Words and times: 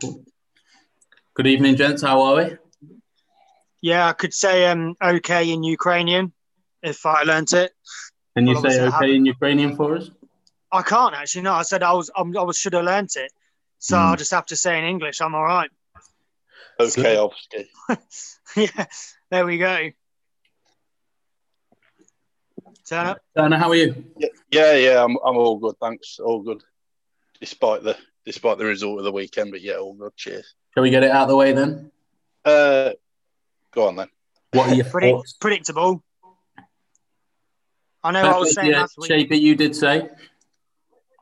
Good 0.00 1.46
evening, 1.46 1.76
gents. 1.76 2.02
How 2.02 2.20
are 2.22 2.36
we? 2.36 2.56
Yeah, 3.80 4.08
I 4.08 4.12
could 4.12 4.32
say 4.34 4.66
um, 4.66 4.94
okay 5.02 5.50
in 5.50 5.62
Ukrainian 5.62 6.32
if 6.82 7.04
I 7.06 7.22
learnt 7.22 7.52
it. 7.52 7.72
Can 8.36 8.46
you 8.46 8.54
Well, 8.54 8.62
say 8.70 8.80
okay 8.82 9.14
in 9.14 9.24
Ukrainian 9.26 9.76
for 9.76 9.96
us? 9.96 10.10
I 10.72 10.82
can't 10.82 11.14
actually. 11.14 11.42
No, 11.42 11.52
I 11.54 11.62
said 11.62 11.82
I 11.82 11.92
was. 11.92 12.10
I'm, 12.16 12.36
I 12.36 12.42
was 12.42 12.56
should 12.56 12.72
have 12.72 12.84
learnt 12.84 13.16
it. 13.16 13.30
So 13.78 13.96
Hmm. 13.96 14.02
I'll 14.04 14.16
just 14.16 14.30
have 14.32 14.46
to 14.46 14.56
say 14.56 14.78
in 14.78 14.84
English. 14.84 15.20
I'm 15.20 15.34
all 15.34 15.44
right. 15.44 15.70
Okay, 16.80 17.16
obviously. 17.16 17.68
yeah, 18.56 18.86
there 19.30 19.46
we 19.46 19.58
go. 19.58 19.90
Turn 22.88 23.06
up. 23.06 23.18
Dana, 23.36 23.58
how 23.58 23.70
are 23.70 23.74
you? 23.76 24.04
Yeah, 24.18 24.28
yeah, 24.50 24.72
yeah, 24.74 25.04
I'm, 25.04 25.16
I'm 25.24 25.36
all 25.36 25.58
good. 25.58 25.76
Thanks, 25.80 26.18
all 26.18 26.42
good. 26.42 26.62
Despite 27.40 27.82
the 27.84 27.96
despite 28.24 28.58
the 28.58 28.64
result 28.64 28.98
of 28.98 29.04
the 29.04 29.12
weekend, 29.12 29.50
but 29.50 29.60
yeah, 29.60 29.74
all 29.74 29.94
good. 29.94 30.16
Cheers. 30.16 30.54
Can 30.74 30.82
we 30.82 30.90
get 30.90 31.02
it 31.02 31.10
out 31.10 31.24
of 31.24 31.28
the 31.28 31.36
way 31.36 31.52
then? 31.52 31.90
Uh, 32.44 32.90
go 33.72 33.88
on 33.88 33.96
then. 33.96 34.08
What 34.52 34.70
are 34.70 34.74
your 34.74 34.84
Predict, 34.90 35.12
thoughts? 35.16 35.32
predictable. 35.34 36.02
I 38.02 38.10
know 38.12 38.20
I 38.22 38.38
was 38.38 38.54
saying 38.54 38.70
yeah, 38.70 38.80
last 38.82 38.98
week. 38.98 39.08
Shaper, 39.08 39.34
you 39.34 39.54
did 39.56 39.74
say. 39.74 40.08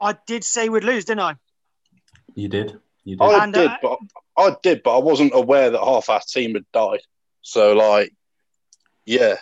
I 0.01 0.17
did 0.27 0.43
say 0.43 0.69
we'd 0.69 0.83
lose, 0.85 1.05
didn't 1.05 1.21
I? 1.21 1.35
You 2.35 2.49
did. 2.49 2.79
You 3.05 3.17
did. 3.17 3.23
I 3.25 3.45
And, 3.45 3.55
did, 3.55 3.69
uh, 3.71 3.77
but 3.81 3.99
I 4.37 4.57
did, 4.63 4.83
but 4.83 4.97
I 4.97 5.01
wasn't 5.01 5.33
aware 5.35 5.71
that 5.71 5.79
half 5.81 6.09
our 6.09 6.21
team 6.21 6.55
had 6.55 6.65
died. 6.73 7.01
So, 7.43 7.73
like, 7.75 8.13
yeah, 9.07 9.37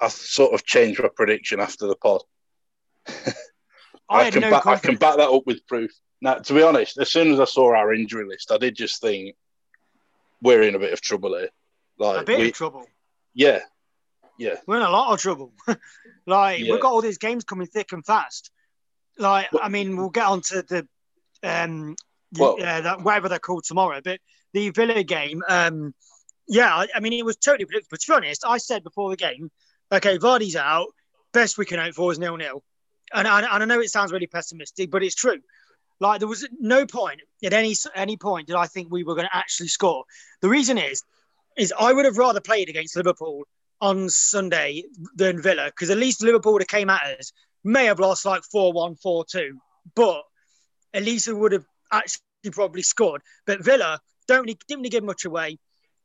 I 0.00 0.08
sort 0.08 0.54
of 0.54 0.64
changed 0.64 1.02
my 1.02 1.08
prediction 1.14 1.58
after 1.60 1.86
the 1.88 1.96
pod. 1.96 2.22
I, 4.08 4.24
had 4.24 4.32
can 4.34 4.42
no 4.42 4.50
back, 4.50 4.60
I 4.60 4.70
confidence. 4.74 4.98
can 5.00 5.08
back 5.08 5.16
that 5.16 5.28
up 5.28 5.42
with 5.46 5.66
proof. 5.66 5.90
Now, 6.20 6.34
to 6.34 6.54
be 6.54 6.62
honest, 6.62 6.98
as 6.98 7.10
soon 7.10 7.32
as 7.32 7.40
I 7.40 7.44
saw 7.44 7.74
our 7.74 7.92
injury 7.92 8.26
list, 8.26 8.50
I 8.50 8.58
did 8.58 8.74
just 8.74 9.00
think 9.00 9.36
we're 10.42 10.62
in 10.62 10.74
a 10.74 10.78
bit 10.78 10.92
of 10.92 11.00
trouble 11.00 11.36
here. 11.36 11.50
Like, 11.98 12.22
a 12.22 12.24
bit 12.24 12.38
we, 12.38 12.48
of 12.48 12.54
trouble. 12.54 12.86
yeah, 13.34 13.60
yeah. 14.38 14.56
We're 14.66 14.76
in 14.76 14.82
a 14.82 14.90
lot 14.90 15.12
of 15.12 15.20
trouble. 15.20 15.52
like 16.26 16.60
Yeah. 16.60 16.72
we've 16.72 16.80
got 16.80 16.92
all 16.92 17.02
these 17.02 17.18
games 17.18 17.44
coming 17.44 17.66
thick 17.66 17.92
and 17.92 18.04
fast. 18.04 18.50
Like 19.18 19.52
Well- 19.52 19.62
I 19.64 19.68
mean, 19.68 19.96
we'll 19.96 20.10
get 20.10 20.26
on 20.26 20.40
to 20.42 20.62
the 20.62 20.86
um 21.42 21.96
Well- 22.38 22.56
uh, 22.62 22.80
that 22.82 23.00
whatever 23.02 23.28
they're 23.28 23.38
called 23.38 23.64
tomorrow, 23.64 24.00
but 24.02 24.20
the 24.52 24.70
Villa 24.70 25.02
game, 25.02 25.42
um, 25.48 25.94
yeah, 26.48 26.74
I, 26.74 26.86
I 26.94 27.00
mean 27.00 27.12
it 27.12 27.24
was 27.24 27.36
totally 27.36 27.64
predictable. 27.66 27.98
To 27.98 28.06
be 28.06 28.14
honest, 28.14 28.44
I 28.46 28.58
said 28.58 28.82
before 28.84 29.10
the 29.10 29.16
game, 29.16 29.50
okay, 29.92 30.18
Vardy's 30.18 30.56
out. 30.56 30.88
Best 31.32 31.58
we 31.58 31.66
can 31.66 31.78
hope 31.78 31.94
for 31.94 32.12
is 32.12 32.18
nil 32.18 32.36
nil, 32.36 32.62
and, 33.12 33.26
and 33.28 33.44
and 33.44 33.62
I 33.62 33.66
know 33.66 33.80
it 33.80 33.90
sounds 33.90 34.12
really 34.12 34.26
pessimistic, 34.26 34.90
but 34.90 35.02
it's 35.02 35.14
true. 35.14 35.38
Like 36.00 36.20
there 36.20 36.28
was 36.28 36.46
no 36.60 36.86
point 36.86 37.20
at 37.42 37.52
any 37.52 37.74
any 37.94 38.16
point 38.16 38.48
did 38.48 38.56
I 38.56 38.66
think 38.66 38.90
we 38.90 39.04
were 39.04 39.14
going 39.14 39.28
to 39.28 39.36
actually 39.36 39.68
score. 39.68 40.04
The 40.42 40.48
reason 40.48 40.78
is, 40.78 41.02
is 41.56 41.72
I 41.78 41.92
would 41.92 42.04
have 42.04 42.18
rather 42.18 42.40
played 42.40 42.68
against 42.68 42.96
Liverpool 42.96 43.44
on 43.80 44.08
Sunday 44.08 44.84
than 45.14 45.40
Villa 45.40 45.66
because 45.66 45.90
at 45.90 45.98
least 45.98 46.22
Liverpool 46.22 46.52
would 46.54 46.62
have 46.62 46.68
came 46.68 46.90
at 46.90 47.02
us, 47.18 47.32
may 47.64 47.86
have 47.86 47.98
lost 47.98 48.24
like 48.24 48.42
4 48.50 48.72
1, 48.72 48.96
4 48.96 49.24
2, 49.30 49.58
but 49.94 50.22
at 50.94 51.02
least 51.02 51.28
we 51.28 51.34
would 51.34 51.52
have 51.52 51.64
actually 51.92 52.20
probably 52.52 52.82
scored. 52.82 53.22
But 53.46 53.64
Villa 53.64 54.00
don't 54.28 54.42
really, 54.42 54.58
didn't 54.68 54.80
really 54.80 54.90
give 54.90 55.04
much 55.04 55.24
away. 55.24 55.58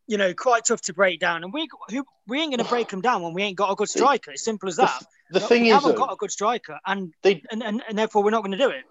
You 0.07 0.17
know, 0.17 0.33
quite 0.33 0.65
tough 0.65 0.81
to 0.83 0.93
break 0.93 1.19
down. 1.19 1.43
And 1.43 1.53
we 1.53 1.67
who, 1.89 2.03
we 2.27 2.41
ain't 2.41 2.51
going 2.51 2.63
to 2.63 2.69
break 2.69 2.89
them 2.89 3.01
down 3.01 3.21
when 3.21 3.33
we 3.33 3.43
ain't 3.43 3.57
got 3.57 3.71
a 3.71 3.75
good 3.75 3.89
striker. 3.89 4.31
As 4.31 4.43
simple 4.43 4.67
as 4.67 4.75
The, 4.75 4.83
that. 4.83 5.05
the 5.29 5.39
thing 5.39 5.63
we 5.63 5.69
is, 5.69 5.75
haven't 5.75 5.91
though, 5.91 6.05
got 6.05 6.13
a 6.13 6.17
good 6.17 6.31
striker, 6.31 6.79
and 6.85 7.13
they 7.23 7.43
and, 7.51 7.63
and, 7.63 7.81
and 7.87 7.97
therefore 7.97 8.23
we're 8.23 8.31
not 8.31 8.41
going 8.41 8.51
to 8.51 8.57
do 8.57 8.69
it. 8.69 8.83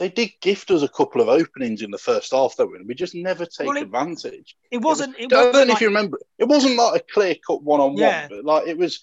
They 0.00 0.08
did 0.08 0.30
gift 0.40 0.70
us 0.72 0.82
a 0.82 0.88
couple 0.88 1.20
of 1.20 1.28
openings 1.28 1.82
in 1.82 1.90
the 1.92 1.98
first 1.98 2.32
half, 2.32 2.56
though, 2.56 2.74
and 2.74 2.88
we 2.88 2.94
just 2.94 3.14
never 3.14 3.44
take 3.46 3.68
Well, 3.68 3.76
it- 3.76 3.82
advantage. 3.82 4.56
It 4.72 4.78
wasn't. 4.78 5.14
It 5.18 5.32
I 5.32 5.36
wasn't 5.36 5.52
don't 5.52 5.52
know 5.52 5.58
like- 5.60 5.76
if 5.76 5.80
you 5.82 5.86
remember. 5.88 6.18
It 6.38 6.48
wasn't 6.48 6.76
like 6.76 7.00
a 7.02 7.04
clear 7.12 7.36
cut 7.46 7.62
one 7.62 7.80
on 7.80 7.94
one, 7.94 8.26
but 8.28 8.44
like 8.44 8.66
it 8.66 8.76
was. 8.78 8.98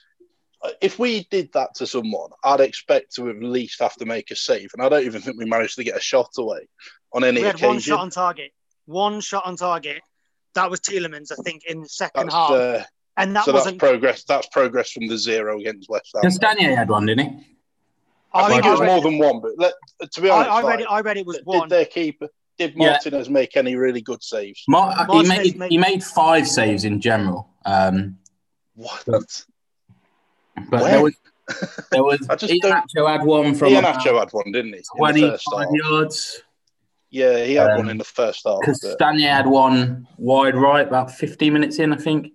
If 0.81 0.97
we 0.97 1.23
did 1.29 1.53
that 1.53 1.75
to 1.75 1.85
someone, 1.87 2.31
I'd 2.43 2.59
expect 2.61 3.13
to 3.15 3.29
at 3.29 3.39
least 3.41 3.79
have 3.79 3.93
to 3.97 4.05
make 4.05 4.31
a 4.31 4.35
save, 4.35 4.71
and 4.73 4.81
I 4.83 4.89
don't 4.89 5.05
even 5.05 5.21
think 5.21 5.37
we 5.37 5.45
managed 5.45 5.75
to 5.75 5.83
get 5.83 5.95
a 5.95 6.01
shot 6.01 6.31
away 6.37 6.67
on 7.13 7.23
any 7.23 7.39
we 7.41 7.45
had 7.45 7.55
occasion. 7.55 7.67
one 7.69 7.79
shot 7.79 7.99
on 7.99 8.09
target. 8.09 8.51
One 8.87 9.21
shot 9.21 9.45
on 9.45 9.55
target. 9.55 10.01
That 10.55 10.71
was 10.71 10.79
Tielemans, 10.79 11.31
I 11.31 11.35
think, 11.43 11.63
in 11.65 11.81
the 11.81 11.87
second 11.89 12.23
That's, 12.31 12.33
half, 12.33 12.51
uh, 12.51 12.83
and 13.17 13.35
that 13.35 13.45
so 13.45 13.53
wasn't. 13.53 13.77
progress. 13.77 14.23
That's 14.23 14.47
progress 14.47 14.91
from 14.91 15.07
the 15.07 15.17
zero 15.17 15.59
against 15.59 15.87
West 15.89 16.09
Ham. 16.15 16.23
Castagne 16.23 16.75
had 16.75 16.89
one, 16.89 17.05
didn't 17.05 17.29
he? 17.29 17.56
I, 18.33 18.49
think 18.49 18.65
it 18.65 18.69
was 18.69 18.79
read 18.81 18.87
more 18.87 19.01
than 19.01 19.17
one, 19.17 19.39
but 19.41 19.51
let, 19.57 19.73
to 20.11 20.21
be 20.21 20.29
honest, 20.29 20.49
I 20.51 20.57
read 20.59 20.63
like, 20.65 20.79
it. 20.81 20.87
I 20.89 20.99
read 21.01 21.17
it 21.17 21.25
was 21.25 21.37
did 21.37 21.45
one. 21.45 21.69
their 21.69 21.85
keeper 21.85 22.27
did 22.57 22.73
Yeah. 22.75 22.91
Martinez 22.91 23.29
make 23.29 23.55
any 23.57 23.75
really 23.75 24.01
good 24.01 24.21
saves? 24.23 24.63
Mar- 24.67 24.93
he 25.11 25.23
made 25.27 25.57
made- 25.57 25.71
he 25.71 25.77
made 25.77 26.03
five 26.03 26.47
saves 26.47 26.83
in 26.83 26.99
general. 27.01 27.49
Um, 27.65 28.17
What? 28.75 29.03
but 29.05 29.43
When? 30.69 30.81
there 30.83 31.01
was 31.03 31.15
there 31.91 32.03
was 32.03 32.19
I 32.29 32.35
just 32.35 32.53
Iheanacho 32.53 33.07
had 33.09 33.23
one 33.23 33.55
from 33.55 33.69
Ian 33.69 33.83
had 33.85 34.29
one, 34.31 34.51
didn't 34.51 34.73
he? 34.73 34.77
In 34.77 34.81
the 34.81 34.97
twenty 34.97 35.21
first 35.21 35.45
half. 35.51 35.63
five 35.65 35.73
yards. 35.73 36.41
Yeah, 37.09 37.43
he 37.45 37.53
had 37.55 37.71
Um, 37.71 37.77
one 37.77 37.89
in 37.89 37.97
the 37.97 38.03
first 38.03 38.41
half. 38.45 38.59
but- 38.65 38.75
Castagne 38.75 39.21
had 39.21 39.47
one 39.47 40.07
wide 40.17 40.55
right 40.55 40.85
about 40.85 41.09
15 41.11 41.53
minutes 41.53 41.79
in, 41.79 41.93
I 41.93 41.95
think. 41.95 42.33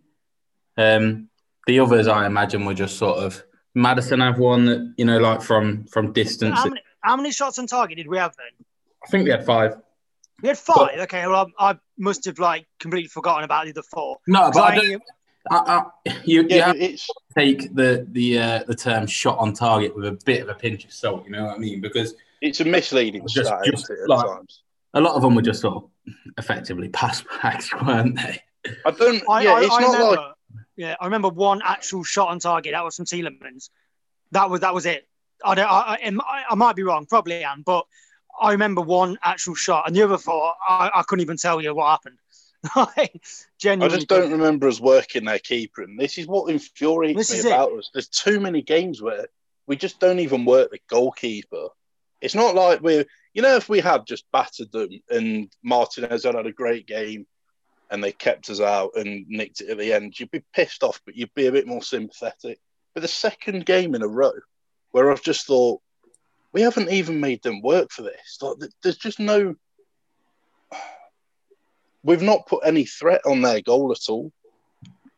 Um, 0.79 1.29
the 1.67 1.79
others, 1.81 2.09
I 2.09 2.25
imagine, 2.25 2.65
were 2.65 2.73
just 2.73 2.97
sort 2.97 3.19
of 3.19 3.45
Maddison 3.75 4.21
have 4.21 4.39
one 4.39 4.65
that 4.67 4.95
you 4.97 5.05
know, 5.05 5.19
like 5.19 5.43
from 5.43 5.85
from 5.87 6.13
distance. 6.13 6.59
How 6.59 6.67
many, 6.69 6.81
how 7.01 7.17
many 7.17 7.33
shots 7.33 7.59
on 7.59 7.67
target 7.67 7.97
did 7.97 8.09
we 8.09 8.19
have 8.19 8.35
then? 8.37 8.67
I 9.05 9.09
think 9.09 9.25
we 9.25 9.31
had 9.31 9.45
five. 9.45 9.77
We 10.43 10.49
had 10.49 10.59
five. 10.59 10.99
okay, 11.01 11.27
well, 11.27 11.51
I, 11.59 11.71
I 11.73 11.79
must 11.99 12.25
have 12.27 12.39
like 12.39 12.67
completely 12.81 13.09
forgotten 13.09 13.45
about 13.45 13.65
the 13.65 13.71
other 13.73 13.83
four. 13.83 14.19
No, 14.27 14.51
but 14.53 14.61
I 14.61 14.77
So 14.77 14.83
don't, 14.83 15.03
I, 15.51 15.57
I, 15.57 15.83
you, 16.25 16.43
you 16.43 16.47
Yeah, 16.51 16.67
have 16.69 16.77
it's 16.77 17.07
to 17.07 17.15
take 17.37 17.75
the 17.75 18.07
the 18.11 18.39
uh, 18.39 18.63
the 18.67 18.75
term 18.75 19.07
shot 19.07 19.39
on 19.39 19.53
target 19.53 19.95
with 19.97 20.05
a 20.07 20.19
bit 20.25 20.43
of 20.43 20.49
a 20.49 20.55
pinch 20.55 20.85
of 20.85 20.93
salt. 20.93 21.25
You 21.25 21.33
know 21.33 21.45
what 21.47 21.55
I 21.57 21.59
mean? 21.59 21.81
Because 21.81 22.15
it's 22.41 22.61
a 22.61 22.65
misleading 22.65 23.27
Just- 23.29 23.47
stat 23.49 23.61
just 23.65 23.85
isn't 23.85 23.99
it, 23.99 24.03
at 24.03 24.09
like- 24.09 24.27
times. 24.27 24.63
a 24.95 25.01
lot 25.01 25.15
of 25.15 25.23
them 25.23 25.35
were 25.35 25.43
just 25.43 25.61
sort 25.63 25.77
of 25.77 25.91
effectively 26.39 26.89
pass 26.91 27.23
backs, 27.43 27.73
weren't 27.75 28.17
they? 28.17 28.41
I 28.87 28.91
don't. 28.93 29.23
I, 29.29 29.43
yeah, 29.43 29.53
I, 29.55 29.61
it's 29.63 29.75
I 29.75 29.81
not 29.81 29.93
remember. 29.95 30.17
like 30.23 30.32
Yeah, 30.77 30.97
I 31.01 31.05
remember 31.05 31.29
one 31.29 31.61
actual 31.65 32.05
shot 32.05 32.29
on 32.29 32.39
target. 32.39 32.73
That 32.73 32.85
was 32.85 32.97
from 32.97 33.05
Tielemans. 33.05 33.71
That 34.31 34.51
was 34.51 34.61
that 34.61 34.75
was 34.75 34.87
it. 34.87 35.07
I 35.45 35.55
don't. 35.55 35.67
I, 35.71 35.99
I, 36.03 36.45
I 36.51 36.55
might 36.55 36.77
be 36.77 36.83
wrong. 36.83 37.07
Probably 37.07 37.45
am, 37.45 37.63
but 37.63 37.87
I 38.41 38.53
remember 38.53 38.81
one 38.81 39.19
actual 39.23 39.55
shot, 39.55 39.87
and 39.87 39.95
the 39.95 40.03
other 40.03 40.19
four, 40.19 40.55
I, 40.67 40.91
I 40.95 41.03
couldn't 41.03 41.23
even 41.23 41.37
tell 41.37 41.61
you 41.61 41.75
what 41.75 41.91
happened. 41.91 42.19
I 42.77 43.89
just 43.89 44.09
don't 44.09 44.31
remember 44.31 44.69
us 44.69 44.81
working 44.81 45.25
their 45.25 45.41
keeper, 45.41 45.83
and 45.83 45.99
this 45.99 46.17
is 46.17 46.27
what 46.27 46.51
infuriates 46.51 47.19
This 47.19 47.33
me 47.33 47.39
is 47.39 47.45
it. 47.45 47.49
about 47.49 47.73
us. 47.73 47.91
There's 47.93 48.09
too 48.09 48.41
many 48.41 48.63
games 48.63 49.03
where 49.03 49.27
we 49.67 49.77
just 49.77 50.01
don't 50.01 50.21
even 50.21 50.45
work 50.45 50.71
the 50.71 50.79
goalkeeper. 50.89 51.69
It's 52.21 52.37
not 52.37 52.55
like 52.55 52.81
we're, 52.81 53.05
you 53.35 53.43
know, 53.43 53.57
if 53.57 53.69
we 53.69 53.81
had 53.81 54.07
just 54.07 54.31
battered 54.33 54.71
them 54.71 54.91
and 55.11 55.53
Martinez 55.65 56.23
had 56.23 56.37
had 56.37 56.47
a 56.47 56.53
great 56.53 56.87
game 56.87 57.27
and 57.93 58.03
they 58.03 58.11
kept 58.11 58.49
us 58.49 58.59
out 58.61 58.93
and 58.97 59.27
nicked 59.29 59.61
it 59.61 59.69
at 59.69 59.77
the 59.79 59.93
end, 59.93 60.19
you'd 60.19 60.31
be 60.31 60.43
pissed 60.55 60.83
off, 60.83 61.01
but 61.05 61.15
you'd 61.15 61.35
be 61.35 61.47
a 61.47 61.53
bit 61.53 61.67
more 61.67 61.83
sympathetic. 61.83 62.59
But 62.95 63.03
the 63.03 63.09
second 63.09 63.67
game 63.67 63.95
in 63.95 64.01
a 64.03 64.09
row 64.09 64.33
where 64.93 65.13
I've 65.13 65.23
just 65.23 65.47
thought, 65.47 65.81
we 66.53 66.63
haven't 66.63 66.91
even 66.91 67.21
made 67.21 67.43
them 67.43 67.61
work 67.61 67.91
for 67.91 68.01
this. 68.01 68.39
Like, 68.41 68.57
there's 68.83 68.97
just 68.97 69.21
no. 69.21 69.55
We've 72.03 72.23
not 72.23 72.47
put 72.47 72.65
any 72.65 72.85
threat 72.87 73.21
on 73.27 73.43
their 73.43 73.61
goal 73.61 73.93
at 73.93 74.09
all. 74.09 74.33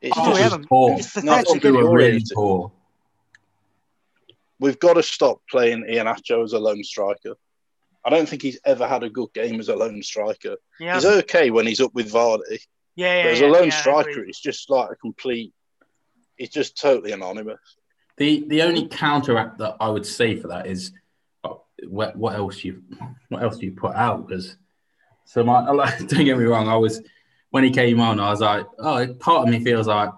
It's 0.01 0.19
Oh, 0.19 0.27
just 0.31 0.41
haven't. 0.41 0.69
poor. 0.69 0.99
It's 0.99 1.17
No, 1.23 1.39
pathetic. 1.39 1.62
Really 1.62 2.23
poor. 2.35 2.73
We've 4.59 4.79
got 4.79 4.95
to 4.95 5.03
stop 5.03 5.41
playing 5.49 5.85
Iheanacho 5.85 6.43
as 6.43 6.53
a 6.53 6.59
lone 6.59 6.83
striker. 6.85 7.35
I 8.05 8.11
don't 8.11 8.29
think 8.29 8.43
he's 8.43 8.59
ever 8.65 8.87
had 8.87 9.03
a 9.03 9.09
good 9.11 9.33
game 9.33 9.59
as 9.61 9.69
a 9.69 9.77
lone 9.77 10.03
striker. 10.03 10.57
Yeah, 10.79 10.95
He's 10.95 11.05
okay 11.07 11.51
when 11.51 11.67
he's 11.67 11.81
up 11.81 11.95
with 11.95 12.13
Vardy, 12.13 12.61
yeah, 12.97 13.17
yeah. 13.17 13.23
but 13.25 13.33
as 13.33 13.41
yeah, 13.41 13.47
a 13.47 13.51
lone 13.51 13.65
yeah, 13.69 13.81
striker, 13.81 14.11
agree. 14.11 14.27
he's 14.27 14.41
just 14.41 14.69
like 14.71 14.91
a 14.91 14.97
complete. 14.97 15.53
He's 16.37 16.51
just 16.51 16.79
totally 16.81 17.12
anonymous. 17.12 17.61
The 18.17 18.45
the 18.49 18.62
only 18.62 18.87
counteract 18.89 19.59
that 19.59 19.77
I 19.81 19.89
would 19.89 20.06
say 20.06 20.37
for 20.37 20.49
that 20.49 20.67
is 20.67 20.93
uh, 21.45 21.55
what, 21.89 22.15
what 22.17 22.35
else 22.35 22.62
you 22.62 22.83
what 23.29 23.43
else 23.43 23.59
do 23.59 23.67
you 23.67 23.73
put 23.73 23.95
out? 23.95 24.29
Because 24.29 24.57
so 25.25 25.43
my 25.43 25.71
like, 25.73 25.99
don't 26.07 26.25
get 26.25 26.37
me 26.39 26.45
wrong, 26.45 26.69
I 26.69 26.77
was 26.77 27.00
when 27.50 27.65
he 27.65 27.71
came 27.71 28.00
on, 28.00 28.21
I 28.21 28.31
was 28.31 28.41
like, 28.41 28.67
oh, 28.79 29.07
part 29.15 29.47
of 29.47 29.53
me 29.53 29.62
feels 29.65 29.87
like 29.87 30.11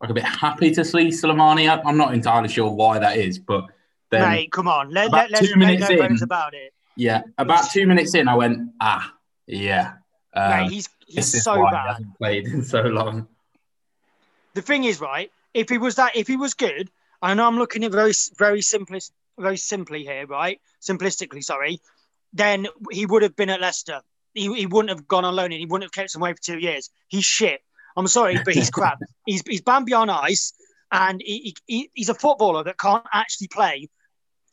like 0.00 0.10
a 0.10 0.14
bit 0.14 0.24
happy 0.24 0.70
to 0.72 0.84
see 0.84 1.08
Slimani. 1.08 1.68
I- 1.70 1.82
I'm 1.88 1.96
not 1.96 2.12
entirely 2.14 2.48
sure 2.48 2.70
why 2.70 2.98
that 2.98 3.16
is, 3.16 3.38
but 3.38 3.64
then 4.10 4.28
Mate, 4.28 4.52
come 4.52 4.68
on. 4.68 4.90
Let, 4.90 5.08
about 5.08 5.30
let, 5.30 5.42
let's 5.42 5.48
two 5.48 5.56
make 5.56 5.78
minutes 5.80 5.90
no 5.90 5.96
in- 5.96 6.08
bones 6.08 6.22
about 6.22 6.54
it. 6.54 6.72
Yeah, 6.96 7.22
about 7.38 7.70
two 7.70 7.86
minutes 7.86 8.14
in, 8.14 8.28
I 8.28 8.34
went, 8.34 8.70
ah, 8.80 9.12
yeah, 9.46 9.94
um, 10.34 10.50
Mate, 10.50 10.72
he's 10.72 10.88
he's 11.06 11.42
so 11.42 11.62
bad. 11.70 11.88
hasn't 11.88 12.18
played 12.18 12.46
in 12.46 12.62
so 12.62 12.82
long. 12.82 13.26
the 14.54 14.62
thing 14.62 14.84
is, 14.84 15.00
right? 15.00 15.30
If 15.54 15.68
he 15.68 15.78
was 15.78 15.96
that, 15.96 16.16
if 16.16 16.26
he 16.26 16.36
was 16.36 16.54
good, 16.54 16.90
I 17.22 17.34
know 17.34 17.46
I'm 17.46 17.56
looking 17.56 17.84
at 17.84 17.92
very, 17.92 18.12
very 18.38 18.60
simplest, 18.60 19.12
very 19.38 19.56
simply 19.56 20.04
here, 20.04 20.26
right? 20.26 20.60
Simplistically, 20.82 21.42
sorry. 21.42 21.80
Then 22.32 22.66
he 22.90 23.06
would 23.06 23.22
have 23.22 23.36
been 23.36 23.48
at 23.50 23.60
Leicester. 23.60 24.02
he, 24.34 24.52
he 24.54 24.66
wouldn't 24.66 24.90
have 24.90 25.08
gone 25.08 25.24
on 25.24 25.34
loan 25.34 25.52
and 25.52 25.60
he 25.60 25.66
wouldn't 25.66 25.84
have 25.84 25.92
kept 25.92 26.14
him 26.14 26.20
away 26.20 26.34
for 26.34 26.42
two 26.42 26.58
years. 26.58 26.90
He's 27.08 27.24
shit. 27.24 27.60
I'm 27.96 28.06
sorry, 28.06 28.38
but 28.44 28.54
he's 28.54 28.70
crap. 28.78 28.98
He's 29.24 29.42
he's 29.46 29.62
Bambi 29.62 29.94
on 29.94 30.10
ice, 30.10 30.52
and 30.92 31.22
he, 31.24 31.56
he, 31.66 31.90
he's 31.94 32.10
a 32.10 32.14
footballer 32.14 32.64
that 32.64 32.78
can't 32.78 33.06
actually 33.12 33.48
play 33.48 33.88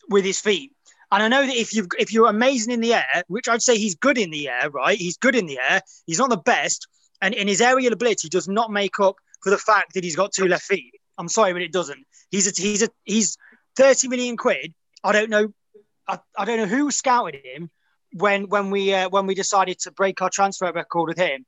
with 0.10 0.24
his 0.24 0.40
feet. 0.40 0.72
And 1.14 1.22
I 1.22 1.28
know 1.28 1.46
that 1.46 1.56
if 1.56 1.76
you 1.76 1.88
if 2.00 2.12
you're 2.12 2.28
amazing 2.28 2.74
in 2.74 2.80
the 2.80 2.96
air, 2.96 3.24
which 3.28 3.48
I'd 3.48 3.62
say 3.62 3.78
he's 3.78 3.94
good 3.94 4.18
in 4.18 4.32
the 4.32 4.50
air, 4.50 4.72
right? 4.72 4.98
He's 4.98 5.16
good 5.18 5.36
in 5.36 5.46
the 5.46 5.60
air. 5.60 5.82
He's 6.08 6.18
not 6.18 6.32
the 6.32 6.38
best, 6.38 6.88
and 7.22 7.36
in 7.36 7.48
his 7.48 7.62
aerial 7.62 7.94
ability 7.94 8.30
does 8.30 8.48
not 8.48 8.72
make 8.72 9.00
up 9.00 9.18
for 9.44 9.52
the 9.52 9.60
fact 9.60 9.94
that 9.94 10.04
he's 10.04 10.16
got 10.16 10.32
two 10.32 10.48
left 10.48 10.64
feet. 10.64 10.92
I'm 11.20 11.30
sorry, 11.30 11.54
but 11.54 11.62
it 11.62 11.72
doesn't. 11.72 12.04
He's 12.32 12.48
a 12.48 12.60
he's 12.60 12.82
a 12.82 12.90
he's 13.04 13.38
30 13.76 14.08
million 14.08 14.38
quid. 14.38 14.74
I 15.04 15.12
don't 15.12 15.30
know. 15.30 15.54
I, 16.08 16.18
I 16.36 16.46
don't 16.46 16.58
know 16.58 16.66
who 16.66 16.90
scouted 16.90 17.36
him 17.44 17.70
when 18.14 18.50
when 18.50 18.72
we 18.72 18.92
uh, 18.92 19.08
when 19.10 19.28
we 19.28 19.36
decided 19.36 19.78
to 19.82 19.92
break 19.92 20.20
our 20.24 20.32
transfer 20.32 20.72
record 20.72 21.10
with 21.10 21.20
him. 21.20 21.46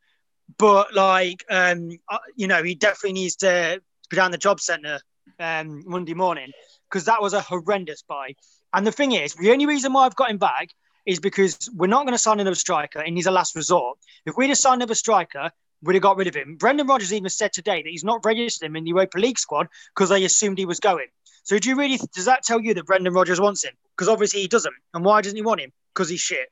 But 0.59 0.94
like, 0.94 1.44
um, 1.50 1.89
uh, 2.07 2.19
you 2.35 2.47
know, 2.47 2.61
he 2.61 2.75
definitely 2.75 3.13
needs 3.13 3.38
to 3.38 3.81
be 4.11 4.15
down 4.15 4.29
the 4.29 4.38
job 4.38 4.59
centre 4.59 5.00
um, 5.39 5.81
Monday 5.88 6.13
morning 6.13 6.51
because 6.88 7.06
that 7.06 7.19
was 7.19 7.33
a 7.33 7.41
horrendous 7.41 8.03
buy. 8.03 8.35
And 8.75 8.86
the 8.86 8.92
thing 8.92 9.13
is, 9.13 9.33
the 9.33 9.51
only 9.51 9.66
reason 9.66 9.94
why 9.94 10.06
I've 10.06 10.16
got 10.16 10.30
him 10.30 10.38
back 10.38 10.69
is 11.06 11.19
because 11.19 11.69
we're 11.74 11.88
not 11.88 12.04
going 12.04 12.13
to 12.13 12.19
sign 12.19 12.39
another 12.39 12.56
striker, 12.56 13.00
and 13.00 13.16
he's 13.16 13.25
a 13.25 13.31
last 13.31 13.56
resort. 13.56 13.98
If 14.25 14.36
we'd 14.36 14.50
have 14.50 14.57
signed 14.57 14.81
another 14.81 14.95
striker, 14.95 15.50
we'd 15.81 15.94
have 15.95 16.04
got 16.04 16.18
rid 16.18 16.27
of 16.27 16.36
him. 16.36 16.57
Brendan 16.57 16.88
Rodgers 16.88 17.13
even 17.13 17.30
said 17.30 17.54
today 17.54 17.81
that 17.81 17.89
he's 17.89 18.04
not 18.04 18.25
registered 18.25 18.68
him 18.68 18.75
in 18.75 18.83
the 18.83 18.89
Europa 18.89 19.18
League 19.18 19.39
squad 19.39 19.68
because 19.95 20.10
they 20.10 20.25
assumed 20.25 20.57
he 20.57 20.66
was 20.66 20.80
going. 20.80 21.07
So 21.44 21.57
do 21.57 21.69
you 21.69 21.75
really 21.77 22.00
does 22.13 22.25
that 22.25 22.44
tell 22.44 22.60
you 22.60 22.74
that 22.74 22.86
Brendan 22.86 23.13
Rodgers 23.13 23.39
wants 23.39 23.63
him? 23.63 23.74
Because 23.95 24.10
obviously 24.10 24.42
he 24.42 24.48
doesn't. 24.48 24.74
And 24.94 25.06
why 25.06 25.21
doesn't 25.21 25.38
he 25.38 25.44
want 25.44 25.62
him? 25.62 25.71
Because 25.94 26.10
he's 26.10 26.21
shit. 26.21 26.50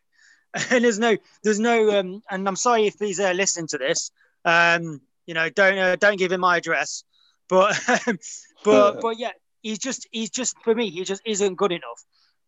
And 0.70 0.84
there's 0.84 1.00
no, 1.00 1.18
there's 1.44 1.60
no, 1.60 2.00
um, 2.00 2.22
and 2.30 2.48
I'm 2.48 2.56
sorry 2.56 2.86
if 2.86 3.00
he's 3.00 3.20
uh, 3.20 3.32
listening 3.32 3.68
to 3.70 3.80
this. 3.80 4.12
Um, 4.46 5.02
you 5.26 5.34
know, 5.34 5.50
don't 5.50 5.78
uh, 5.80 5.96
don't 5.96 6.18
give 6.20 6.32
him 6.32 6.42
my 6.42 6.58
address. 6.58 7.04
But 7.50 7.76
but 8.64 9.02
but 9.02 9.18
yeah, 9.18 9.32
he's 9.64 9.80
just 9.80 10.08
he's 10.12 10.30
just 10.30 10.56
for 10.64 10.76
me 10.76 10.92
he 10.92 11.04
just 11.04 11.24
isn't 11.26 11.56
good 11.56 11.72
enough. 11.72 12.06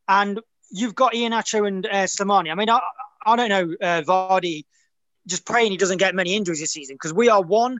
And 0.07 0.39
you've 0.69 0.95
got 0.95 1.15
Ian 1.15 1.31
Iheanacho 1.31 1.67
and 1.67 1.85
uh, 1.85 2.05
Slimani. 2.05 2.51
I 2.51 2.55
mean, 2.55 2.69
I 2.69 2.79
I 3.25 3.35
don't 3.35 3.49
know 3.49 3.75
uh, 3.81 4.01
Vardy. 4.01 4.65
Just 5.27 5.45
praying 5.45 5.71
he 5.71 5.77
doesn't 5.77 5.97
get 5.97 6.13
many 6.13 6.35
injuries 6.35 6.59
this 6.59 6.71
season 6.71 6.95
because 6.95 7.13
we 7.13 7.29
are 7.29 7.41
one 7.41 7.79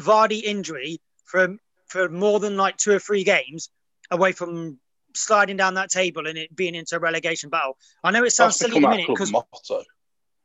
Vardy 0.00 0.42
injury 0.42 1.00
from 1.24 1.58
for 1.86 2.08
more 2.08 2.38
than 2.38 2.56
like 2.56 2.76
two 2.76 2.92
or 2.92 3.00
three 3.00 3.24
games 3.24 3.70
away 4.10 4.30
from 4.32 4.78
sliding 5.14 5.56
down 5.56 5.74
that 5.74 5.90
table 5.90 6.28
and 6.28 6.38
it 6.38 6.54
being 6.54 6.76
into 6.76 6.94
a 6.96 7.00
relegation 7.00 7.50
battle. 7.50 7.76
I 8.04 8.12
know 8.12 8.22
it 8.22 8.30
sounds 8.30 8.56
That's 8.58 8.72
silly 8.72 8.78
in 8.78 8.84
a 8.84 8.88
minute 8.88 9.06
because. 9.08 9.32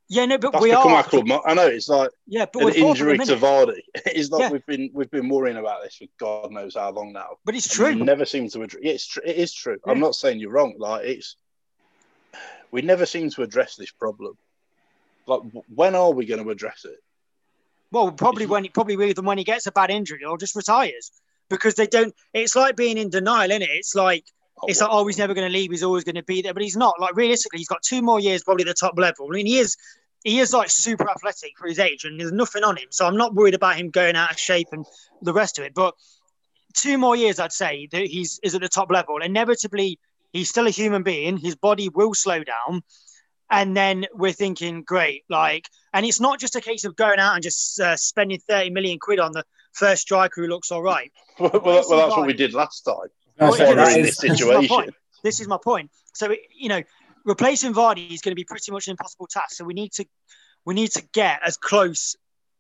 Yeah, 0.08 0.26
no, 0.26 0.38
but 0.38 0.52
That's 0.52 0.64
we 0.64 0.70
become 0.70 0.94
are. 0.94 0.98
our 0.98 1.04
club. 1.04 1.28
I 1.46 1.54
know 1.54 1.68
it's 1.68 1.90
like 1.90 2.12
Yeah, 2.28 2.46
but 2.52 2.60
an 2.60 2.66
we're 2.66 2.72
fourth 2.74 3.02
at 3.02 3.06
the 3.06 3.12
injury 3.14 3.26
to. 3.26 3.36
Vardy. 3.38 3.82
It's 4.06 4.30
like 4.30 4.42
Yeah. 4.42 4.50
we've 4.52 4.66
been 4.66 4.90
we've 4.94 5.10
been 5.12 5.30
worrying 5.30 5.58
about 5.58 5.84
this 5.84 5.96
for 5.96 6.06
God 6.20 6.52
knows 6.52 6.76
how 6.76 6.92
long 6.92 7.12
now. 7.14 7.38
But 7.44 7.56
it's 7.56 7.68
true. 7.68 7.88
we 7.96 7.96
never 7.96 8.26
seem 8.26 8.50
to 8.50 8.62
address. 8.62 8.84
Yeah, 8.84 8.92
it's 8.92 9.08
tr- 9.08 9.22
it 9.26 9.36
is 9.38 9.54
true. 9.54 9.78
I'm 9.86 10.00
not 10.00 10.16
saying 10.16 10.40
you're 10.40 10.52
wrong. 10.52 10.76
Like 10.78 11.06
it's 11.06 11.36
we 12.72 12.82
never 12.82 13.06
seem 13.06 13.30
to 13.32 13.42
address 13.42 13.76
this 13.76 13.92
problem. 13.92 14.38
Like 15.26 15.42
when 15.74 15.96
are 15.96 16.12
we 16.12 16.26
going 16.26 16.44
to 16.44 16.50
address 16.52 16.86
it? 16.86 16.98
Well, 17.92 18.12
probably 18.12 18.46
when 18.46 18.64
he 18.64 18.70
probably 18.70 18.98
with 18.98 19.20
when 19.20 19.38
he 19.38 19.44
gets 19.44 19.66
a 19.66 19.72
bad 19.72 19.90
injury 19.90 20.24
or 20.24 20.38
just 20.38 20.56
retires 20.56 21.12
because 21.50 21.76
they 21.76 21.88
don't. 21.88 22.14
It's 22.34 22.56
like 22.56 22.76
being 22.76 22.98
in 22.98 23.10
denial, 23.10 23.50
isn't 23.50 23.62
it? 23.64 23.70
It's 23.72 23.96
like 23.96 24.26
Oh, 24.62 24.68
it's 24.68 24.82
like 24.82 24.90
oh 24.92 25.06
he's 25.06 25.18
never 25.18 25.34
going 25.34 25.48
to 25.48 25.54
leave. 25.54 25.72
He's 25.72 25.84
always 25.84 26.04
going 26.04 26.16
to 26.16 26.24
be 26.24 26.42
there, 26.42 26.54
but 26.54 26.64
he's 26.64 26.78
not. 26.78 27.00
Like 27.00 27.16
realistically, 27.16 27.60
he's 27.60 27.68
got 27.68 27.82
two 27.82 28.02
more 28.02 28.20
years 28.20 28.44
probably 28.44 28.64
at 28.64 28.68
the 28.68 28.74
top 28.74 28.98
level. 28.98 29.28
I 29.28 29.36
mean, 29.36 29.46
he 29.46 29.60
is 29.60 29.76
he 30.24 30.40
is 30.40 30.54
like 30.54 30.70
super 30.70 31.10
athletic 31.10 31.58
for 31.58 31.68
his 31.68 31.80
age, 31.80 32.06
and 32.06 32.20
there's 32.20 32.32
nothing 32.32 32.64
on 32.64 32.78
him. 32.78 32.88
So 32.90 33.06
I'm 33.06 33.18
not 33.18 33.36
worried 33.36 33.54
about 33.54 33.76
him 33.76 33.90
going 33.90 34.16
out 34.16 34.32
of 34.32 34.40
shape 34.40 34.68
and 34.72 34.86
the 35.22 35.34
rest 35.34 35.60
of 35.60 35.66
it. 35.66 35.74
But 35.74 35.94
two 36.74 36.98
more 36.98 37.16
years, 37.16 37.40
I'd 37.40 37.52
say 37.52 37.88
that 37.92 38.08
he's 38.08 38.40
is 38.44 38.56
at 38.56 38.62
the 38.62 38.70
top 38.70 38.92
level. 38.92 39.22
Inevitably, 39.22 40.00
he's 40.34 40.50
still 40.50 40.68
a 40.68 40.72
human 40.72 41.04
being. 41.04 41.38
His 41.38 41.56
body 41.56 41.90
will 41.90 42.14
slow 42.14 42.44
down. 42.44 42.82
And 43.52 43.78
then 43.78 44.08
we're 44.12 44.34
thinking, 44.34 44.82
great, 44.82 45.24
like, 45.30 45.70
and 45.94 46.04
it's 46.04 46.20
not 46.20 46.40
just 46.40 46.56
a 46.56 46.62
case 46.62 46.84
of 46.84 46.96
going 46.96 47.20
out 47.20 47.36
and 47.36 47.44
just 47.44 47.80
uh, 47.80 47.96
spending 47.96 48.40
30 48.40 48.72
million 48.72 48.98
quid 49.00 49.20
on 49.20 49.34
the 49.34 49.44
first 49.74 50.02
striker 50.02 50.42
who 50.42 50.48
looks 50.48 50.72
all 50.72 50.82
right. 50.82 51.12
well, 51.40 51.52
well, 51.54 51.62
well, 51.88 52.00
that's 52.00 52.18
what 52.18 52.26
we 52.26 52.34
did 52.34 52.56
last 52.56 52.82
time. 52.82 53.10
That's 53.38 53.60
Well, 53.60 53.68
When 53.70 53.78
what 53.78 53.86
we're 53.88 53.92
that 53.92 54.00
in 54.00 54.06
is. 54.06 54.18
this 54.18 54.18
This 54.30 54.40
is 54.40 54.46
my 54.46 54.52
situation. 54.54 54.68
point. 54.68 54.94
This 55.24 55.40
is 55.40 55.48
my 55.48 55.58
point. 55.64 55.92
So, 56.14 56.32
it- 56.32 56.40
you 56.58 56.70
know, 56.70 56.82
replacing 57.26 57.74
Vardy 57.74 58.12
is 58.14 58.22
going 58.22 58.32
to 58.32 58.36
be 58.36 58.44
pretty 58.44 58.72
much 58.72 58.88
an 58.88 58.92
impossible 58.92 59.28
task. 59.28 59.56
So 59.56 59.64
we 59.66 59.74
need 59.74 59.92
to, 59.94 60.06
we 60.66 60.74
need 60.74 60.92
to 60.92 61.04
get 61.14 61.40
as 61.44 61.58
close 61.58 62.16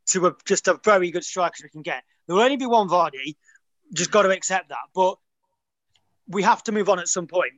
to 0.07 0.27
a, 0.27 0.36
just 0.45 0.68
a 0.68 0.80
very 0.83 1.12
good 1.12 1.24
striker 1.24 1.54
as 1.60 1.63
we 1.63 1.69
can 1.69 1.81
get. 1.81 2.04
There 2.27 2.36
will 2.36 2.44
only 2.44 2.57
be 2.57 2.66
one 2.66 2.88
Vardy. 2.89 3.36
Just 3.94 4.12
got 4.12 4.24
to 4.24 4.30
accept 4.31 4.69
that. 4.69 4.77
But 4.94 5.18
we 6.27 6.44
have 6.44 6.63
to 6.63 6.72
move 6.72 6.89
on 6.89 7.00
at 7.00 7.07
some 7.07 7.27
point. 7.27 7.54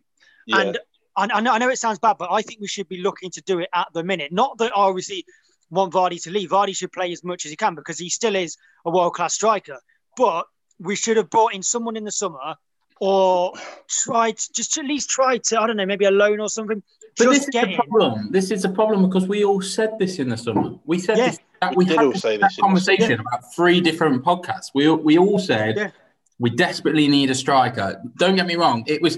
Yeah. 0.46 0.60
And 0.60 0.80
I, 1.16 1.28
I, 1.34 1.40
know, 1.42 1.54
I 1.54 1.58
know 1.58 1.70
it 1.70 1.80
sounds 1.80 2.00
bad, 2.00 2.18
but 2.20 2.32
I 2.32 2.42
think 2.42 2.60
we 2.62 2.68
should 2.68 2.88
be 2.90 2.98
looking 3.02 3.32
to 3.32 3.42
do 3.42 3.60
it 3.60 3.70
at 3.74 3.88
the 3.94 4.04
minute. 4.04 4.32
Not 4.32 4.58
that 4.60 4.72
I 4.76 4.82
obviously 4.82 5.26
want 5.70 5.94
Vardy 5.94 6.22
to 6.24 6.32
leave. 6.32 6.50
Vardy 6.50 6.76
should 6.76 6.92
play 6.92 7.12
as 7.12 7.24
much 7.24 7.46
as 7.46 7.52
he 7.52 7.58
can 7.58 7.76
because 7.76 7.98
he 7.98 8.10
still 8.10 8.36
is 8.36 8.58
a 8.86 8.92
world 8.92 9.14
class 9.14 9.34
striker. 9.34 9.80
But 10.16 10.46
we 10.80 10.96
should 10.96 11.18
have 11.18 11.30
brought 11.30 11.54
in 11.54 11.64
someone 11.64 11.96
in 11.96 12.04
the 12.04 12.12
summer 12.12 12.56
or 13.00 13.54
try 13.88 14.32
to, 14.32 14.54
just 14.54 14.78
at 14.78 14.86
least 14.86 15.10
try 15.10 15.38
to, 15.38 15.62
I 15.62 15.68
don't 15.68 15.78
know, 15.78 15.86
maybe 15.86 16.06
a 16.06 16.12
loan 16.12 16.40
or 16.40 16.50
something. 16.50 16.82
But 17.18 17.24
just 17.26 17.30
this 17.40 17.44
is 17.44 17.50
get 17.50 17.66
the 17.66 17.72
in. 17.72 17.78
problem. 17.78 18.32
This 18.32 18.52
is 18.52 18.64
a 18.66 18.70
problem 18.70 19.06
because 19.08 19.28
we 19.28 19.44
all 19.44 19.62
said 19.62 19.98
this 20.00 20.20
in 20.20 20.30
the 20.30 20.38
summer. 20.38 20.76
We 20.86 21.00
said 21.00 21.18
Yeah. 21.18 21.28
this, 21.30 21.40
that 21.62 21.72
We 21.76 21.78
we, 21.78 21.86
did 21.86 21.98
had 21.98 22.06
all 22.06 22.14
say 22.14 22.38
this 22.38 22.44
in 22.44 22.56
the 22.58 22.62
conversation 22.62 23.20
about 23.20 23.54
three 23.56 23.82
different 23.82 24.24
podcasts. 24.24 24.72
We 24.76 24.90
we 24.92 25.18
all 25.18 25.40
said 25.40 25.76
Yeah. 25.78 25.92
we 26.40 26.52
desperately 26.52 27.08
need 27.08 27.32
a 27.32 27.36
striker. 27.36 28.02
Don't 28.18 28.36
get 28.36 28.46
me 28.46 28.56
wrong. 28.56 28.84
It 28.86 29.02
was 29.02 29.18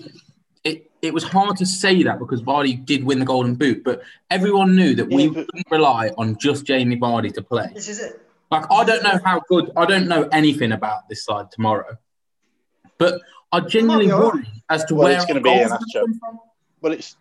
it 0.63 0.89
it 1.01 1.13
was 1.13 1.23
hard 1.23 1.57
to 1.57 1.65
say 1.65 2.01
that 2.03 2.19
because 2.19 2.41
Vardy 2.41 2.85
did 2.85 3.03
win 3.03 3.19
the 3.19 3.25
Golden 3.25 3.55
Boot, 3.55 3.83
but 3.83 4.01
everyone 4.29 4.75
knew 4.77 4.95
that 4.95 5.07
we 5.09 5.23
Yeah, 5.23 5.29
but- 5.29 5.35
wouldn't 5.47 5.71
rely 5.71 6.11
on 6.17 6.37
just 6.37 6.65
Jamie 6.65 6.97
Vardy 6.97 7.33
to 7.33 7.41
play. 7.41 7.69
This 7.73 7.89
is 7.89 7.99
it. 7.99 8.21
Like 8.51 8.65
I 8.71 8.83
don't 8.85 9.03
know 9.03 9.19
how 9.25 9.41
good. 9.49 9.71
I 9.75 9.85
don't 9.85 10.07
know 10.07 10.23
anything 10.31 10.71
about 10.71 11.09
this 11.09 11.25
side 11.25 11.51
tomorrow, 11.51 11.97
but 12.97 13.21
I 13.51 13.59
genuinely 13.61 14.07
be 14.07 14.13
worry 14.13 14.47
as 14.69 14.85
to 14.85 14.95
Well, 14.95 15.05
where 15.05 15.15
it's 15.17 15.25
gonna 15.25 15.41
be 15.41 15.49
goals 15.49 15.71
an 15.71 15.71
are 15.73 15.79
gonna 15.79 15.85
Nacho. 15.85 16.01
come 16.01 16.19
from. 16.19 16.39
Well, 16.81 16.93
it's 16.93 17.15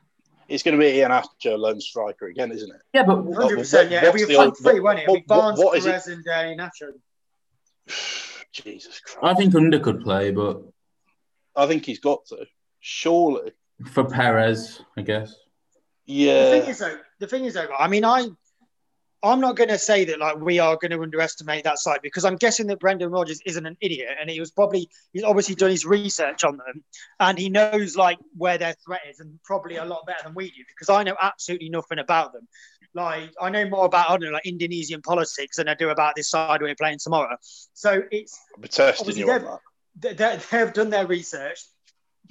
it's 0.49 0.63
going 0.63 0.79
to 0.79 0.81
be 0.81 0.91
Iheanacho, 0.93 1.59
lone 1.59 1.79
striker 1.79 2.27
again, 2.29 2.51
isn't 2.51 2.75
it? 2.75 2.81
Yeah, 2.95 3.03
but 3.03 3.19
100%. 3.19 3.91
Yeah, 3.91 4.03
What's 4.05 4.15
we 4.15 4.25
the 4.25 4.35
front 4.35 4.47
old- 4.49 4.57
three, 4.57 4.81
wasn't 4.81 5.01
it? 5.03 5.09
what- 5.09 5.19
With 5.19 5.27
Barnes, 5.27 5.59
what- 5.59 5.67
what 5.67 5.79
is 5.79 5.85
it? 5.85 6.07
And 6.07 6.27
uh, 6.27 6.65
Nacho. 6.65 6.93
Jesus 8.53 9.01
Christ! 9.01 9.19
I 9.23 9.35
think 9.35 9.55
Under 9.55 9.79
could 9.79 10.01
play, 10.03 10.31
but 10.31 10.63
I 11.55 11.67
think 11.67 11.85
he's 11.85 12.01
got 12.01 12.25
to. 12.29 12.47
Surely, 12.81 13.53
for 13.93 14.05
Perez, 14.05 14.81
I 14.97 15.03
guess. 15.03 15.35
Yeah. 16.07 16.51
The 16.51 16.57
yeah. 16.57 16.61
thing 16.63 16.71
is, 16.71 16.79
though, 16.79 16.99
the 17.19 17.27
thing 17.27 17.45
is, 17.45 17.55
though, 17.55 17.69
I 17.79 17.89
mean, 17.89 18.05
I, 18.05 18.29
I'm 19.23 19.41
not 19.41 19.57
going 19.57 19.69
to 19.71 19.79
say 19.79 20.05
that 20.07 20.21
like 20.21 20.39
we 20.39 20.61
are 20.61 20.77
going 20.77 20.93
to 20.93 21.03
underestimate 21.03 21.65
that 21.65 21.79
side 21.81 22.01
because 22.03 22.25
I'm 22.25 22.37
guessing 22.37 22.69
that 22.69 22.79
Brendan 22.79 23.11
Rodgers 23.11 23.41
isn't 23.45 23.67
an 23.67 23.77
idiot, 23.81 24.11
and 24.21 24.31
he 24.31 24.39
was 24.39 24.53
probably 24.53 24.89
he's 25.13 25.25
obviously 25.25 25.57
done 25.57 25.71
his 25.71 25.85
research 25.85 26.45
on 26.45 26.57
them, 26.57 26.85
and 27.19 27.37
he 27.39 27.49
knows 27.49 27.97
like 27.97 28.19
where 28.37 28.59
their 28.59 28.75
threat 28.87 29.01
is, 29.11 29.19
and 29.19 29.41
probably 29.45 29.77
a 29.77 29.85
lot 29.85 30.07
better 30.07 30.23
than 30.25 30.35
we 30.35 30.51
do 30.51 30.63
because 30.69 30.89
I 30.89 31.03
know 31.03 31.17
absolutely 31.21 31.69
nothing 31.69 31.99
about 31.99 32.33
them. 32.33 32.47
Like 32.95 33.33
I 33.41 33.51
know 33.51 33.69
more 33.69 33.87
about 33.87 34.09
I 34.09 34.13
don't 34.13 34.23
know 34.23 34.31
like 34.31 34.47
Indonesian 34.47 35.03
politics 35.03 35.57
than 35.57 35.69
I 35.69 35.75
do 35.75 35.91
about 35.91 36.15
this 36.15 36.31
side 36.31 36.63
we're 36.63 36.75
playing 36.77 36.99
tomorrow. 37.03 37.37
So 37.75 38.03
it's 38.13 38.39
I'll 38.55 38.63
be 38.63 38.69
testing 38.69 39.09
Obviously, 39.09 39.25
they've- 39.25 39.49
they, 40.01 40.15
they, 40.15 40.39
they've 40.51 40.73
done 40.73 40.91
their 40.91 41.07
research, 41.09 41.59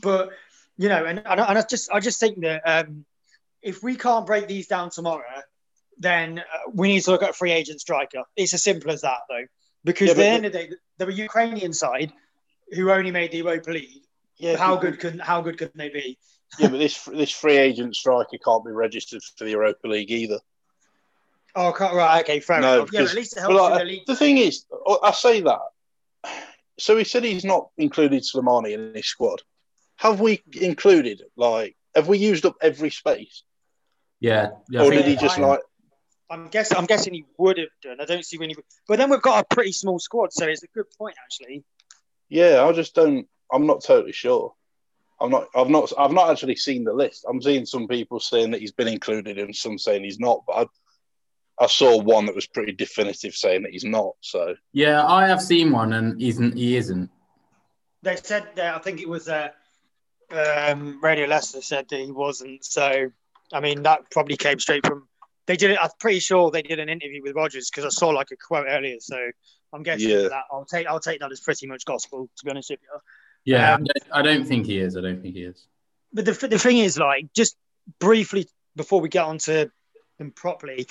but 0.01 0.29
you 0.77 0.87
know, 0.87 1.03
and, 1.03 1.21
and 1.25 1.41
I 1.41 1.61
just 1.63 1.91
I 1.91 1.99
just 1.99 2.19
think 2.19 2.39
that 2.41 2.61
um, 2.65 3.03
if 3.61 3.83
we 3.83 3.95
can't 3.95 4.25
break 4.25 4.47
these 4.47 4.67
down 4.67 4.89
tomorrow, 4.89 5.23
then 5.99 6.39
uh, 6.39 6.43
we 6.73 6.87
need 6.89 7.01
to 7.01 7.11
look 7.11 7.23
at 7.23 7.31
a 7.31 7.33
free 7.33 7.51
agent 7.51 7.81
striker. 7.81 8.23
It's 8.35 8.53
as 8.53 8.63
simple 8.63 8.91
as 8.91 9.01
that, 9.01 9.19
though, 9.29 9.45
because 9.83 10.07
Yeah, 10.07 10.11
at 10.11 10.17
the 10.17 10.25
end 10.25 10.45
of 10.45 10.51
the 10.53 10.57
day, 10.59 10.69
they're 10.97 11.09
a 11.09 11.13
Ukrainian 11.13 11.73
side 11.73 12.11
who 12.71 12.91
only 12.91 13.11
made 13.11 13.31
the 13.31 13.37
Europa 13.37 13.71
League. 13.71 14.03
Yeah, 14.37 14.57
how 14.57 14.75
good 14.75 14.99
can 14.99 15.17
how 15.17 15.41
good 15.41 15.57
can 15.57 15.71
they 15.75 15.89
be? 15.89 16.17
Yeah, 16.59 16.67
but 16.69 16.77
this 16.77 17.03
this 17.05 17.31
free 17.31 17.57
agent 17.57 17.95
striker 17.95 18.37
can't 18.43 18.63
be 18.65 18.71
registered 18.71 19.21
for 19.23 19.43
the 19.45 19.51
Europa 19.51 19.87
League 19.87 20.11
either. 20.11 20.39
Oh, 21.55 21.73
can't, 21.73 21.95
right, 21.95 22.23
okay, 22.23 22.39
fair 22.39 22.61
No, 22.61 22.75
enough. 22.75 22.89
Yeah, 22.93 23.01
but 23.01 23.09
at 23.09 23.15
least 23.15 23.35
it 23.35 23.39
helps 23.39 23.55
Well, 23.55 23.69
like, 23.71 23.79
the 23.79 23.85
league. 23.85 24.05
the 24.05 24.15
thing 24.15 24.37
is, 24.37 24.65
I 25.03 25.11
say 25.11 25.41
that. 25.41 25.59
So 26.77 26.95
he 26.95 27.03
said 27.03 27.23
he's 27.23 27.43
not 27.43 27.69
included 27.79 28.21
Slimani 28.21 28.73
in 28.73 28.93
his 28.93 29.07
squad. 29.07 29.41
Have 29.95 30.19
we 30.19 30.43
included 30.53 31.23
like? 31.35 31.75
Have 31.95 32.07
we 32.07 32.19
used 32.19 32.45
up 32.45 32.57
every 32.61 32.91
space, 32.91 33.41
Yeah. 34.19 34.51
yeah 34.69 34.83
or 34.83 34.91
did 34.91 35.05
he 35.05 35.15
just 35.15 35.39
I- 35.39 35.47
like? 35.47 35.61
I'm 36.29 36.49
guessing 36.49 36.77
I'm 36.77 36.85
guessing 36.85 37.13
he 37.13 37.25
would 37.37 37.57
have 37.57 37.69
done. 37.81 38.01
I 38.01 38.05
don't 38.05 38.25
see 38.25 38.37
when 38.37 38.49
he. 38.49 38.55
But 38.87 38.97
then 38.97 39.09
we've 39.09 39.21
got 39.21 39.43
a 39.43 39.55
pretty 39.55 39.71
small 39.71 39.99
squad, 39.99 40.33
so 40.33 40.45
it's 40.45 40.63
a 40.63 40.67
good 40.67 40.85
point 40.97 41.15
actually. 41.23 41.63
Yeah, 42.29 42.63
I 42.63 42.71
just 42.73 42.93
don't. 42.95 43.27
I'm 43.51 43.65
not 43.65 43.83
totally 43.83 44.11
sure. 44.11 44.53
I'm 45.21 45.31
not. 45.31 45.47
I've 45.55 45.69
not. 45.69 45.91
I've 45.97 46.11
not 46.11 46.29
actually 46.29 46.57
seen 46.57 46.83
the 46.83 46.93
list. 46.93 47.25
I'm 47.29 47.41
seeing 47.41 47.65
some 47.65 47.87
people 47.87 48.19
saying 48.19 48.51
that 48.51 48.61
he's 48.61 48.73
been 48.73 48.89
included 48.89 49.37
and 49.39 49.55
some 49.55 49.77
saying 49.77 50.03
he's 50.03 50.19
not. 50.19 50.43
But 50.45 50.53
I 50.53 51.63
I 51.63 51.67
saw 51.67 52.01
one 52.01 52.25
that 52.25 52.35
was 52.35 52.45
pretty 52.45 52.73
definitive 52.73 53.33
saying 53.33 53.63
that 53.63 53.71
he's 53.71 53.85
not. 53.85 54.11
So 54.21 54.55
Yeah, 54.73 55.05
I 55.05 55.27
have 55.27 55.41
seen 55.41 55.71
one, 55.71 55.93
and 55.93 56.19
he's 56.19 56.39
n- 56.39 56.55
he 56.55 56.75
isn't. 56.75 57.09
They 58.03 58.15
said 58.17 58.47
that 58.55 58.75
I 58.75 58.79
think 58.79 59.01
it 59.01 59.09
was 59.09 59.27
uh, 59.27 59.49
um, 60.31 60.99
Radio 61.01 61.25
Leicester 61.25 61.61
said 61.61 61.87
that 61.89 61.99
he 61.99 62.11
wasn't. 62.11 62.63
So 62.63 63.09
I 63.53 63.59
mean 63.59 63.83
that 63.83 64.11
probably 64.11 64.35
came 64.37 64.59
straight 64.59 64.85
from. 64.85 65.07
They 65.47 65.55
did 65.55 65.71
it. 65.71 65.79
I'm 65.81 65.89
pretty 65.99 66.19
sure 66.19 66.51
they 66.51 66.61
did 66.61 66.79
an 66.79 66.89
interview 66.89 67.21
with 67.23 67.35
Rodgers 67.35 67.69
because 67.69 67.85
I 67.85 67.89
saw 67.89 68.09
like 68.09 68.27
a 68.31 68.35
quote 68.35 68.67
earlier. 68.69 68.97
So 68.99 69.17
I'm 69.73 69.81
guessing 69.83 70.09
Yeah. 70.09 70.27
that 70.29 70.43
I'll 70.51 70.65
take 70.65 70.87
I'll 70.87 70.99
take 70.99 71.21
that 71.21 71.31
as 71.31 71.39
pretty 71.39 71.67
much 71.67 71.85
gospel. 71.85 72.29
To 72.37 72.45
be 72.45 72.51
honest 72.51 72.69
with 72.69 72.79
you. 72.81 72.99
Yeah, 73.45 73.75
Um, 73.75 73.85
I, 74.11 74.21
don't, 74.21 74.45
think 74.45 74.65
he 74.65 74.77
is. 74.77 74.97
I 74.97 75.01
don't 75.01 75.21
think 75.21 75.35
he 75.35 75.43
is. 75.43 75.67
But 76.11 76.25
the, 76.25 76.47
the 76.49 76.59
thing 76.59 76.79
is, 76.79 76.97
like, 76.97 77.31
just 77.33 77.55
briefly 77.97 78.45
before 78.75 78.99
we 78.99 79.07
get 79.07 79.23
on 79.23 79.37
to 79.39 79.71
them 80.17 80.31
properly, 80.31 80.85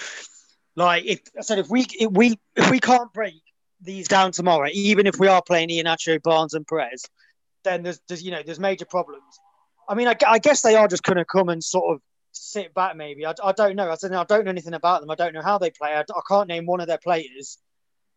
like, 0.74 1.04
if 1.04 1.20
I 1.38 1.42
said, 1.42 1.58
if 1.58 1.68
we 1.68 1.84
if 2.00 2.10
we 2.10 2.38
if 2.54 2.70
we 2.70 2.80
can't 2.80 3.12
break 3.12 3.34
these 3.82 4.08
down 4.08 4.32
tomorrow, 4.32 4.68
even 4.72 5.06
if 5.06 5.18
we 5.18 5.28
are 5.28 5.42
playing 5.42 5.68
Iheanacho, 5.68 6.22
Barnes, 6.22 6.54
and 6.54 6.66
Perez, 6.66 7.04
then 7.62 7.82
there's, 7.82 8.00
there's 8.08 8.22
you 8.22 8.30
know 8.30 8.42
there's 8.42 8.60
major 8.60 8.86
problems. 8.86 9.38
I 9.86 9.94
mean, 9.94 10.08
I, 10.08 10.16
I 10.26 10.38
guess 10.38 10.62
they 10.62 10.76
are 10.76 10.88
just 10.88 11.02
going 11.02 11.18
to 11.18 11.26
come 11.26 11.50
and 11.50 11.62
sort 11.62 11.94
of 11.94 12.00
sit 12.36 12.74
back. 12.74 12.96
Maybe 12.96 13.26
I, 13.26 13.34
I 13.42 13.52
don't 13.52 13.76
know. 13.76 13.90
I 13.90 13.94
said 13.96 14.12
I 14.12 14.24
don't 14.24 14.44
know 14.44 14.50
anything 14.50 14.74
about 14.74 15.00
them. 15.00 15.10
I 15.10 15.14
don't 15.14 15.34
know 15.34 15.42
how 15.42 15.58
they 15.58 15.70
play. 15.70 15.90
I, 15.94 16.00
I 16.00 16.20
can't 16.28 16.48
name 16.48 16.66
one 16.66 16.80
of 16.80 16.86
their 16.86 16.98
players. 16.98 17.58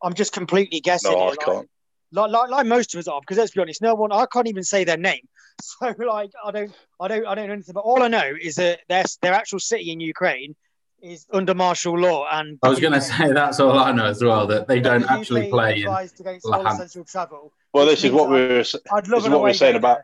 I'm 0.02 0.14
just 0.14 0.34
completely 0.34 0.80
guessing. 0.80 1.12
no, 1.12 1.20
I 1.20 1.28
like- 1.30 1.40
can't. 1.40 1.70
like, 2.12 2.32
like, 2.32 2.50
like 2.50 2.66
most 2.68 2.94
of 2.94 3.00
us 3.00 3.08
are, 3.08 3.20
because 3.22 3.38
let's 3.38 3.52
be 3.52 3.62
honest, 3.62 3.82
no 3.82 3.96
one 3.96 4.12
I 4.12 4.26
can't 4.32 4.48
even 4.48 4.64
say 4.64 4.84
their 4.84 4.98
name. 4.98 5.22
So 5.62 5.94
like 6.00 6.32
I 6.46 6.52
don't 6.52 6.72
I 7.02 7.08
don't 7.10 7.26
I 7.28 7.36
don't 7.36 7.48
know 7.48 7.54
anything. 7.54 7.74
But 7.74 7.82
all 7.82 8.02
I 8.02 8.08
know 8.08 8.32
is 8.42 8.56
that 8.56 8.80
their 8.88 9.04
their 9.22 9.34
actual 9.34 9.60
city 9.60 9.92
in 9.92 10.00
Ukraine 10.00 10.56
is 11.02 11.26
under 11.34 11.54
martial 11.54 11.98
law 11.98 12.28
and 12.32 12.58
I 12.64 12.70
was 12.70 12.80
going 12.80 12.94
to 12.94 13.02
say 13.02 13.32
that's 13.34 13.60
all 13.60 13.78
I 13.78 13.92
know 13.92 14.06
as 14.06 14.24
well. 14.24 14.48
That 14.48 14.68
they 14.70 14.80
don't 14.80 15.02
the 15.02 15.12
actually 15.12 15.46
UK 15.48 15.50
play. 15.52 15.74
In, 15.82 15.88
advised 15.88 16.20
against 16.22 16.46
all 16.46 16.66
essential 16.66 17.04
travel. 17.04 17.52
Well, 17.74 17.86
this 17.86 18.06
is 18.06 18.12
what 18.14 18.30
we 18.30 18.38
I- 18.38 18.48
were. 18.48 18.64
I'd 18.94 19.06
This 19.06 19.24
is 19.24 19.30
what 19.30 19.32
we 19.32 19.36
away 19.36 19.50
were 19.50 19.54
saying 19.54 19.74
day 19.74 19.78
about. 19.80 20.00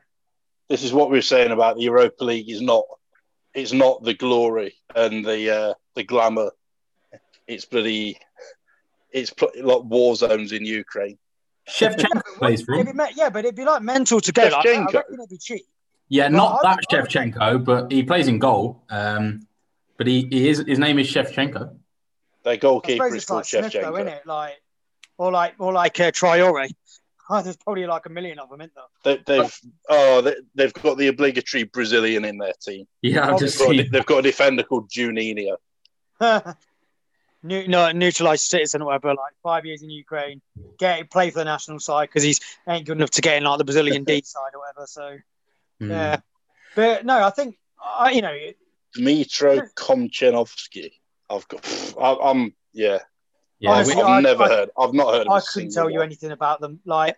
This 0.68 0.84
is 0.84 0.92
what 0.92 1.10
we 1.10 1.18
were 1.18 1.22
saying 1.22 1.52
about 1.52 1.78
the 1.78 1.84
Europa 1.84 2.24
League. 2.26 2.50
Is 2.50 2.62
not. 2.62 2.84
It's 3.56 3.72
not 3.74 4.04
the 4.04 4.14
glory 4.14 4.76
and 4.96 5.26
the 5.26 5.50
uh, 5.56 5.74
the 5.96 6.04
glamour. 6.04 6.52
It's 7.48 7.66
bloody. 7.66 8.20
It's 9.12 9.32
pl- 9.32 9.52
like 9.62 9.84
war 9.84 10.16
zones 10.16 10.52
in 10.52 10.66
Ukraine. 10.66 11.18
Shevchenko 11.70 12.22
plays 12.38 12.62
for 12.64 12.74
him. 12.76 12.96
me- 12.96 13.06
yeah, 13.16 13.30
but 13.30 13.46
it'd 13.46 13.56
be 13.56 13.64
like 13.66 13.82
mental 13.82 14.20
to 14.22 14.32
go. 14.32 14.44
Like, 14.44 14.54
I- 14.54 14.58
I 14.58 14.64
Shevchenko. 14.64 14.94
reckon 14.94 15.14
it'd 15.16 15.30
be 15.30 15.38
cheap. 15.38 15.66
Yeah, 16.10 16.24
Well, 16.30 16.32
not 16.38 16.66
I- 16.66 16.76
that 16.76 16.80
I- 16.92 16.96
Shevchenko, 16.96 17.64
but 17.66 17.92
he 17.92 18.04
plays 18.04 18.28
in 18.28 18.40
goal. 18.40 18.84
Um, 18.90 19.48
but 19.98 20.06
he, 20.08 20.28
he 20.30 20.50
is 20.50 20.64
his 20.68 20.78
name 20.78 21.00
is 21.00 21.08
Shevchenko. 21.12 21.78
Their 22.44 22.54
I 22.54 22.58
goalkeeper 22.58 23.06
suppose 23.06 23.12
is 23.12 23.16
it's 23.18 23.26
called 23.26 23.38
like 23.40 23.46
Smith, 23.46 23.74
though, 23.74 23.96
isn't 23.96 24.08
it? 24.10 24.26
Like, 24.28 24.62
or 25.18 25.32
like, 25.32 25.56
or 25.58 25.72
like 25.74 26.00
uh, 26.00 26.12
Traore. 26.12 26.70
Oh, 27.30 27.42
there's 27.42 27.58
probably 27.58 27.88
like 27.88 28.06
a 28.06 28.10
million 28.10 28.38
of 28.38 28.50
them, 28.50 28.62
isn't 28.62 28.74
there? 28.76 29.18
They, 29.18 29.24
they've 29.26 29.60
oh 29.90 30.22
they, 30.22 30.36
they've 30.54 30.74
got 30.74 31.00
the 31.00 31.08
obligatory 31.08 31.64
Brazilian 31.64 32.24
in 32.24 32.38
their 32.38 32.54
team. 32.62 32.86
Yeah, 33.02 33.34
I've 33.34 33.40
just 33.40 33.58
They've 33.58 33.68
got, 33.68 33.80
a, 33.80 33.90
they've 33.90 34.06
got 34.06 34.18
a 34.20 34.22
defender 34.22 34.62
called 34.62 34.90
Juninho. 34.92 35.56
New, 37.44 37.68
no, 37.68 37.92
neutralized 37.92 38.46
citizen 38.46 38.82
or 38.82 38.86
whatever, 38.86 39.10
like 39.10 39.34
five 39.44 39.66
years 39.66 39.84
in 39.84 39.90
Ukraine, 39.90 40.42
get 40.80 41.10
play 41.12 41.30
for 41.30 41.40
the 41.40 41.46
national 41.46 41.80
side 41.80 42.10
because 42.10 42.24
he's 42.24 42.40
ain't 42.68 42.86
good 42.86 42.98
enough 42.98 43.12
to 43.12 43.22
get 43.22 43.38
in 43.38 43.44
like 43.44 43.58
the 43.60 43.64
Brazilian 43.64 44.04
D 44.04 44.22
side 44.26 44.52
or 44.54 44.60
whatever. 44.62 44.88
So 44.88 45.18
Hmm. 45.80 45.92
yeah, 45.92 46.18
but 46.76 47.06
no, 47.06 47.24
I 47.24 47.30
think 47.32 47.58
I, 47.84 48.12
you 48.12 48.22
know, 48.22 48.36
Dmytro 48.98 49.68
Khomchenovskyi. 49.76 50.92
I've 51.30 51.48
got. 51.48 51.96
I, 52.00 52.30
I'm 52.30 52.56
yeah. 52.74 53.00
Yeah, 53.60 53.72
Honestly, 53.72 53.96
we- 53.96 54.02
I've 54.02 54.10
I- 54.10 54.22
never 54.22 54.44
I- 54.44 54.48
heard. 54.50 54.70
I've 54.78 54.94
not 54.94 55.14
heard. 55.14 55.28
Of 55.28 55.34
I 55.34 55.38
a 55.38 55.42
couldn't 55.42 55.72
single 55.72 55.74
tell 55.74 55.90
you 55.90 56.02
anything 56.02 56.32
about 56.32 56.60
them. 56.62 56.80
Like 56.86 57.18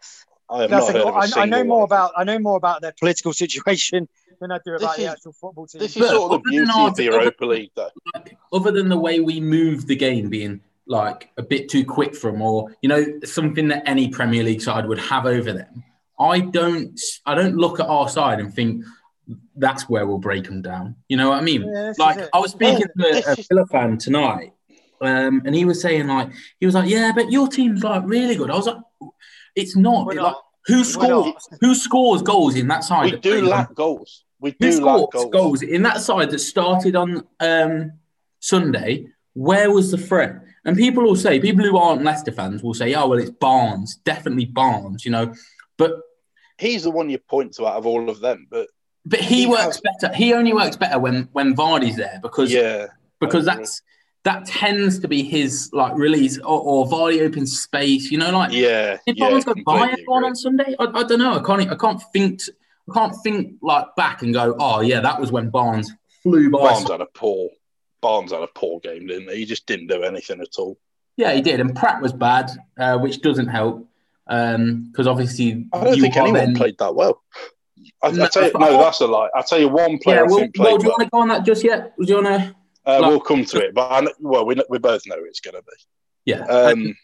I 0.50 0.62
have 0.62 0.72
not 0.72 0.88
the 0.88 0.94
heard 0.94 1.02
of 1.02 1.08
a 1.08 1.18
I, 1.18 1.20
I 1.22 1.26
single 1.26 1.48
know 1.48 1.64
more 1.64 1.84
of 1.84 1.90
them. 1.90 1.98
about 1.98 2.12
I 2.16 2.24
know 2.24 2.40
more 2.40 2.58
about 2.58 2.82
their 2.82 2.94
political 3.00 3.34
situation 3.44 4.08
than 4.40 4.52
I 4.52 4.60
do 4.64 4.74
This 4.74 4.84
about 4.84 4.96
the 4.98 5.02
is- 5.04 5.08
actual 5.10 5.34
football 5.34 5.66
team. 5.68 5.80
This 5.82 5.96
is 5.96 6.02
But 6.02 6.10
sort 6.12 6.32
of 6.34 6.44
the 6.44 6.50
beauty 6.50 6.72
of 6.76 6.96
the 6.96 7.04
Europa 7.06 7.46
League, 7.46 7.72
though. 7.76 7.90
like, 8.14 8.38
other 8.54 8.72
than 8.72 8.88
the 8.90 8.98
way 8.98 9.20
we 9.20 9.40
move 9.42 9.88
the 9.88 9.96
game 9.96 10.30
being 10.30 10.62
like 10.86 11.32
a 11.38 11.44
bit 11.44 11.68
too 11.70 11.84
quick 11.84 12.16
for 12.16 12.32
them, 12.32 12.42
or 12.42 12.72
you 12.82 12.88
know 12.88 13.04
something 13.26 13.68
that 13.70 13.84
any 13.88 14.08
premier 14.10 14.44
league 14.44 14.62
side 14.62 14.88
would 14.88 15.00
have 15.00 15.26
over 15.26 15.52
them 15.52 15.84
i 16.18 16.40
don't 16.40 16.98
i 17.26 17.36
don't 17.36 17.58
look 17.58 17.82
at 17.82 17.86
our 17.88 18.08
side 18.08 18.40
and 18.40 18.54
think 18.54 18.86
that's 19.58 19.90
where 19.90 20.08
we'll 20.08 20.18
break 20.18 20.46
them 20.46 20.62
down 20.62 20.96
you 21.10 21.18
know 21.18 21.28
what 21.30 21.40
i 21.40 21.42
mean 21.42 21.62
Yeah, 21.68 21.92
like 21.98 22.30
i 22.34 22.40
was 22.40 22.52
speaking 22.52 22.86
to 23.00 23.06
a, 23.28 23.34
a 23.34 23.36
Villa 23.50 23.66
fan 23.68 23.98
tonight 23.98 24.54
um, 25.02 25.42
and 25.46 25.54
he 25.56 25.66
was 25.66 25.82
saying 25.82 26.08
like 26.08 26.30
he 26.60 26.66
was 26.66 26.76
like 26.76 26.90
yeah 26.90 27.12
but 27.16 27.32
your 27.32 27.48
team's 27.48 27.84
like 27.84 28.02
really 28.06 28.36
good 28.36 28.50
i 28.52 28.56
was 28.56 28.68
like 28.68 28.78
it's 29.56 29.76
not 29.76 30.12
It, 30.14 30.22
like 30.22 30.36
who 30.66 30.84
scores 30.84 31.48
who 31.62 31.74
scores 31.76 32.22
goals 32.22 32.56
in 32.56 32.68
that 32.68 32.84
side 32.84 33.14
We 33.14 33.20
do 33.20 33.40
on- 33.40 33.46
lack 33.48 33.74
goals. 33.74 34.24
We 34.40 34.56
who 34.60 34.72
do 34.72 34.82
lack 34.86 35.12
goals. 35.12 35.32
goals 35.32 35.62
in 35.64 35.82
that 35.84 36.00
side 36.02 36.30
that 36.32 36.40
started 36.40 36.96
on 36.96 37.26
um, 37.40 37.94
Sunday? 38.40 39.08
Where 39.34 39.72
was 39.72 39.92
the 39.92 39.98
threat? 39.98 40.36
And 40.66 40.76
people 40.78 41.04
will 41.04 41.16
say, 41.16 41.40
people 41.40 41.64
who 41.66 41.78
aren't 41.78 42.04
Leicester 42.04 42.32
fans 42.32 42.62
will 42.62 42.74
say, 42.74 42.94
"Oh, 42.94 43.08
well, 43.08 43.20
it's 43.20 43.30
Barnes, 43.32 43.96
definitely 44.04 44.46
Barnes," 44.46 45.06
you 45.06 45.12
know. 45.12 45.34
But 45.78 45.94
He's 46.60 46.84
the 46.84 46.92
one 46.92 47.10
you 47.10 47.18
point 47.20 47.54
to 47.54 47.66
out 47.68 47.78
of 47.78 47.86
all 47.86 48.10
of 48.10 48.20
them. 48.20 48.48
But 48.50 48.68
but 49.06 49.20
he, 49.22 49.42
He 49.42 49.48
works 49.48 49.80
has- 49.80 49.82
better. 50.02 50.14
He 50.14 50.34
only 50.34 50.54
works 50.54 50.76
better 50.76 51.00
when 51.00 51.30
when 51.32 51.56
Vardy's 51.56 51.96
there 51.96 52.20
because 52.22 52.52
yeah, 52.52 52.88
because 53.20 53.46
that's. 53.46 53.80
agree. 53.80 53.94
That 54.28 54.46
tends 54.46 55.00
to 55.00 55.08
be 55.08 55.24
his 55.24 55.70
like 55.72 55.94
release 55.96 56.38
or, 56.40 56.60
or 56.60 56.86
Vardy 56.86 57.22
opens 57.22 57.58
space. 57.58 58.12
You 58.12 58.18
know, 58.18 58.32
like 58.32 58.52
yeah, 58.52 58.98
did 59.06 59.18
yeah. 59.18 59.30
Barnes 59.30 59.46
go 59.46 59.54
by 59.54 59.62
completely 59.62 59.92
everyone 59.94 60.24
agree. 60.24 60.30
on 60.30 60.36
Sunday? 60.36 60.76
I, 60.80 60.84
I 60.84 61.04
don't 61.04 61.20
know. 61.20 61.36
I 61.40 61.44
can't. 61.44 61.72
I 61.72 61.76
can't 61.76 62.02
think. 62.12 62.42
I 62.90 62.94
can't 62.94 63.16
think 63.24 63.56
like 63.62 63.86
back 63.96 64.22
and 64.24 64.34
go, 64.34 64.56
oh 64.60 64.82
yeah, 64.82 65.00
that 65.00 65.20
was 65.22 65.32
when 65.32 65.50
Barnes 65.50 65.92
flew 66.24 66.50
by. 66.50 66.60
Barnes 66.60 66.90
had 66.92 67.02
a 67.02 67.06
poor. 67.06 67.50
Barnes 68.02 68.34
had 68.34 68.42
a 68.42 68.48
poor 68.48 68.80
game, 68.82 69.08
didn't 69.08 69.30
he? 69.30 69.38
He 69.38 69.46
just 69.46 69.66
didn't 69.66 69.88
do 69.88 70.04
anything 70.04 70.42
at 70.42 70.56
all. 70.58 70.78
Yeah, 71.16 71.34
he 71.34 71.42
did, 71.42 71.60
and 71.62 71.76
Praet 71.76 72.02
was 72.02 72.14
bad, 72.14 72.52
uh, 72.78 72.98
which 72.98 73.22
doesn't 73.22 73.48
help 73.48 73.88
because 74.28 75.08
obviously 75.08 75.68
I 75.72 75.84
don't 75.86 76.02
think 76.02 76.18
anyone 76.18 76.34
then- 76.34 76.56
played 76.56 76.78
that 76.80 76.94
well. 76.96 77.24
I, 78.04 78.12
No, 78.12 78.26
I 78.26 78.28
tell 78.28 78.46
you, 78.46 78.52
no, 78.60 78.78
that's 78.78 79.00
a 79.00 79.08
lie. 79.08 79.30
I'll 79.34 79.44
tell 79.44 79.60
you, 79.60 79.70
one 79.70 79.98
player 79.98 80.18
Yeah, 80.18 80.24
I 80.24 80.26
well, 80.26 80.48
well, 80.58 80.78
do 80.78 80.84
you 80.86 80.90
want 80.90 81.04
to 81.04 81.10
go 81.10 81.20
on 81.20 81.28
that 81.30 81.46
just 81.46 81.64
yet? 81.64 81.94
Do 81.98 82.06
you 82.06 82.22
want 82.22 82.28
to? 82.28 82.56
Uh, 82.88 83.02
like- 83.02 83.10
we'll 83.10 83.20
come 83.20 83.44
to 83.46 83.58
it, 83.60 83.74
but 83.74 83.92
I, 83.92 84.00
kn- 84.02 84.14
well, 84.20 84.46
we, 84.46 84.56
we 84.70 84.78
both 84.80 85.02
know 85.06 85.18
it's 85.20 85.42
going 85.42 85.56
to 85.56 85.62
be. 85.62 86.32
Yeah, 86.32 86.44
Um, 86.46 86.96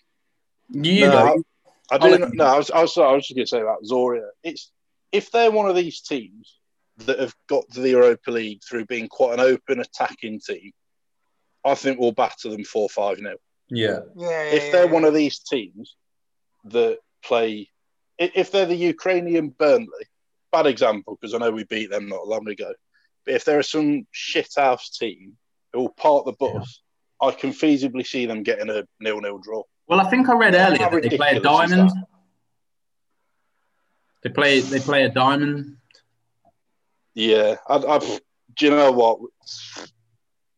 you 0.69 1.07
no, 1.07 1.11
go. 1.11 1.43
I 1.91 1.95
I'll 1.95 1.99
do. 1.99 2.07
let 2.07 2.19
not 2.21 2.29
you 2.31 2.37
No, 2.37 2.45
I 2.45 2.57
was, 2.57 2.71
I 2.71 2.81
was. 2.81 2.97
I 2.97 3.11
was 3.11 3.27
just 3.27 3.35
going 3.35 3.45
to 3.45 3.49
say 3.49 3.61
about 3.61 3.83
Zoria. 3.83 4.27
It's 4.43 4.71
if 5.11 5.29
they're 5.31 5.51
one 5.51 5.69
of 5.69 5.75
these 5.75 5.99
teams 6.01 6.57
that 6.99 7.19
have 7.19 7.35
got 7.47 7.69
to 7.71 7.81
the 7.81 7.89
Europa 7.89 8.31
League 8.31 8.61
through 8.67 8.85
being 8.85 9.07
quite 9.07 9.33
an 9.33 9.39
open 9.41 9.79
attacking 9.79 10.39
team, 10.39 10.71
I 11.65 11.75
think 11.75 11.99
we'll 11.99 12.11
batter 12.13 12.49
them 12.49 12.63
four 12.63 12.89
five 12.89 13.19
now. 13.19 13.33
Yeah, 13.69 13.99
yeah, 14.15 14.29
yeah, 14.29 14.41
If 14.51 14.71
they're 14.71 14.87
one 14.87 15.05
of 15.05 15.13
these 15.13 15.39
teams 15.39 15.95
that 16.65 16.99
play, 17.23 17.69
if 18.17 18.51
they're 18.51 18.65
the 18.65 18.75
Ukrainian 18.75 19.49
Burnley, 19.49 20.05
bad 20.51 20.65
example 20.67 21.17
because 21.19 21.33
I 21.33 21.39
know 21.39 21.51
we 21.51 21.63
beat 21.65 21.89
them 21.89 22.07
not 22.09 22.27
long 22.27 22.47
ago. 22.47 22.73
But 23.25 23.35
if 23.35 23.45
there 23.45 23.57
are 23.59 23.63
some 23.63 24.05
shithouse 24.13 24.97
team 24.97 25.37
who 25.73 25.81
will 25.81 25.89
park 25.89 26.25
the 26.25 26.33
bus, 26.33 26.81
I 27.21 27.31
can 27.31 27.51
feasibly 27.51 28.05
see 28.05 28.25
them 28.25 28.43
getting 28.43 28.69
a 28.69 28.83
nil-nil 28.99 29.39
draw. 29.39 29.63
Well, 29.87 29.99
I 29.99 30.09
think 30.09 30.29
I 30.29 30.33
read 30.33 30.55
How 30.55 30.67
earlier 30.67 30.89
that 30.89 31.09
they 31.09 31.17
play 31.17 31.35
a 31.35 31.39
diamond. 31.39 31.91
They 34.23 34.29
play. 34.29 34.61
They 34.61 34.79
play 34.79 35.03
a 35.03 35.09
diamond. 35.09 35.77
Yeah, 37.13 37.55
I, 37.67 37.75
I've. 37.75 38.21
Do 38.55 38.65
you 38.65 38.71
know 38.71 38.91
what? 38.91 39.19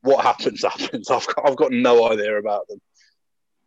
What 0.02 0.24
happens 0.24 0.64
happens. 0.70 1.10
I've 1.10 1.26
got, 1.28 1.50
I've 1.50 1.56
got 1.56 1.72
no 1.72 2.12
idea 2.12 2.38
about 2.38 2.68
them. 2.68 2.80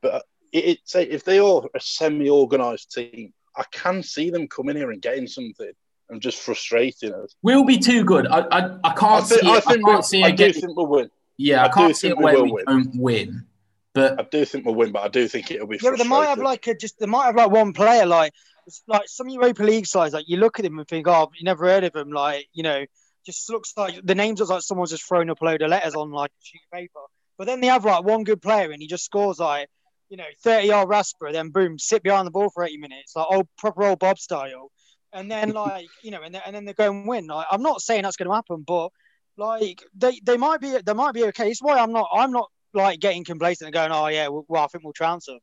But 0.00 0.14
uh, 0.14 0.21
it, 0.52 0.64
it 0.64 0.78
say 0.85 1.02
if 1.05 1.25
they 1.25 1.40
are 1.40 1.62
a 1.75 1.81
semi-organised 1.81 2.93
team, 2.93 3.33
I 3.57 3.64
can 3.73 4.02
see 4.02 4.31
them 4.31 4.47
coming 4.47 4.76
here 4.76 4.93
and 4.93 5.02
getting 5.02 5.26
something 5.26 5.73
and 6.11 6.23
just 6.23 6.38
frustrating 6.38 7.12
us. 7.12 7.35
We'll 7.43 7.64
be 7.64 7.78
too 7.78 8.05
good. 8.05 8.28
I 8.28 8.38
I, 8.40 8.59
I 8.59 8.78
I, 8.85 8.93
can't 8.95 9.26
think, 9.26 9.40
see. 9.40 9.49
I 9.49 9.55
it. 9.55 9.57
I 9.57 9.61
think 9.61 9.85
can't 9.85 9.99
we, 9.99 10.02
see 10.02 10.23
I 10.23 10.31
do 10.31 10.37
get. 10.37 10.55
think 10.55 10.76
we'll 10.76 10.87
win. 10.87 11.11
Yeah, 11.38 11.64
I 11.64 11.68
I 11.68 11.68
do 11.68 11.73
can't 11.75 11.97
see 11.97 12.09
think 12.09 12.12
it 12.12 12.18
we 12.18 12.25
where 12.25 12.35
will 12.35 12.45
we 12.45 12.50
win. 12.52 12.64
don't 12.66 12.97
win. 12.97 13.47
But 13.95 14.21
I 14.21 14.25
do 14.25 14.45
think 14.45 14.66
we'll 14.66 14.75
win, 14.75 14.92
but 14.92 15.02
I 15.02 15.09
do 15.09 15.26
think 15.28 15.50
it'll 15.50 15.66
be 15.66 15.78
Yeah, 15.80 15.90
but 15.90 15.99
they 15.99 16.04
might 16.04 16.26
have 16.26 16.38
like 16.40 16.66
a 16.66 16.75
just 16.75 16.99
they 16.99 17.07
might 17.07 17.26
have 17.26 17.37
like 17.37 17.50
one 17.50 17.73
player 17.73 18.07
like 18.07 18.33
it's 18.66 18.83
like 18.87 19.09
some 19.09 19.28
Europa 19.28 19.62
League 19.62 19.87
sides 19.87 20.14
like 20.14 20.28
you 20.28 20.37
look 20.37 20.59
at 20.59 20.64
them 20.64 20.78
and 20.78 20.87
think 20.87 21.07
oh 21.09 21.30
you 21.37 21.45
never 21.45 21.64
heard 21.66 21.85
of 21.85 21.97
him 21.97 22.11
like 22.11 22.47
you 22.52 22.62
know 22.62 22.85
just 23.25 23.49
looks 23.50 23.73
like 23.76 24.00
the 24.04 24.14
names 24.14 24.40
look 24.40 24.50
like 24.50 24.62
someone's 24.62 24.90
just 24.90 25.04
thrown 25.07 25.30
up 25.30 25.40
a 25.40 25.45
load 25.45 25.62
of 25.62 25.71
letters 25.71 25.95
on 25.95 26.11
like 26.11 26.30
a 26.30 26.45
sheet 26.45 26.61
of 26.73 26.76
paper 26.78 27.00
but 27.38 27.47
then 27.47 27.61
they 27.61 27.66
have 27.68 27.85
like 27.85 28.04
one 28.04 28.25
good 28.25 28.42
player 28.42 28.71
and 28.71 28.83
he 28.83 28.88
just 28.88 29.04
scores 29.04 29.38
like 29.38 29.68
you 30.11 30.16
know 30.16 30.25
30 30.42 30.66
yard 30.66 30.88
rasper 30.88 31.33
then 31.33 31.50
boom 31.50 31.78
sit 31.78 32.02
behind 32.02 32.26
the 32.26 32.30
ball 32.30 32.50
for 32.50 32.64
80 32.64 32.78
minutes 32.78 33.14
like 33.16 33.26
old 33.30 33.49
proper 33.59 33.85
old 33.85 33.99
Bob 33.99 34.18
style 34.18 34.71
and 35.12 35.30
then 35.30 35.52
like 35.52 35.88
you 36.02 36.11
know 36.11 36.23
and 36.23 36.35
then, 36.35 36.42
and 36.47 36.54
then 36.54 36.64
they 36.64 36.73
go 36.75 36.90
and 36.90 37.07
win 37.09 37.26
like, 37.26 37.47
I'm 37.50 37.62
not 37.62 37.80
saying 37.80 38.02
that's 38.02 38.16
going 38.16 38.28
to 38.28 38.35
happen 38.35 38.64
but 38.66 38.90
like 39.38 39.83
they 39.95 40.21
they 40.25 40.37
might 40.37 40.61
be 40.61 40.76
they 40.85 40.92
might 40.92 41.14
be 41.14 41.25
okay 41.25 41.50
it's 41.50 41.62
why 41.62 41.78
I'm 41.78 41.92
not 41.92 42.09
I'm 42.12 42.33
not 42.33 42.50
like 42.75 43.00
getting 43.00 43.25
complacent 43.25 43.66
and 43.66 43.75
going, 43.75 43.92
"Oh 43.92 44.09
yeah, 44.09 44.28
well, 44.28 44.45
well 44.49 44.64
I 44.64 44.66
think 44.66 44.85
we'll 44.85 44.92
transfer," 44.92 45.38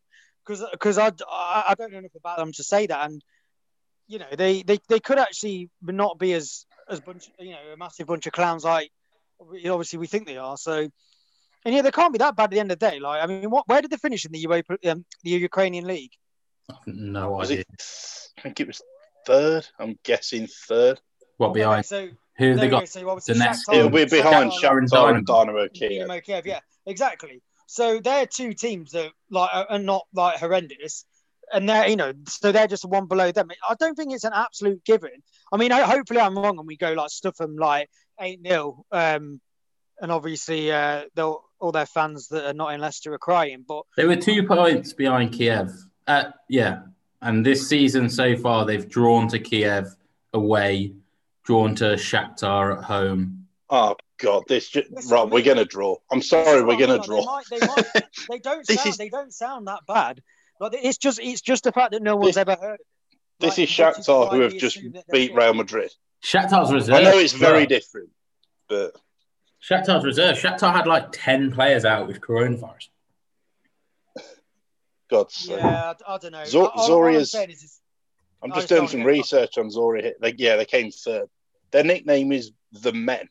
because 0.45 0.63
because 0.71 0.97
I, 0.97 1.11
I 1.29 1.63
I 1.69 1.75
don't 1.75 1.91
know 1.91 1.99
enough 1.99 2.15
about 2.15 2.37
them 2.37 2.51
to 2.53 2.63
say 2.63 2.87
that, 2.87 3.09
and 3.09 3.21
you 4.07 4.19
know 4.19 4.27
they 4.37 4.63
they, 4.63 4.77
they 4.89 4.99
could 4.99 5.17
actually 5.17 5.69
not 5.81 6.19
be 6.19 6.33
as 6.33 6.65
as 6.89 6.99
bunch 6.99 7.29
you 7.39 7.51
know 7.51 7.73
a 7.73 7.77
massive 7.77 8.07
bunch 8.07 8.27
of 8.27 8.33
clowns 8.33 8.63
like 8.63 8.91
obviously 9.41 9.99
we 9.99 10.07
think 10.07 10.27
they 10.27 10.37
are. 10.37 10.57
So. 10.57 10.89
And 11.67 11.73
yeah, 11.73 11.81
they 11.81 11.89
can't 11.89 12.13
be 12.13 12.19
that 12.19 12.35
bad 12.35 12.43
at 12.43 12.51
the 12.51 12.59
end 12.59 12.71
of 12.71 12.77
the 12.77 12.91
day. 12.91 12.99
Like, 12.99 13.23
I 13.23 13.25
mean, 13.25 13.49
what? 13.49 13.67
Where 13.67 13.81
did 13.81 13.89
they 13.89 13.97
finish 13.97 14.23
in 14.23 14.31
the 14.31 14.37
Europa, 14.37 14.77
um, 14.85 15.03
the 15.23 15.31
Ukrainian 15.31 15.85
league? 15.85 16.11
No 16.85 17.31
Was 17.31 17.49
idea. 17.49 17.61
it? 17.61 17.83
I 18.37 18.41
think 18.41 18.59
it 18.59 18.67
was 18.67 18.83
third. 19.25 19.67
I'm 19.79 19.97
guessing 20.03 20.45
third. 20.45 21.01
What 21.37 21.55
behind? 21.55 21.79
Okay, 21.79 21.87
so 21.87 22.09
Who 22.37 22.49
have 22.49 22.57
they 22.57 22.65
we 22.65 22.69
go. 22.69 22.79
got? 22.79 22.89
So 22.89 23.09
obviously 23.09 23.35
Donetsk. 23.35 23.59
Shakhtar- 23.69 23.75
It'll 23.75 23.89
be 23.89 24.05
behind 24.05 24.51
Shakhtar- 24.51 24.81
Shakhtar 24.89 25.15
and 25.15 25.25
Dynamo 25.25 25.67
Kiev. 25.73 25.91
Dynamo 25.91 26.19
Kiev, 26.19 26.45
yeah, 26.45 26.59
exactly. 26.85 27.41
So 27.67 27.99
they're 27.99 28.25
two 28.25 28.53
teams 28.53 28.91
that 28.91 29.11
like 29.29 29.49
are 29.53 29.65
are 29.69 29.79
not 29.79 30.05
like 30.13 30.37
horrendous, 30.37 31.05
and 31.53 31.67
they're 31.67 31.87
you 31.87 31.95
know 31.95 32.13
so 32.27 32.51
they're 32.51 32.67
just 32.67 32.85
one 32.85 33.07
below 33.07 33.31
them. 33.31 33.49
I 33.67 33.75
don't 33.79 33.95
think 33.95 34.13
it's 34.13 34.23
an 34.23 34.33
absolute 34.33 34.83
given. 34.85 35.11
I 35.51 35.57
mean, 35.57 35.71
ho- 35.71 35.85
hopefully 35.85 36.19
I'm 36.19 36.37
wrong 36.37 36.59
and 36.59 36.67
we 36.67 36.77
go 36.77 36.93
like 36.93 37.09
stuff 37.09 37.37
them 37.37 37.55
like 37.55 37.89
eight 38.19 38.39
0 38.45 38.85
um, 38.91 39.41
and 40.01 40.11
obviously 40.11 40.71
uh, 40.71 41.03
they'll 41.15 41.43
all 41.59 41.71
their 41.71 41.85
fans 41.85 42.27
that 42.27 42.45
are 42.45 42.53
not 42.53 42.73
in 42.73 42.81
Leicester 42.81 43.13
are 43.13 43.17
crying. 43.17 43.63
But 43.67 43.83
They 43.97 44.05
were 44.05 44.15
two 44.17 44.43
points 44.45 44.93
behind 44.93 45.31
Kiev. 45.33 45.71
Uh, 46.05 46.25
yeah, 46.49 46.81
and 47.21 47.45
this 47.45 47.67
season 47.67 48.09
so 48.09 48.35
far 48.37 48.65
they've 48.65 48.87
drawn 48.87 49.27
to 49.29 49.39
Kiev 49.39 49.87
away, 50.33 50.93
drawn 51.45 51.75
to 51.75 51.85
Shakhtar 51.95 52.77
at 52.77 52.83
home. 52.83 53.47
Oh 53.69 53.95
God, 54.19 54.43
this 54.47 54.69
ju- 54.69 54.83
Listen, 54.91 55.11
right. 55.11 55.29
We're 55.29 55.43
gonna 55.43 55.65
draw. 55.65 55.95
I'm 56.11 56.21
sorry, 56.21 56.63
we're 56.63 56.77
gonna 56.77 56.99
They 56.99 57.05
draw. 57.05 57.25
might, 57.25 57.45
they, 57.49 57.59
might, 57.59 57.85
they 58.29 58.39
don't 58.39 58.65
This 58.67 58.77
sound 58.77 58.89
is- 58.89 58.97
they 58.97 59.09
don't 59.09 59.33
sound 59.33 59.67
that 59.67 59.81
bad. 59.87 60.21
Like 60.59 60.73
it's 60.75 60.97
just 60.97 61.19
it's 61.19 61.41
just 61.41 61.63
the 61.63 61.71
fact 61.71 61.91
that 61.91 62.01
no 62.03 62.15
one's 62.15 62.29
This- 62.35 62.37
ever 62.37 62.55
heard. 62.59 62.75
Of 62.75 62.79
it. 62.79 63.17
This 63.39 63.57
Like, 63.57 63.59
is 63.69 63.69
which 63.69 63.77
Shakhtar 64.05 64.31
who 64.31 64.39
have 64.41 64.53
just 64.57 64.77
assume 64.77 64.93
that 64.93 65.03
they're 65.07 65.27
beat. 65.27 65.35
Real 65.35 65.53
Madrid. 65.53 65.91
Shakhtar's 66.23 66.71
reserve. 66.71 66.95
I 66.95 67.01
know 67.03 67.17
it's 67.17 67.33
very 67.33 67.59
well. 67.59 67.65
different, 67.65 68.09
but 68.69 68.95
Shakhtar's 69.61 70.05
reserve. 70.05 70.37
Shakhtar 70.37 70.71
had 70.73 70.87
like 70.87 71.07
ten 71.11 71.51
players 71.51 71.83
out 71.85 72.07
with 72.07 72.21
coronavirus. 72.21 72.87
God's 75.09 75.35
sake. 75.35 75.57
Yeah, 75.59 75.93
I, 76.07 76.13
I 76.15 76.17
don't 76.17 76.31
know. 76.31 76.45
Zor- 76.45 76.71
All- 76.71 76.91
all 76.93 77.05
I'm 77.07 77.13
Zoria's- 77.15 77.31
saying 77.31 77.49
is 77.51 77.57
it's- 77.63 77.81
I'm 78.45 78.51
just 78.51 78.67
just 78.67 78.69
doing 78.69 78.87
some 78.87 79.03
research 79.03 79.57
on 79.57 79.71
Zori. 79.71 80.13
They, 80.21 80.35
yeah, 80.37 80.55
they 80.55 80.65
came 80.65 80.91
third. 80.91 81.27
Their 81.71 81.83
nickname 81.83 82.31
is 82.31 82.51
the 82.71 82.93
Men. 82.93 83.27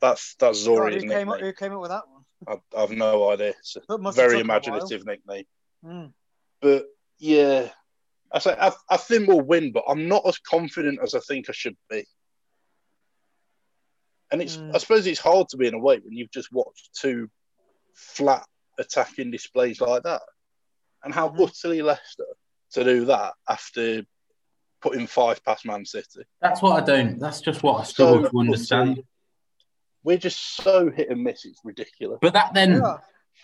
That's 0.00 0.34
that's 0.34 0.58
Zori's 0.58 1.02
who 1.02 1.08
came 1.08 1.28
up 1.30 1.40
who 1.40 1.52
came 1.54 1.72
up 1.72 1.80
with 1.80 1.90
that 1.90 2.04
one? 2.08 2.60
I, 2.76 2.82
I've 2.82 2.90
no 2.90 3.30
idea. 3.30 3.54
It's 3.58 3.76
a 3.76 3.80
have 3.90 4.14
very 4.14 4.36
took 4.36 4.40
'em 4.40 4.50
a 4.50 4.52
imaginative 4.56 5.06
nickname. 5.06 5.44
Mm. 5.84 6.12
But 6.60 6.86
yeah, 7.18 7.70
I 8.30 8.38
say 8.40 8.54
I, 8.60 8.72
I 8.90 8.98
think 8.98 9.26
we'll 9.26 9.40
win, 9.40 9.72
but 9.72 9.84
I'm 9.88 10.06
not 10.06 10.26
as 10.26 10.36
confident 10.38 11.00
as 11.02 11.14
I 11.14 11.20
think 11.20 11.48
I 11.48 11.52
should 11.52 11.76
be. 11.88 12.04
And 14.30 14.42
it's 14.42 14.58
Mm. 14.58 14.74
I 14.74 14.78
suppose 14.78 15.06
it's 15.06 15.18
hard 15.20 15.48
to 15.50 15.56
be 15.56 15.66
in 15.66 15.74
a 15.74 15.78
way 15.78 15.98
when 15.98 16.12
you've 16.12 16.30
just 16.30 16.52
watched 16.52 16.90
two 16.94 17.30
flat 17.94 18.46
attacking 18.78 19.30
displays 19.30 19.80
like 19.80 20.02
that, 20.02 20.22
and 21.02 21.14
how 21.14 21.30
Mhm. 21.30 21.40
utterly 21.48 21.80
Leicester 21.80 22.26
to 22.72 22.84
do 22.84 23.04
that 23.06 23.34
after 23.48 24.02
putting 24.80 25.06
five 25.06 25.44
past 25.44 25.64
Man 25.64 25.84
City. 25.84 26.22
That's 26.40 26.62
what 26.62 26.82
I 26.82 26.84
don't. 26.84 27.18
That's 27.18 27.40
just 27.40 27.62
what 27.62 27.80
I 27.80 27.84
struggle 27.84 28.24
So 28.24 28.30
to 28.30 28.38
understand. 28.38 29.02
We're 30.04 30.18
just 30.18 30.56
so 30.56 30.90
hit 30.90 31.10
and 31.10 31.24
miss. 31.24 31.44
It's 31.44 31.60
ridiculous. 31.64 32.18
But 32.22 32.34
that 32.34 32.54
then. 32.54 32.80
Yeah. 32.82 32.98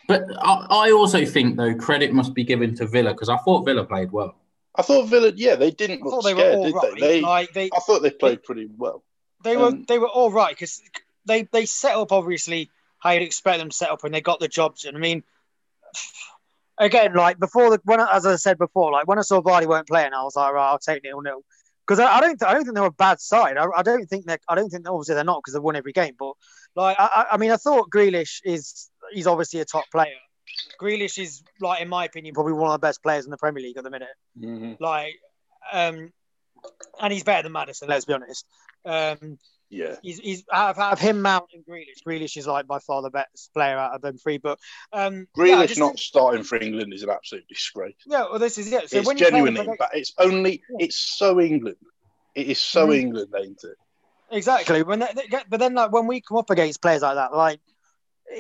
But 0.09 0.25
I, 0.39 0.67
I 0.71 0.91
also 0.93 1.25
think 1.25 1.57
though 1.57 1.75
credit 1.75 2.13
must 2.13 2.35
be 2.35 2.45
given 2.45 2.75
to 2.77 2.87
Villa 2.87 3.13
because 3.13 3.29
I 3.29 3.37
thought 3.39 3.65
Villa 3.65 3.85
played 3.85 4.11
well. 4.11 4.35
I 4.75 4.83
thought 4.83 5.09
Villa, 5.09 5.33
yeah, 5.35 5.55
they 5.55 5.71
didn't 5.71 6.03
look 6.03 6.25
they 6.25 6.33
scared, 6.33 6.63
did 6.63 6.75
right. 6.75 6.93
they? 6.95 7.01
they 7.01 7.21
like 7.21 7.53
they 7.53 7.67
I 7.67 7.79
thought 7.81 8.03
they 8.03 8.11
played 8.11 8.43
pretty 8.43 8.69
well. 8.77 9.05
they 9.45 9.57
were 9.57 9.67
um, 9.67 9.85
they 9.87 9.99
were 9.99 10.09
all 10.09 10.31
right 10.31 10.55
because 10.55 10.81
they 11.27 11.43
they 11.53 11.67
set 11.67 11.97
up 11.97 12.11
obviously 12.11 12.71
how 12.99 13.11
you'd 13.11 13.23
expect 13.23 13.59
them 13.59 13.69
to 13.69 13.77
set 13.77 13.91
up 13.91 14.03
and 14.05 14.15
they 14.15 14.21
got 14.21 14.41
the 14.41 14.49
jobs 14.49 14.83
done. 14.83 14.97
I 14.97 14.99
mean, 14.99 15.25
again, 16.85 17.15
like 17.15 17.39
before 17.39 17.71
the 17.71 17.81
when 17.85 18.01
I, 18.01 18.17
as 18.17 18.27
I 18.27 18.37
said 18.37 18.59
before, 18.59 18.93
like 18.93 19.07
when 19.07 19.19
I 19.19 19.23
saw 19.23 19.41
Vardy 19.41 19.67
weren't 19.67 19.87
playing, 19.89 20.13
I 20.13 20.23
was 20.23 20.37
like, 20.37 20.53
right, 20.53 20.69
I'll 20.71 20.79
take 20.79 21.03
nil 21.05 21.21
nil 21.23 21.43
because 21.87 21.99
I, 21.99 22.17
I 22.17 22.21
don't 22.21 22.39
th- 22.39 22.49
I 22.49 22.53
don't 22.55 22.65
think 22.65 22.75
they're 22.75 22.85
a 22.85 22.91
bad 22.93 23.21
side. 23.21 23.57
I, 23.57 23.67
I 23.77 23.83
don't 23.83 24.07
think 24.07 24.27
they 24.27 24.37
I 24.49 24.55
don't 24.55 24.69
think 24.71 24.89
obviously 24.89 25.15
they're 25.15 25.25
not 25.25 25.41
because 25.43 25.55
they've 25.55 25.63
won 25.63 25.77
every 25.77 25.93
game. 25.93 26.15
But 26.19 26.33
like 26.77 26.97
I, 26.99 27.27
I- 27.33 27.37
mean, 27.37 27.51
I 27.51 27.57
thought 27.57 27.91
Grealish 27.91 28.41
is 28.45 28.91
he's 29.13 29.27
obviously 29.27 29.61
a 29.61 29.65
top 29.65 29.85
player. 29.91 30.15
Grealish 30.81 31.19
is 31.23 31.43
like 31.61 31.81
in 31.83 31.89
my 31.89 32.05
opinion 32.05 32.35
probably 32.35 32.53
one 32.53 32.69
of 32.69 32.73
the 32.81 32.87
best 32.87 33.03
players 33.03 33.25
in 33.25 33.31
the 33.31 33.37
Premier 33.39 33.63
League 33.63 33.77
at 33.79 33.85
the 33.85 33.91
minute. 33.91 34.09
Like, 34.81 35.15
um, 35.73 36.13
and 37.01 37.13
he's 37.13 37.25
better 37.25 37.43
than 37.45 37.53
Maddison. 37.53 37.89
Let's 37.89 38.05
be 38.05 38.13
honest. 38.13 38.45
Um, 38.85 39.39
Yeah. 39.75 39.97
he's 40.03 40.19
he's 40.19 40.45
out 40.53 40.71
of, 40.71 40.79
out 40.79 40.93
of 40.93 40.99
him, 40.99 41.23
Mount 41.23 41.47
and 41.55 41.65
Grealish. 41.65 42.03
Grealish 42.07 42.37
is 42.37 42.47
like 42.47 42.67
by 42.67 42.79
far 42.79 43.01
the 43.01 43.09
best 43.11 43.51
player 43.55 43.79
out 43.79 43.95
of 43.95 44.03
them 44.03 44.19
three. 44.19 44.37
But 44.37 44.59
um, 44.93 45.27
yeah, 45.37 45.65
just 45.65 45.81
not 45.81 45.99
starting 45.99 46.43
for 46.45 46.57
England 46.61 46.93
is 46.93 47.03
an 47.03 47.09
absolute 47.09 47.49
disgrace. 47.49 47.95
yeah, 48.07 48.25
well, 48.25 48.39
this 48.39 48.59
is 48.59 48.71
it. 48.71 48.91
So 48.91 48.99
it's 48.99 49.13
genuinely, 49.15 49.67
but 49.79 49.91
it's 49.95 50.13
only, 50.19 50.63
it's 50.79 50.99
so 50.99 51.41
England. 51.41 51.77
It 52.35 52.49
is 52.49 52.61
so 52.61 52.89
Mhm. 52.89 52.99
England, 52.99 53.35
ain't 53.37 53.65
it? 53.65 53.77
exactly 54.31 54.83
when 54.83 54.99
they, 55.01 55.09
they 55.15 55.27
get, 55.27 55.49
but 55.51 55.61
then 55.61 55.75
like 55.75 55.93
when 55.93 56.07
we 56.07 56.21
come 56.21 56.39
up 56.39 56.49
against 56.51 56.81
players 56.81 57.03
like 57.03 57.17
that, 57.17 57.35
like 57.35 57.61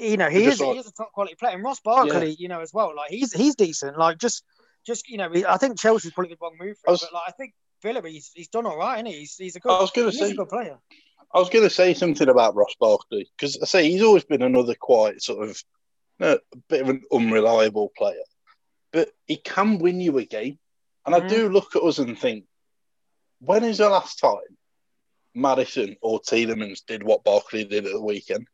you 0.01 0.17
know, 0.17 0.29
he 0.31 0.45
is, 0.45 0.61
like, 0.61 0.73
he 0.75 0.79
is 0.79 0.87
a 0.87 0.93
top 0.93 1.13
quality 1.13 1.35
player, 1.35 1.55
and 1.55 1.63
Ross 1.65 1.81
Barkley, 1.81 2.35
you 2.39 2.49
know, 2.49 2.61
as 2.61 2.73
well. 2.73 2.95
Like 2.97 3.11
he's 3.11 3.33
he's 3.33 3.55
decent. 3.55 3.99
Like 3.99 4.19
just 4.19 4.43
just 4.87 5.09
you 5.09 5.17
know, 5.19 5.31
I 5.49 5.57
think 5.59 5.79
Chelsea's 5.79 6.13
probably 6.13 6.35
the 6.35 6.39
wrong 6.43 6.57
move 6.59 6.77
for 6.79 6.89
him, 6.89 6.93
was- 6.93 7.01
but 7.03 7.13
like 7.13 7.23
I 7.29 7.31
think 7.33 7.53
Villa, 7.83 8.01
he's, 8.09 8.31
he's 8.33 8.47
done 8.49 8.65
all 8.65 8.79
right, 8.79 8.99
and 8.99 9.09
he? 9.09 9.15
he's 9.15 9.37
he's 9.37 9.57
a 9.57 9.61
good 9.61 9.73
I 9.73 9.81
was 9.81 9.91
going 9.91 10.09
to 10.11 10.13
he's 10.17 10.23
a 10.23 10.29
say, 10.29 10.35
good 10.37 10.49
player. 10.49 10.79
I 11.35 11.39
was 11.39 11.49
going 11.49 11.65
to 11.65 11.71
say 11.71 11.95
something 11.95 12.29
about 12.29 12.55
Ross 12.55 12.75
Barkley 12.79 13.31
because 13.37 13.59
I 13.63 13.67
say 13.67 13.91
he's 13.91 14.03
always 14.03 14.25
been 14.25 14.43
another 14.43 14.75
quite 14.75 15.23
sort 15.23 15.49
of 15.49 15.63
uh, 16.21 16.37
a 16.53 16.57
bit 16.69 16.83
of 16.83 16.89
an 16.91 17.03
unreliable 17.13 17.91
player, 17.97 18.23
but 18.93 19.11
he 19.27 19.37
can 19.37 19.79
win 19.79 20.01
you 20.01 20.19
a 20.19 20.25
game. 20.25 20.59
And 21.07 21.15
Mhm. 21.15 21.23
I 21.23 21.29
do 21.29 21.49
look 21.49 21.75
at 21.75 21.83
us 21.83 21.99
and 21.99 22.19
think, 22.19 22.45
when 23.41 23.65
is 23.65 23.79
the 23.79 23.89
last 23.89 24.19
time 24.19 24.57
Maddison 25.35 25.97
or 26.01 26.21
Tielemans 26.21 26.85
did 26.87 27.03
what 27.03 27.25
Barkley 27.25 27.65
did 27.65 27.87
at 27.87 27.93
the 27.93 28.01
weekend? 28.01 28.47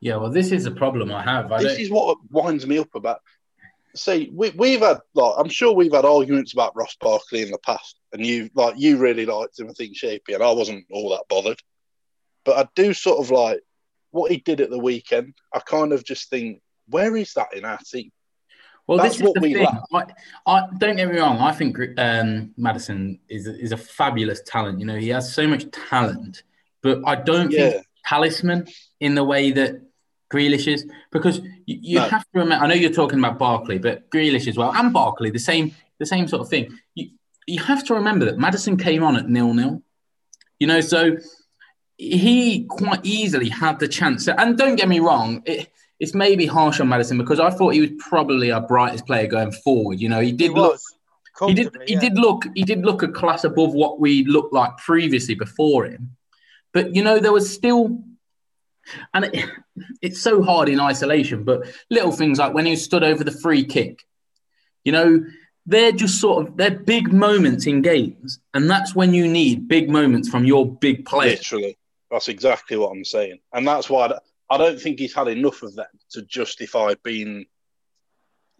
Yeah, 0.00 0.16
well, 0.16 0.30
this 0.30 0.52
is 0.52 0.66
a 0.66 0.70
problem 0.70 1.10
I 1.12 1.22
have. 1.22 1.50
I 1.52 1.62
this 1.62 1.72
don't, 1.74 1.80
is 1.80 1.90
what 1.90 2.18
winds 2.30 2.66
me 2.66 2.78
up 2.78 2.94
about. 2.94 3.20
See, 3.94 4.28
we, 4.34 4.50
we've 4.50 4.80
had 4.80 4.98
like 5.14 5.34
I'm 5.38 5.48
sure 5.48 5.72
we've 5.72 5.92
had 5.92 6.04
arguments 6.04 6.52
about 6.52 6.76
Ross 6.76 6.96
Barkley 7.00 7.42
in 7.42 7.50
the 7.52 7.58
past, 7.58 7.96
and 8.12 8.26
you 8.26 8.50
like 8.54 8.74
you 8.76 8.98
really 8.98 9.24
liked 9.24 9.58
him, 9.58 9.70
I 9.70 9.72
think 9.72 9.96
Shapey, 9.96 10.34
and 10.34 10.42
I 10.42 10.50
wasn't 10.50 10.84
all 10.90 11.10
that 11.10 11.24
bothered. 11.28 11.62
But 12.44 12.58
I 12.58 12.68
do 12.74 12.92
sort 12.92 13.20
of 13.20 13.30
like 13.30 13.60
what 14.10 14.30
he 14.30 14.38
did 14.38 14.60
at 14.60 14.70
the 14.70 14.78
weekend. 14.78 15.34
I 15.52 15.60
kind 15.60 15.92
of 15.92 16.04
just 16.04 16.30
think, 16.30 16.60
where 16.88 17.16
is 17.16 17.32
that 17.34 17.54
in 17.54 17.64
our 17.64 17.78
team? 17.78 18.10
well, 18.86 18.98
that's 18.98 19.18
this 19.18 19.20
is 19.20 19.22
what 19.22 19.34
the 19.34 19.40
we 19.40 19.54
thing. 19.54 19.66
I, 19.92 20.04
I 20.46 20.66
don't 20.78 20.96
get 20.96 21.10
me 21.10 21.18
wrong. 21.18 21.38
I 21.38 21.52
think 21.52 21.78
um, 21.98 22.52
Maddison 22.56 23.18
is 23.28 23.46
is 23.46 23.72
a 23.72 23.76
fabulous 23.76 24.42
talent. 24.42 24.78
You 24.80 24.86
know, 24.86 24.96
he 24.96 25.08
has 25.08 25.34
so 25.34 25.46
much 25.48 25.64
talent, 25.70 26.42
but 26.82 27.00
I 27.06 27.14
don't 27.16 27.50
Yeah, 27.50 27.70
think 27.70 27.86
talisman 28.06 28.66
in 29.00 29.14
the 29.14 29.24
way 29.24 29.50
that 29.52 29.80
Grealish 30.32 30.70
is 30.72 30.86
because 31.10 31.38
you, 31.66 31.78
you 31.80 32.00
No. 32.00 32.08
have 32.08 32.22
to 32.24 32.40
remember. 32.40 32.62
I 32.64 32.68
know 32.68 32.74
you're 32.74 32.92
talking 32.92 33.18
about 33.18 33.38
Barkley, 33.38 33.78
but 33.78 34.10
Grealish 34.10 34.46
as 34.48 34.56
well, 34.58 34.72
and 34.74 34.92
Barkley, 34.92 35.30
the 35.30 35.38
same, 35.38 35.74
the 35.98 36.06
same 36.06 36.28
sort 36.28 36.42
of 36.42 36.48
thing. 36.48 36.78
You 36.94 37.10
you 37.46 37.62
have 37.62 37.84
to 37.84 37.94
remember 37.94 38.24
that 38.26 38.38
Maddison 38.38 38.76
came 38.76 39.02
on 39.02 39.16
at 39.16 39.28
nil 39.28 39.54
nil. 39.54 39.82
You 40.58 40.66
know, 40.66 40.80
so 40.80 41.16
he 41.96 42.64
quite 42.64 43.00
easily 43.04 43.48
had 43.48 43.78
the 43.78 43.88
chance. 43.88 44.28
And 44.28 44.58
don't 44.58 44.76
get 44.76 44.88
me 44.88 45.00
wrong, 45.00 45.42
it, 45.46 45.70
it's 46.00 46.14
maybe 46.14 46.46
harsh 46.46 46.80
on 46.80 46.88
Maddison 46.88 47.18
because 47.18 47.40
I 47.40 47.50
thought 47.50 47.74
he 47.74 47.80
was 47.80 47.90
probably 47.98 48.50
our 48.50 48.60
brightest 48.60 49.06
player 49.06 49.26
going 49.26 49.52
forward. 49.52 50.00
You 50.00 50.08
know, 50.08 50.20
he 50.20 50.30
He 50.30 50.32
did 50.32 50.52
look 50.52 50.80
he 51.46 51.54
did 51.54 51.76
he 51.86 51.94
yeah. 51.94 52.00
did 52.00 52.14
look 52.14 52.44
he 52.54 52.62
did 52.62 52.84
look 52.84 53.02
a 53.02 53.08
class 53.08 53.44
above 53.44 53.74
what 53.74 54.00
we 54.00 54.24
looked 54.24 54.52
like 54.52 54.76
previously 54.78 55.34
before 55.34 55.84
him 55.84 56.16
but 56.72 56.94
you 56.94 57.02
know 57.02 57.18
there 57.18 57.32
was 57.32 57.52
still 57.52 57.98
and 59.12 59.24
it, 59.26 59.48
it's 60.02 60.20
so 60.20 60.42
hard 60.42 60.68
in 60.68 60.80
isolation 60.80 61.44
but 61.44 61.66
little 61.90 62.12
things 62.12 62.38
like 62.38 62.54
when 62.54 62.66
he 62.66 62.76
stood 62.76 63.02
over 63.02 63.24
the 63.24 63.32
free 63.32 63.64
kick 63.64 64.00
you 64.84 64.92
know 64.92 65.24
they're 65.66 65.92
just 65.92 66.20
sort 66.20 66.46
of 66.46 66.56
they're 66.56 66.70
big 66.70 67.12
moments 67.12 67.66
in 67.66 67.82
games 67.82 68.38
and 68.52 68.70
that's 68.70 68.94
when 68.94 69.12
you 69.12 69.26
need 69.26 69.66
big 69.66 69.90
moments 69.90 70.28
from 70.28 70.44
your 70.44 70.70
big 70.76 71.04
players 71.04 71.38
literally, 71.38 71.76
that's 72.14 72.28
exactly 72.28 72.76
what 72.76 72.92
I'm 72.92 73.04
saying, 73.04 73.38
and 73.52 73.66
that's 73.66 73.90
why 73.90 74.06
I 74.50 74.56
don't- 74.56 74.80
think 74.80 75.00
he's 75.00 75.14
had 75.14 75.26
enough 75.28 75.62
of 75.62 75.74
them 75.74 75.86
to 76.10 76.22
justify 76.22 76.94
being 77.02 77.46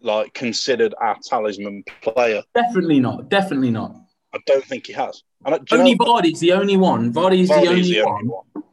like 0.01 0.33
considered 0.33 0.93
our 0.99 1.17
talisman 1.23 1.83
player. 2.01 2.43
definitely 2.53 2.99
not 2.99 3.29
definitely 3.29 3.71
not 3.71 3.95
I 4.33 4.39
don't 4.45 4.65
think 4.65 4.87
he 4.87 4.93
has. 4.93 5.23
And 5.45 5.55
I- 5.55 5.59
do 5.59 5.65
you 5.71 5.77
only 5.79 5.95
know- 5.95 6.05
Vardy's 6.05 6.39
the 6.41 6.51
only 6.51 6.75
one 6.75 7.13
Vardy's, 7.13 7.47
the 7.47 7.55
only 7.69 7.81
the 7.83 8.03
one 8.03 8.27
one. 8.27 8.63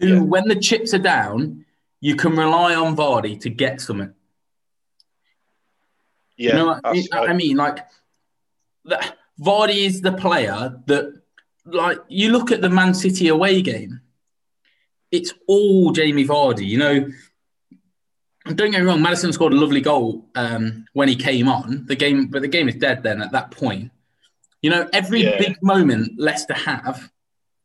who, 0.00 0.08
Yeah. 0.08 0.20
when 0.22 0.48
the 0.48 0.56
chips 0.56 0.92
are 0.92 0.98
down, 0.98 1.64
you 2.00 2.16
can 2.16 2.32
rely 2.34 2.74
on 2.74 2.96
Vardy 2.96 3.38
to 3.42 3.48
get 3.48 3.80
something. 3.80 4.12
Yeah, 6.36 6.50
you 6.50 6.56
know 6.56 6.66
what 6.66 6.80
I 6.84 6.92
mean? 6.92 7.06
I 7.12 7.32
mean, 7.34 7.56
like 7.56 7.78
that, 8.86 9.16
Vardy 9.40 9.86
is 9.86 10.00
the 10.00 10.12
player 10.12 10.80
that, 10.86 11.22
like, 11.64 11.98
you 12.08 12.32
look 12.32 12.50
at 12.50 12.60
the 12.60 12.68
Man 12.70 12.92
City 12.94 13.28
away 13.28 13.62
game. 13.62 14.00
It's 15.12 15.32
all 15.46 15.92
Jamie 15.92 16.24
Vardy. 16.26 16.66
You 16.66 16.78
know, 16.78 17.10
don't 18.46 18.70
get 18.72 18.80
me 18.80 18.86
wrong. 18.86 19.02
Maddison 19.02 19.32
scored 19.32 19.52
a 19.52 19.56
lovely 19.56 19.80
goal 19.80 20.26
um, 20.34 20.86
when 20.94 21.06
he 21.08 21.14
came 21.14 21.48
on. 21.48 21.84
The 21.86 21.94
game, 21.94 22.26
but 22.28 22.42
the 22.42 22.48
game 22.48 22.68
is 22.68 22.74
dead 22.76 23.02
then 23.02 23.22
at 23.22 23.32
that 23.32 23.50
point. 23.52 23.90
You 24.62 24.70
know, 24.70 24.88
every 24.92 25.22
Yeah. 25.22 25.38
big 25.38 25.62
moment 25.62 26.18
Leicester 26.18 26.54
have, 26.54 27.10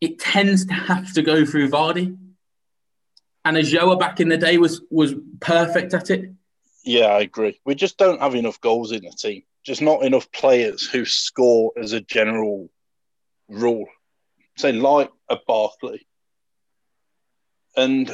it 0.01 0.19
tends 0.19 0.65
to 0.65 0.73
have 0.73 1.13
to 1.13 1.21
go 1.21 1.45
through 1.45 1.69
Vardy. 1.69 2.17
And 3.45 3.55
Ulloa 3.57 3.97
back 3.97 4.19
in 4.19 4.27
the 4.29 4.37
day 4.37 4.57
was 4.57 4.81
was 4.91 5.15
perfect 5.39 5.93
at 5.93 6.09
it. 6.09 6.31
Yeah, 6.83 7.05
I 7.07 7.21
agree. 7.21 7.59
We 7.65 7.75
just 7.75 7.97
don't 7.97 8.19
have 8.19 8.35
enough 8.35 8.59
goals 8.61 8.91
in 8.91 9.03
the 9.03 9.11
team. 9.11 9.43
Just 9.63 9.81
not 9.81 10.03
enough 10.03 10.31
players 10.31 10.87
who 10.87 11.05
score 11.05 11.71
as 11.77 11.93
a 11.93 12.01
general 12.01 12.69
rule. 13.47 13.85
Say 14.57 14.71
like 14.73 15.11
a 15.29 15.37
Barkley. 15.47 16.06
And 17.77 18.11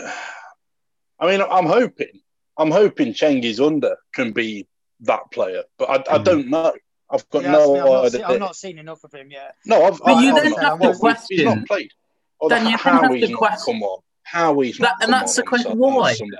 I 1.19 1.27
mean, 1.27 1.41
I'm 1.41 1.65
hoping, 1.65 2.19
I'm 2.57 2.69
hoping 2.69 3.13
Cengiz 3.13 3.65
Under 3.65 3.95
can 4.13 4.31
be 4.33 4.67
that 5.01 5.31
player, 5.31 5.63
but 5.79 5.89
I, 5.89 6.15
I 6.15 6.17
Mm. 6.19 6.23
don't 6.25 6.49
know. 6.49 6.73
I've 7.09 7.27
got 7.29 7.43
Yeah, 7.43 7.51
no 7.51 7.75
I've, 7.75 7.85
not 7.85 8.05
idea. 8.05 8.11
seen, 8.11 8.23
I've 8.25 8.39
not 8.39 8.55
seen 8.55 8.77
enough 8.79 9.03
of 9.03 9.13
him 9.13 9.31
yet. 9.31 9.55
No, 9.65 9.83
I've. 9.85 9.99
But 9.99 10.13
I, 10.17 10.21
you 10.23 10.35
I've 10.35 10.43
then 10.43 10.51
not- 10.51 10.61
have 10.63 10.79
what, 10.79 10.81
the 10.81 10.87
He's 10.89 10.99
question- 10.99 11.45
not 11.45 11.65
played. 11.67 11.91
Or 12.39 12.49
Dan, 12.49 12.65
you 12.65 12.69
then 12.71 12.77
how 12.79 13.01
have 13.03 13.13
he's 13.13 13.29
the 13.29 13.35
question- 13.35 13.73
come 13.75 13.83
on. 13.83 13.99
How 14.23 14.59
he's 14.59 14.79
not 14.79 14.95
That- 14.99 15.05
and 15.05 15.13
that's 15.13 15.35
the 15.35 15.43
question, 15.43 15.77
why? 15.77 16.13
Sunday. 16.13 16.37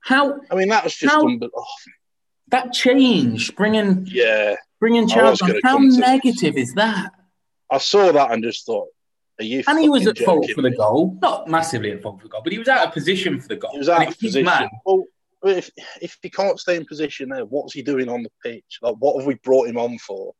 How 0.00 0.40
I 0.50 0.54
mean, 0.54 0.68
that 0.68 0.84
was 0.84 0.94
just 0.94 1.12
How- 1.12 1.22
unbe- 1.24 1.48
oh, 1.54 1.64
that 2.48 2.72
change, 2.72 3.54
bringing 3.56 4.06
yeah. 4.10 4.56
bringing 4.80 5.04
I 5.10 5.14
Charles 5.14 5.42
on, 5.42 5.50
how 5.50 5.76
come 5.76 5.88
this. 5.88 5.98
negative 5.98 6.56
is 6.56 6.74
that? 6.74 7.12
I 7.70 7.78
saw 7.78 8.10
that 8.12 8.32
and 8.32 8.42
just 8.42 8.66
thought, 8.66 8.88
are 8.88 8.90
you? 9.44 9.62
And 9.66 9.78
he 9.78 9.88
was 9.88 10.06
at 10.06 10.18
fault 10.18 10.48
for 10.54 10.62
the 10.62 10.70
goal, 10.70 11.18
not 11.20 11.48
massively 11.48 11.92
at 11.92 12.02
fault 12.02 12.18
for 12.18 12.24
the 12.24 12.30
goal, 12.30 12.42
but 12.42 12.52
he 12.52 12.58
was 12.58 12.68
out 12.68 12.86
of 12.86 12.92
position 12.92 13.40
for 13.40 13.48
the 13.48 13.56
goal. 13.56 13.70
He 13.72 13.78
was 13.78 13.88
out 13.88 14.06
of 14.06 14.18
position. 14.18 14.44
man. 14.44 14.68
Well, 14.84 15.04
if 15.44 15.70
if 16.00 16.18
he 16.22 16.30
can't 16.30 16.58
stay 16.60 16.76
in 16.76 16.84
position 16.84 17.30
there, 17.30 17.44
what's 17.44 17.72
he 17.72 17.82
doing 17.82 18.08
on 18.08 18.22
the 18.22 18.30
pitch? 18.44 18.78
Like, 18.82 18.96
what 18.98 19.18
have 19.18 19.26
we 19.26 19.34
brought 19.34 19.68
him 19.68 19.78
on 19.78 19.98
for? 19.98 20.34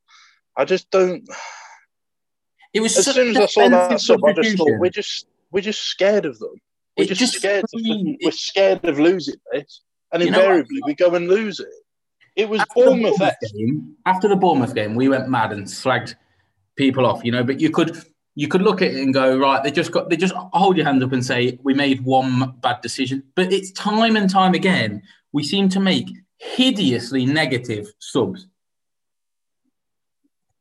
I 0.57 0.65
just 0.65 0.91
don't. 0.91 1.27
It 2.73 2.81
was 2.81 2.97
As 2.97 3.15
soon 3.15 3.31
as 3.31 3.37
I 3.37 3.47
saw 3.47 3.69
that 3.69 4.01
sub, 4.01 4.25
I 4.25 4.33
just 4.33 4.57
thought 4.57 4.79
we're 4.79 4.91
just 4.91 5.27
we're 5.51 5.61
just 5.61 5.83
scared 5.83 6.25
of 6.25 6.39
them. 6.39 6.55
We're 6.97 7.07
just, 7.07 7.21
just 7.21 7.35
scared. 7.35 7.65
Of, 7.65 7.81
we're 8.23 8.31
scared 8.31 8.85
of 8.85 8.99
losing 8.99 9.37
this, 9.53 9.83
and 10.13 10.23
You 10.23 10.31
know 10.31 10.39
what? 10.39 10.45
invariably 10.45 10.81
we 10.85 10.95
go 10.95 11.15
and 11.15 11.29
lose 11.29 11.61
it. 11.61 11.69
It 12.37 12.49
was 12.49 12.61
after 12.61 12.75
the 12.75 12.91
Bournemouth. 12.91 13.19
Bournemouth 13.19 13.35
game, 13.55 13.97
after 14.07 14.29
the 14.29 14.37
Bournemouth 14.37 14.75
game, 14.75 14.95
we 14.95 15.09
went 15.09 15.29
mad 15.29 15.53
and 15.53 15.67
slagged 15.67 16.15
people 16.77 17.07
off, 17.07 17.25
you 17.25 17.33
know. 17.33 17.43
But 17.43 17.61
you 17.61 17.71
could 17.71 18.03
you 18.35 18.49
could 18.49 18.63
look 18.63 18.81
at 18.83 18.93
it 18.93 19.03
and 19.03 19.13
go, 19.13 19.39
right, 19.39 19.63
they 19.63 19.71
just 19.71 19.93
got 19.93 20.09
they 20.09 20.17
just 20.17 20.35
hold 20.35 20.77
your 20.77 20.87
hand 20.87 21.03
up 21.03 21.13
and 21.13 21.25
say 21.25 21.59
we 21.63 21.75
made 21.75 22.05
one 22.05 22.55
bad 22.61 22.81
decision. 22.81 23.23
But 23.35 23.53
it's 23.53 23.71
time 23.73 24.17
and 24.17 24.31
time 24.31 24.55
again 24.55 25.03
we 25.33 25.45
seem 25.45 25.69
to 25.71 25.81
make 25.81 26.09
hideously 26.39 27.27
negative 27.27 27.89
subs. 27.99 28.47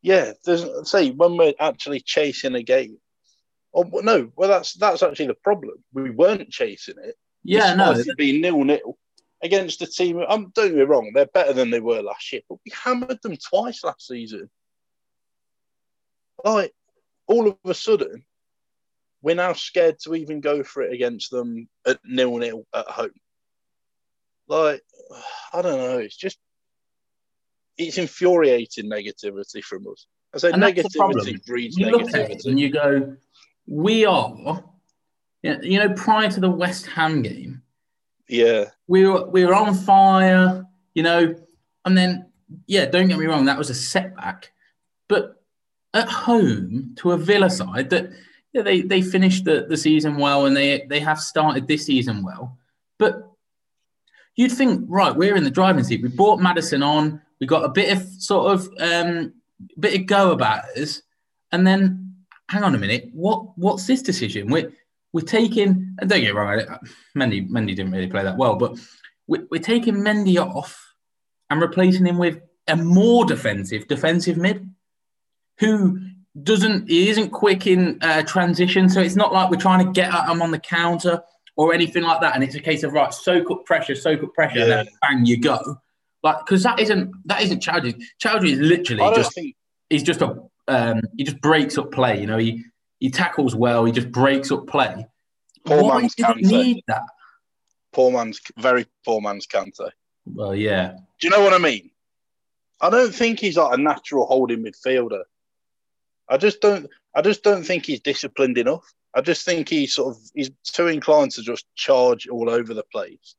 Yeah, 0.01 0.33
there's 0.45 0.65
say 0.89 1.11
when 1.11 1.37
we're 1.37 1.53
actually 1.59 1.99
chasing 2.01 2.55
a 2.55 2.63
game. 2.63 2.97
Oh 3.73 3.83
no, 3.83 4.31
well 4.35 4.49
that's 4.49 4.73
that's 4.73 5.03
actually 5.03 5.27
the 5.27 5.33
problem. 5.35 5.83
We 5.93 6.09
weren't 6.09 6.49
chasing 6.49 6.95
it. 7.03 7.15
Yeah, 7.43 7.75
no, 7.75 7.91
it 7.91 8.17
being 8.17 8.41
nil 8.41 8.63
nil 8.63 8.97
against 9.41 9.81
a 9.81 9.87
team. 9.87 10.23
I'm 10.27 10.49
don't 10.49 10.75
me 10.75 10.81
wrong, 10.81 11.11
they're 11.13 11.25
better 11.25 11.53
than 11.53 11.69
they 11.69 11.79
were 11.79 12.01
last 12.01 12.31
year, 12.31 12.41
but 12.49 12.59
we 12.65 12.71
hammered 12.71 13.21
them 13.21 13.37
twice 13.37 13.83
last 13.83 14.07
season. 14.07 14.49
Like 16.43 16.73
all 17.29 17.47
of 17.47 17.57
a 17.65 17.73
sudden, 17.73 18.25
we're 19.21 19.35
now 19.35 19.53
scared 19.53 19.99
to 19.99 20.15
even 20.15 20.41
go 20.41 20.63
for 20.63 20.81
it 20.81 20.91
against 20.93 21.29
them 21.31 21.69
at 21.85 21.99
nil 22.03 22.37
nil 22.37 22.65
at 22.73 22.87
home. 22.87 23.11
Like 24.47 24.81
I 25.53 25.61
don't 25.61 25.77
know, 25.77 25.99
it's 25.99 26.17
just 26.17 26.39
it's 27.77 27.97
infuriating 27.97 28.89
negativity 28.89 29.63
from 29.63 29.87
us. 29.87 30.05
I 30.33 30.37
say 30.39 30.51
And 30.51 30.61
that's 30.61 30.83
the 30.83 30.89
problem. 30.97 31.25
negativity 31.25 31.45
breeds 31.45 31.77
you 31.77 31.85
look 31.87 32.13
at 32.13 32.31
it 32.31 32.37
negativity. 32.39 32.45
and 32.49 32.59
you 32.59 32.69
go, 32.69 33.15
we 33.67 34.05
are, 34.05 34.63
you 35.43 35.79
know, 35.79 35.93
prior 35.93 36.29
to 36.29 36.39
the 36.39 36.49
West 36.49 36.87
Ham 36.87 37.21
game, 37.21 37.61
Yeah, 38.27 38.65
we 38.87 39.07
were 39.07 39.29
we 39.29 39.45
were 39.45 39.55
on 39.55 39.73
fire, 39.75 40.65
you 40.93 41.03
know, 41.03 41.35
and 41.85 41.97
then 41.97 42.31
yeah, 42.67 42.85
don't 42.85 43.07
get 43.07 43.19
me 43.19 43.25
wrong, 43.27 43.45
that 43.45 43.57
was 43.57 43.69
a 43.69 43.75
setback, 43.75 44.51
but 45.07 45.38
at 45.93 46.07
home 46.07 46.93
to 46.97 47.11
a 47.11 47.17
Villa 47.17 47.49
side 47.49 47.89
that 47.89 48.09
yeah, 48.53 48.61
they 48.61 48.81
they 48.81 49.01
finished 49.01 49.45
the, 49.45 49.65
the 49.69 49.77
season 49.77 50.17
well 50.17 50.45
and 50.45 50.55
they 50.55 50.85
they 50.89 50.99
have 50.99 51.19
started 51.19 51.67
this 51.67 51.85
season 51.85 52.23
well, 52.23 52.57
but 52.97 53.31
you'd 54.35 54.51
think 54.51 54.85
right, 54.87 55.15
we're 55.15 55.35
in 55.35 55.43
the 55.43 55.51
driving 55.51 55.83
seat. 55.83 56.01
We 56.01 56.09
bought 56.09 56.39
Maddison 56.39 56.81
on, 56.81 57.21
we 57.39 57.47
got 57.47 57.65
a 57.65 57.69
bit 57.69 57.95
of 57.95 58.07
sort 58.21 58.53
of 58.53 58.69
um, 58.79 59.33
bit 59.79 59.99
of 59.99 60.07
go 60.07 60.31
about 60.31 60.65
us, 60.77 61.01
and 61.51 61.65
then 61.65 62.15
hang 62.49 62.63
on 62.63 62.75
a 62.75 62.79
minute, 62.79 63.09
what 63.13 63.57
what's 63.57 63.85
this 63.85 64.01
decision? 64.01 64.49
We're 64.49 64.71
we're 65.13 65.21
taking, 65.21 65.95
and 65.99 66.09
don't 66.09 66.21
get 66.21 66.35
wrong, 66.35 66.59
Mendy 67.15 67.49
Mendy 67.49 67.75
didn't 67.75 67.91
really 67.91 68.07
play 68.07 68.23
that 68.23 68.37
well, 68.37 68.55
but 68.55 68.77
we're, 69.27 69.45
we're 69.51 69.61
taking 69.61 69.95
Mendy 69.95 70.37
off 70.37 70.93
and 71.49 71.61
replacing 71.61 72.05
him 72.05 72.17
with 72.17 72.41
a 72.67 72.75
more 72.75 73.25
defensive 73.25 73.87
defensive 73.87 74.37
mid 74.37 74.69
who 75.59 75.99
doesn't 76.43 76.89
he 76.89 77.09
isn't 77.09 77.29
quick 77.31 77.67
in 77.67 77.97
uh, 78.01 78.23
transition, 78.23 78.89
so 78.89 79.01
it's 79.01 79.15
not 79.15 79.33
like 79.33 79.49
we're 79.49 79.57
trying 79.57 79.85
to 79.85 79.91
get 79.91 80.13
at 80.13 80.29
him 80.29 80.41
on 80.41 80.51
the 80.51 80.59
counter 80.59 81.21
or 81.55 81.73
anything 81.73 82.03
like 82.03 82.21
that. 82.21 82.35
And 82.35 82.43
it's 82.43 82.55
a 82.55 82.59
case 82.59 82.83
of 82.83 82.93
right, 82.93 83.13
soak 83.13 83.51
up 83.51 83.65
pressure, 83.65 83.95
soak 83.95 84.23
up 84.23 84.33
pressure, 84.33 84.61
and 84.61 84.71
then 84.71 84.87
bang, 85.01 85.25
you 85.25 85.39
go. 85.39 85.59
Like 86.23 86.45
because 86.45 86.63
that 86.63 86.79
isn't 86.79 87.11
that 87.25 87.41
isn't 87.41 87.61
Choudhury. 87.61 88.01
Choudhury 88.21 88.51
is 88.51 88.59
literally 88.59 89.15
just 89.15 89.33
think 89.33 89.55
he's 89.89 90.03
just 90.03 90.21
a 90.21 90.41
um, 90.67 91.01
he 91.17 91.23
just 91.23 91.41
breaks 91.41 91.77
up 91.77 91.91
play. 91.91 92.19
You 92.19 92.27
know, 92.27 92.37
he 92.37 92.63
he 92.99 93.09
tackles 93.09 93.55
well. 93.55 93.85
He 93.85 93.91
just 93.91 94.11
breaks 94.11 94.51
up 94.51 94.67
play. 94.67 95.05
Poor 95.65 95.83
Why 95.83 96.01
man's 96.01 96.15
Kante. 96.15 96.41
need 96.41 96.83
that? 96.87 97.03
poor 97.91 98.11
man's 98.11 98.39
very 98.57 98.85
poor 99.05 99.21
man's 99.21 99.47
Kante. 99.47 99.89
Well, 100.25 100.55
yeah, 100.55 100.93
Do 101.19 101.27
you 101.27 101.29
know 101.31 101.41
what 101.41 101.53
I 101.53 101.57
mean? 101.57 101.89
I 102.81 102.89
don't 102.89 103.13
think 103.13 103.39
he's 103.39 103.57
like 103.57 103.77
a 103.77 103.81
natural 103.81 104.25
holding 104.25 104.63
midfielder. 104.63 105.23
I 106.29 106.37
just 106.37 106.61
don't. 106.61 106.89
I 107.15 107.21
just 107.21 107.43
don't 107.43 107.63
think 107.63 107.85
he's 107.85 108.01
disciplined 108.01 108.57
enough. 108.57 108.85
I 109.15 109.21
just 109.21 109.43
think 109.45 109.67
he's 109.69 109.95
sort 109.95 110.15
of 110.15 110.21
he's 110.35 110.51
too 110.63 110.87
inclined 110.87 111.31
to 111.31 111.41
just 111.41 111.65
charge 111.75 112.27
all 112.27 112.49
over 112.49 112.73
the 112.73 112.83
place, 112.91 113.35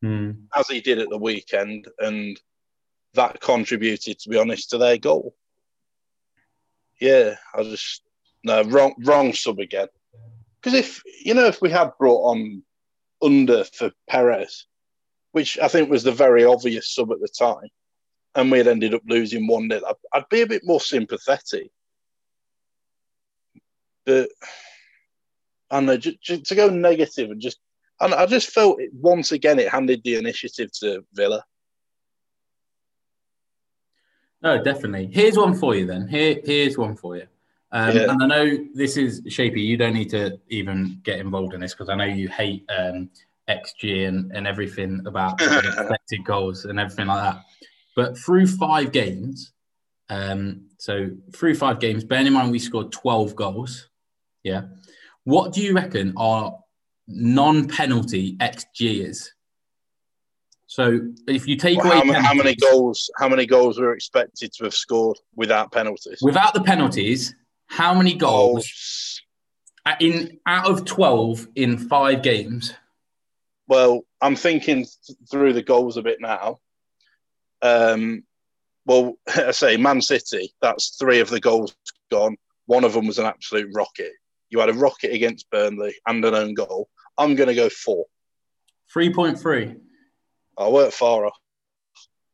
Hmm. 0.00 0.32
as 0.56 0.68
he 0.68 0.80
did 0.80 0.98
at 0.98 1.08
the 1.08 1.18
weekend, 1.18 1.86
and 1.98 2.40
that 3.14 3.40
contributed, 3.40 4.18
to 4.20 4.28
be 4.28 4.38
honest, 4.38 4.70
to 4.70 4.78
their 4.78 4.98
goal. 4.98 5.34
Yeah, 7.00 7.36
I 7.54 7.62
just 7.62 8.02
no 8.42 8.62
wrong 8.64 8.94
wrong 9.04 9.32
sub 9.32 9.60
again. 9.60 9.88
Because 10.60 10.78
if 10.78 11.02
you 11.24 11.34
know 11.34 11.46
if 11.46 11.60
we 11.60 11.70
had 11.70 11.92
brought 11.98 12.30
on 12.30 12.62
under 13.22 13.64
for 13.64 13.92
Perez, 14.08 14.66
which 15.30 15.58
I 15.60 15.68
think 15.68 15.90
was 15.90 16.02
the 16.02 16.12
very 16.12 16.44
obvious 16.44 16.92
sub 16.92 17.12
at 17.12 17.20
the 17.20 17.28
time, 17.28 17.68
and 18.34 18.50
we 18.50 18.58
had 18.58 18.66
ended 18.66 18.94
up 18.94 19.02
losing 19.06 19.46
one 19.46 19.68
0 19.68 19.82
I'd, 19.86 19.94
I'd 20.12 20.28
be 20.28 20.40
a 20.40 20.46
bit 20.46 20.62
more 20.64 20.80
sympathetic. 20.80 21.70
But 24.06 24.28
I 25.70 25.76
don't 25.76 25.86
know 25.86 25.96
just, 25.96 26.20
just 26.20 26.44
to 26.46 26.54
go 26.54 26.68
negative 26.68 27.30
and 27.30 27.40
just, 27.40 27.58
and 28.00 28.14
I 28.14 28.26
just 28.26 28.50
felt 28.50 28.80
it 28.80 28.90
once 28.92 29.32
again 29.32 29.58
it 29.58 29.68
handed 29.68 30.02
the 30.04 30.16
initiative 30.16 30.70
to 30.80 31.04
Villa. 31.14 31.44
No, 34.42 34.62
definitely. 34.62 35.08
Here's 35.12 35.36
one 35.36 35.54
for 35.54 35.74
you 35.76 35.86
then. 35.86 36.08
Here, 36.08 36.40
here's 36.44 36.76
one 36.76 36.96
for 36.96 37.16
you. 37.16 37.26
Um, 37.70 37.96
Yeah. 37.96 38.10
And 38.10 38.22
I 38.22 38.26
know 38.26 38.58
this 38.74 38.96
is 38.96 39.22
Shapey. 39.22 39.64
You 39.64 39.76
don't 39.76 39.94
need 39.94 40.10
to 40.10 40.38
even 40.48 41.00
get 41.04 41.20
involved 41.20 41.54
in 41.54 41.60
this 41.60 41.72
because 41.72 41.88
I 41.88 41.94
know 41.94 42.04
you 42.04 42.28
hate 42.28 42.68
um, 42.76 43.08
XG 43.48 44.08
and, 44.08 44.32
and 44.32 44.46
everything 44.46 45.02
about 45.06 45.40
expected 45.42 46.24
goals 46.24 46.64
and 46.64 46.78
everything 46.80 47.06
like 47.06 47.22
that. 47.22 47.44
But 47.94 48.18
through 48.18 48.46
five 48.48 48.90
games, 48.90 49.52
um, 50.08 50.66
so 50.78 51.10
through 51.34 51.54
five 51.54 51.78
games, 51.78 52.04
bearing 52.04 52.26
in 52.26 52.32
mind 52.32 52.50
we 52.50 52.58
scored 52.58 52.92
12 52.92 53.36
goals. 53.36 53.88
Yeah. 54.42 54.62
What 55.24 55.52
do 55.52 55.62
you 55.62 55.74
reckon 55.74 56.14
our 56.16 56.58
non 57.06 57.68
penalty 57.68 58.36
XG 58.36 59.04
is? 59.06 59.32
So 60.66 61.00
if 61.28 61.46
you 61.46 61.56
take 61.56 61.78
Well, 61.78 62.02
away 62.02 62.14
how, 62.14 62.22
how 62.22 62.34
many 62.34 62.54
goals? 62.54 63.10
How 63.18 63.28
many 63.28 63.46
goals 63.46 63.78
were 63.78 63.92
expected 63.92 64.52
to 64.54 64.64
have 64.64 64.74
scored 64.74 65.18
without 65.36 65.70
penalties? 65.70 66.20
without 66.22 66.54
the 66.54 66.62
penalties, 66.62 67.34
how 67.66 67.94
many 67.94 68.14
goals 68.14 69.20
Oh, 69.84 69.92
in 70.00 70.38
out 70.46 70.70
of 70.70 70.84
12 70.84 71.48
in 71.56 71.76
five 71.76 72.22
games? 72.22 72.72
Well, 73.66 74.02
I'm 74.20 74.36
thinking 74.36 74.84
th- 74.84 75.18
through 75.30 75.54
the 75.54 75.62
goals 75.62 75.96
a 75.96 76.02
bit 76.02 76.20
now. 76.20 76.60
Um, 77.62 78.22
well, 78.86 79.14
I 79.36 79.50
say 79.50 79.76
Man 79.76 80.00
City. 80.00 80.54
That's 80.62 80.96
three 80.96 81.20
of 81.20 81.30
the 81.30 81.40
goals 81.40 81.74
gone. 82.10 82.36
One 82.66 82.84
of 82.84 82.92
them 82.92 83.06
was 83.06 83.18
an 83.18 83.26
absolute 83.26 83.70
rocket. 83.74 84.12
You 84.52 84.60
had 84.60 84.68
a 84.68 84.74
rocket 84.74 85.12
against 85.12 85.50
Burnley 85.50 85.94
and 86.06 86.22
an 86.24 86.34
own 86.34 86.52
goal. 86.52 86.88
I'm 87.16 87.34
going 87.34 87.48
to 87.48 87.54
go 87.54 87.70
four. 87.70 88.04
3.3. 88.94 89.78
I 90.58 90.68
weren't 90.68 90.92
far 90.92 91.24
off. 91.24 91.38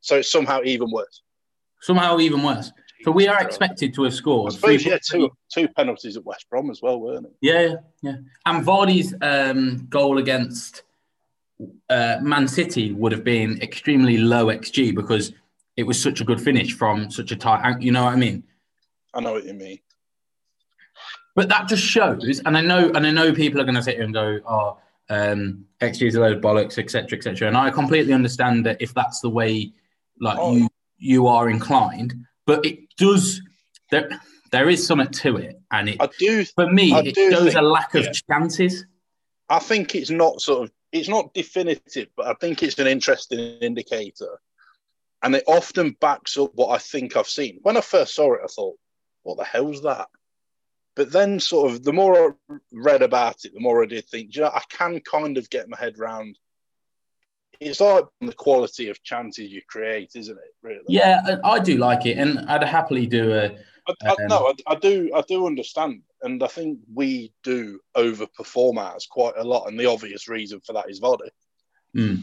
So 0.01 0.17
it's 0.17 0.31
somehow 0.31 0.61
even 0.65 0.91
worse. 0.91 1.23
Somehow 1.81 2.19
even 2.19 2.43
worse. 2.43 2.73
So 3.05 3.13
we 3.13 3.29
are 3.29 3.41
expected 3.41 3.95
to 3.95 4.03
have 4.03 4.13
I 4.13 4.17
scored. 4.17 4.53
suppose, 4.53 4.85
yeah, 4.85 4.99
two, 5.09 5.31
two 5.55 5.69
penalties 5.69 6.17
at 6.17 6.25
West 6.25 6.47
Brom 6.51 6.71
as 6.71 6.83
well, 6.83 6.99
weren't 7.01 7.27
it? 7.27 7.33
Yeah, 7.41 7.61
yeah, 7.61 7.75
yeah. 8.03 8.17
And 8.45 8.67
Vardy's 8.67 9.15
um, 9.23 9.87
goal 9.89 10.19
against 10.19 10.83
uh, 11.89 12.17
Man 12.21 12.49
City 12.49 12.93
would 12.93 13.13
have 13.13 13.23
been 13.23 13.63
extremely 13.63 14.19
low 14.19 14.47
XG 14.47 14.93
because 14.93 15.33
it 15.77 15.85
was 15.85 16.03
such 16.03 16.21
a 16.21 16.25
good 16.25 16.41
finish 16.41 16.73
from 16.73 17.13
such 17.13 17.31
a 17.31 17.37
tight. 17.37 17.81
You 17.81 17.93
know 17.93 18.05
what 18.05 18.15
I 18.15 18.17
mean? 18.17 18.43
I 19.15 19.21
know 19.21 19.35
what 19.35 19.45
you 19.45 19.55
mean. 19.55 19.79
But 21.38 21.48
that 21.51 21.68
just 21.68 21.85
shows, 21.85 22.42
and 22.44 22.59
I 22.59 22.61
know, 22.62 22.90
and 22.96 23.07
I 23.07 23.12
know 23.12 23.33
people 23.33 23.61
are 23.61 23.64
going 23.64 23.77
to 23.77 23.83
sit 23.83 23.94
here 23.94 24.03
and 24.03 24.12
go, 24.12 24.40
"Oh, 24.44 24.79
um, 25.09 25.66
XG 25.81 26.09
is 26.09 26.16
a 26.16 26.20
load 26.20 26.38
of 26.38 26.42
bollocks, 26.42 26.79
etc., 26.79 27.16
etc." 27.16 27.46
And 27.46 27.57
I 27.57 27.70
completely 27.70 28.12
understand 28.12 28.66
that 28.66 28.79
if 28.83 28.92
that's 28.92 29.20
the 29.20 29.31
way, 29.31 29.72
like 30.20 30.37
Oh. 30.37 30.57
you 30.57 30.68
you 30.96 31.29
are 31.29 31.48
inclined, 31.48 32.16
but 32.44 32.66
it 32.66 32.81
does 32.96 33.40
there 33.92 34.20
there 34.51 34.68
is 34.68 34.85
something 34.85 35.12
to 35.12 35.37
it, 35.37 35.61
and 35.70 35.90
it 35.90 35.98
I 36.01 36.09
do. 36.18 36.44
for 36.44 36.68
me 36.72 36.92
I 36.92 37.03
it 37.03 37.14
shows 37.14 37.55
a 37.55 37.62
lack 37.62 37.94
of 37.94 38.07
yeah. 38.07 38.12
chances. 38.29 38.85
I 39.48 39.61
think 39.61 39.94
it's 39.94 40.11
not 40.11 40.40
sort 40.40 40.64
of 40.64 40.72
it's 40.90 41.09
not 41.09 41.33
definitive, 41.35 42.09
but 42.16 42.27
I 42.27 42.35
think 42.40 42.64
it's 42.64 42.81
an 42.81 42.88
interesting 42.88 43.38
indicator, 43.61 44.40
and 45.22 45.37
it 45.37 45.44
often 45.46 45.96
backs 46.01 46.37
up 46.37 46.51
what 46.57 46.70
I 46.70 46.79
think 46.79 47.16
I've 47.16 47.29
seen. 47.29 47.61
When 47.62 47.77
I 47.77 47.81
first 47.81 48.16
saw 48.16 48.35
it, 48.35 48.40
I 48.42 48.48
thought, 48.48 48.77
"What 49.22 49.38
the 49.38 49.44
hell's 49.44 49.83
that?" 49.83 50.09
But 50.99 51.13
then, 51.13 51.39
sort 51.39 51.71
of, 51.71 51.85
the 51.85 51.93
more 51.93 52.37
I 52.51 52.57
read 52.73 53.03
about 53.03 53.45
it, 53.45 53.55
the 53.55 53.61
more 53.61 53.85
I 53.85 53.87
did 53.87 54.09
think, 54.09 54.35
you 54.35 54.43
know, 54.43 54.51
I 54.53 54.63
can 54.69 54.99
kind 54.99 55.39
of 55.39 55.49
get 55.49 55.69
my 55.69 55.77
head 55.79 55.97
round. 55.97 56.37
It's 57.61 57.81
like 57.81 58.05
the 58.21 58.33
quality 58.33 58.89
of 58.89 59.01
chances 59.05 59.49
you 59.49 59.63
create, 59.69 60.11
isn't 60.17 60.37
it? 60.37 60.55
Really? 60.61 60.83
Yeah, 60.89 61.39
I, 61.45 61.51
I 61.51 61.59
do 61.61 61.77
like 61.77 62.05
it, 62.05 62.19
and 62.19 62.41
I'd 62.51 62.65
happily 62.65 63.07
do 63.07 63.33
a. 63.33 63.57
I, 63.87 63.95
I, 64.09 64.11
Um, 64.11 64.17
no, 64.27 64.49
I, 64.49 64.73
I 64.73 64.75
do. 64.75 65.13
I 65.15 65.21
do 65.21 65.47
understand, 65.47 66.03
and 66.23 66.43
I 66.43 66.49
think 66.49 66.81
we 66.93 67.33
do 67.45 67.79
overperform 67.97 68.79
ours 68.79 69.07
quite 69.09 69.35
a 69.37 69.45
lot. 69.45 69.69
And 69.69 69.79
the 69.79 69.87
obvious 69.87 70.27
reason 70.27 70.61
for 70.67 70.73
that 70.73 70.91
is 70.91 71.01
Vardy. 71.01 71.31
Mm. 71.95 72.23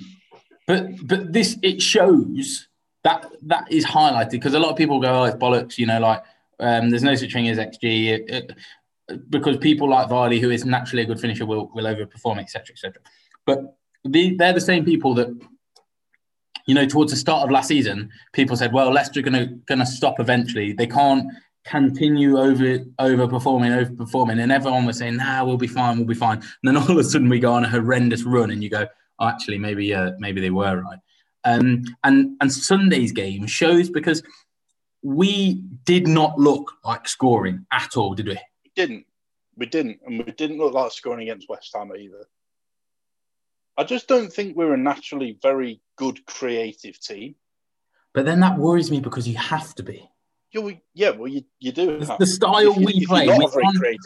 But 0.68 1.08
but 1.08 1.32
this 1.32 1.58
it 1.64 1.82
shows 1.82 2.68
that 3.06 3.26
that 3.44 3.72
is 3.72 3.86
highlighted 3.86 4.32
because 4.32 4.54
a 4.54 4.60
lot 4.60 4.72
of 4.72 4.76
people 4.76 5.00
go, 5.00 5.22
oh, 5.22 5.24
it's 5.24 5.38
bollocks, 5.38 5.78
you 5.78 5.86
know, 5.86 6.02
like 6.02 6.24
um, 6.60 6.90
there's 6.90 7.04
no 7.04 7.16
such 7.16 7.34
thing 7.34 7.50
as 7.50 7.58
XG. 7.58 8.08
It- 8.10 8.30
it- 8.30 8.52
because 9.30 9.58
people 9.58 9.88
like 9.88 10.10
Vardy, 10.10 10.40
who 10.42 10.50
is 10.50 10.66
naturally 10.66 11.04
a 11.04 11.06
good 11.06 11.20
finisher, 11.20 11.46
will 11.46 11.70
will 11.76 11.86
overperform, 11.86 12.40
etc., 12.40 12.74
etc. 12.74 12.94
But 13.46 13.78
the, 14.04 14.36
they're 14.36 14.54
the 14.54 14.60
same 14.62 14.84
people 14.84 15.14
that, 15.16 15.28
you 16.66 16.74
know, 16.74 16.88
towards 16.88 17.12
the 17.12 17.18
start 17.18 17.44
of 17.44 17.52
last 17.52 17.68
season, 17.68 18.10
people 18.34 18.56
said, 18.56 18.74
well, 18.74 18.92
Leicester 18.92 19.20
are 19.20 19.46
gonna 19.68 19.86
stop 19.86 20.20
eventually. 20.20 20.74
They 20.74 20.88
can't 20.88 21.28
continue 21.66 22.40
over 22.40 22.80
overperforming, 23.00 23.86
overperforming, 23.86 24.40
and 24.42 24.52
everyone 24.52 24.86
was 24.86 24.98
saying, 24.98 25.18
nah, 25.18 25.44
we'll 25.44 25.58
be 25.58 25.68
fine, 25.68 25.98
we'll 25.98 26.08
be 26.08 26.14
fine. 26.16 26.38
And 26.38 26.64
then 26.64 26.78
all 26.78 26.90
of 26.90 26.98
a 26.98 27.04
sudden 27.04 27.30
we 27.30 27.40
go 27.40 27.54
on 27.54 27.66
a 27.66 27.70
horrendous 27.70 28.24
run, 28.24 28.50
and 28.52 28.64
you 28.64 28.70
go, 28.70 28.88
oh, 29.20 29.28
actually, 29.28 29.60
maybe 29.60 29.94
uh, 29.94 30.12
maybe 30.18 30.42
they 30.42 30.50
were 30.52 30.82
right. 30.82 31.00
Um, 31.44 31.84
and 32.04 32.36
and 32.42 32.52
Sunday's 32.52 33.12
game 33.12 33.46
shows 33.46 33.90
because 33.90 34.24
we 35.06 35.62
did 35.84 36.08
not 36.08 36.40
look 36.40 36.74
like 36.84 37.08
scoring 37.08 37.68
at 37.72 37.96
all, 37.96 38.16
did 38.16 38.26
we? 38.26 38.34
We 38.64 38.72
didn't. 38.76 39.06
We 39.56 39.68
didn't, 39.68 40.00
and 40.04 40.18
we 40.18 40.32
didn't 40.32 40.58
look 40.58 40.74
like 40.74 40.92
scoring 40.92 41.30
against 41.30 41.48
West 41.48 41.72
Ham 41.76 41.92
either. 41.96 42.26
I 43.78 43.84
just 43.84 44.08
don't 44.08 44.34
think 44.34 44.58
we're 44.58 44.74
a 44.74 44.78
naturally 44.78 45.38
very 45.42 45.80
good 45.96 46.26
creative 46.26 47.00
team. 47.00 47.36
But 48.14 48.26
then 48.26 48.40
that 48.40 48.58
worries 48.58 48.90
me 48.90 49.00
because 49.00 49.28
you 49.28 49.38
have 49.38 49.76
to 49.76 49.84
be. 49.84 50.10
Yeah, 50.52 50.62
we, 50.62 50.82
yeah 50.96 51.12
well, 51.12 51.28
you, 51.28 51.44
you 51.60 51.72
do. 51.72 52.00
The, 52.00 52.06
have 52.08 52.18
the 52.18 52.26
style 52.26 52.72
If 52.72 52.78
we 52.78 52.94
if 52.96 53.08
play, 53.08 53.28
we've 53.28 53.52
gone, 53.52 53.76
creative. 53.78 54.00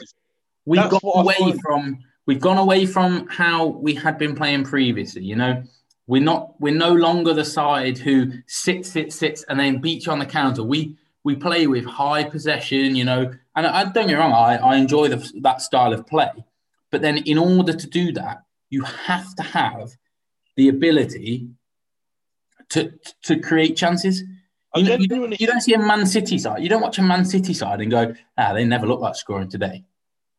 we've 0.65 0.89
gone 0.89 0.99
away 1.15 1.53
from 1.63 1.99
we've 2.25 2.41
gone 2.41 2.57
away 2.57 2.85
from 2.85 3.25
how 3.29 3.67
we 3.67 3.95
had 3.95 4.17
been 4.17 4.35
playing 4.35 4.65
previously. 4.65 5.23
You 5.23 5.37
know, 5.37 5.63
we're 6.09 6.23
not 6.23 6.59
we're 6.59 6.73
no 6.73 6.91
longer 6.91 7.35
the 7.35 7.45
side 7.45 7.99
who 7.99 8.31
sits, 8.47 8.89
sits, 8.89 9.15
sits, 9.15 9.43
and 9.47 9.59
then 9.59 9.77
beats 9.77 10.07
you 10.07 10.11
on 10.11 10.17
the 10.17 10.25
counter. 10.25 10.63
We 10.63 10.97
we 11.23 11.35
play 11.35 11.67
with 11.67 11.85
high 11.85 12.23
possession. 12.23 12.95
You 12.95 13.05
know, 13.05 13.31
and 13.55 13.67
I, 13.67 13.83
don't 13.83 13.93
get 13.93 14.07
me 14.07 14.13
wrong, 14.15 14.33
I, 14.33 14.57
I 14.57 14.75
enjoy 14.77 15.09
the, 15.09 15.31
that 15.41 15.61
style 15.61 15.93
of 15.93 16.07
play. 16.07 16.31
But 16.89 17.03
then, 17.03 17.19
in 17.19 17.37
order 17.37 17.73
to 17.73 17.87
do 17.87 18.11
that, 18.13 18.41
you 18.71 18.81
have 18.81 19.35
to 19.35 19.43
have 19.43 19.91
the 20.57 20.69
ability 20.69 21.47
to 22.69 22.91
to 23.23 23.39
create 23.39 23.77
chances. 23.77 24.23
You, 24.75 24.83
know, 24.83 24.95
you, 24.95 25.07
don't, 25.07 25.39
you 25.39 25.45
don't 25.45 25.61
see 25.61 25.75
a 25.75 25.79
Man 25.79 26.07
City 26.07 26.39
side. 26.39 26.63
You 26.63 26.69
don't 26.69 26.81
watch 26.81 26.97
a 26.97 27.03
Man 27.03 27.23
City 27.23 27.53
side 27.53 27.81
and 27.81 27.91
go, 27.91 28.15
ah, 28.37 28.53
they 28.53 28.65
never 28.65 28.87
look 28.87 28.99
like 28.99 29.15
scoring 29.15 29.49
today. 29.49 29.83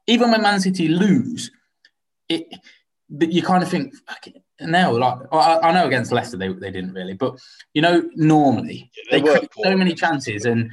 Even 0.08 0.32
when 0.32 0.42
Man 0.42 0.58
City 0.58 0.88
lose, 0.88 1.52
it 2.28 2.52
that 3.10 3.32
you 3.32 3.42
kind 3.42 3.62
of 3.62 3.68
think, 3.68 3.94
"Fucking 4.60 4.72
no, 4.72 4.92
like 4.92 5.18
I, 5.32 5.58
I 5.58 5.72
know 5.72 5.86
against 5.86 6.12
Leicester 6.12 6.36
they, 6.36 6.52
they 6.52 6.70
didn't 6.70 6.92
really, 6.92 7.14
but 7.14 7.38
you 7.74 7.82
know 7.82 8.08
normally 8.14 8.90
Yeah, 8.96 9.18
they 9.18 9.22
they, 9.22 9.28
create 9.28 9.50
so 9.62 9.76
many 9.76 9.94
chances 9.94 10.44
and 10.44 10.70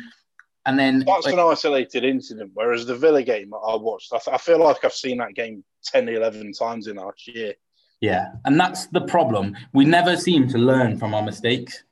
and 0.67 0.77
then 0.77 0.99
That's 1.07 1.25
like, 1.25 1.33
an 1.33 1.39
isolated 1.39 2.03
incident. 2.03 2.51
Whereas 2.53 2.85
the 2.85 2.95
Villa 2.95 3.23
game 3.23 3.53
I 3.53 3.75
watched, 3.77 4.11
I, 4.11 4.19
I 4.33 4.37
feel 4.37 4.59
like 4.59 4.83
I've 4.83 4.91
seen 4.91 5.17
that 5.19 5.33
game 5.33 5.63
10, 5.85 6.09
11 6.09 6.51
times 6.51 6.87
in 6.87 6.97
last 6.97 7.25
year. 7.27 7.53
yeah, 8.01 8.33
and 8.43 8.59
that's 8.59 8.87
the 8.87 9.01
problem. 9.01 9.55
We 9.73 9.85
never 9.85 10.17
seem 10.17 10.49
to 10.49 10.57
learn 10.57 10.99
from 10.99 11.13
our 11.13 11.21
mistakes. 11.21 11.85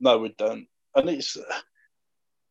No, 0.00 0.18
we 0.18 0.34
don't. 0.36 0.66
And 0.96 1.08
it's 1.08 1.38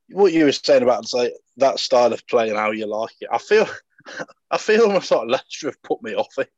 what 0.10 0.32
you 0.32 0.46
were 0.46 0.54
saying 0.54 0.84
about 0.84 1.10
say, 1.10 1.34
that 1.58 1.80
style 1.80 2.14
of 2.14 2.26
play 2.28 2.48
and 2.50 2.58
how 2.58 2.72
you 2.72 2.86
like 2.86 3.16
it. 3.20 3.28
I 3.30 3.38
feel, 3.38 3.68
I 4.52 4.58
feel 4.58 4.84
almost 4.84 5.12
like 5.12 5.28
Leicester 5.28 5.68
have 5.68 5.84
put 5.84 6.02
me 6.02 6.16
off 6.16 6.38
it. 6.38 6.50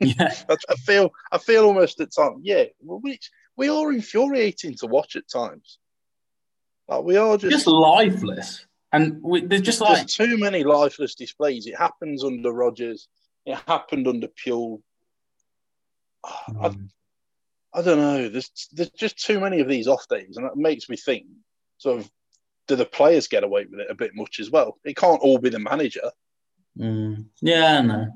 Yeah, 0.00 0.34
I, 0.48 0.56
I 0.68 0.74
feel, 0.76 1.10
I 1.32 1.38
feel 1.38 1.64
almost 1.64 2.00
at 2.00 2.14
times. 2.14 2.40
Yeah, 2.42 2.64
well, 2.80 3.00
we 3.02 3.18
we 3.56 3.68
are 3.68 3.92
infuriating 3.92 4.74
to 4.76 4.86
watch 4.86 5.16
at 5.16 5.28
times. 5.28 5.78
Like 6.88 7.04
we 7.04 7.16
are 7.16 7.36
just 7.36 7.52
just 7.52 7.66
lifeless, 7.66 8.66
and 8.92 9.22
we, 9.22 9.44
there's 9.44 9.62
just 9.62 9.80
like 9.80 9.98
There's 9.98 10.14
too 10.14 10.38
many 10.38 10.64
lifeless 10.64 11.14
displays. 11.14 11.66
It 11.66 11.76
happens 11.76 12.24
under 12.24 12.52
Rodgers. 12.52 13.08
It 13.46 13.58
happened 13.66 14.06
under 14.08 14.28
Puel. 14.28 14.82
I, 16.24 16.74
I 17.72 17.82
don't 17.82 17.98
know. 17.98 18.28
There's 18.28 18.50
there's 18.72 18.90
just 18.90 19.24
too 19.24 19.40
many 19.40 19.60
of 19.60 19.68
these 19.68 19.86
off 19.86 20.06
days, 20.08 20.36
and 20.36 20.46
that 20.46 20.56
makes 20.56 20.88
me 20.88 20.96
think. 20.96 21.26
Sort 21.78 22.00
of, 22.00 22.10
do 22.66 22.76
the 22.76 22.84
players 22.84 23.28
get 23.28 23.44
away 23.44 23.66
with 23.70 23.80
it 23.80 23.90
a 23.90 23.94
bit 23.94 24.14
much 24.14 24.38
as 24.38 24.50
well? 24.50 24.78
It 24.84 24.96
can't 24.96 25.22
all 25.22 25.38
be 25.38 25.48
the 25.48 25.58
manager. 25.58 26.10
Mm, 26.78 27.26
yeah, 27.40 27.80
no. 27.80 28.08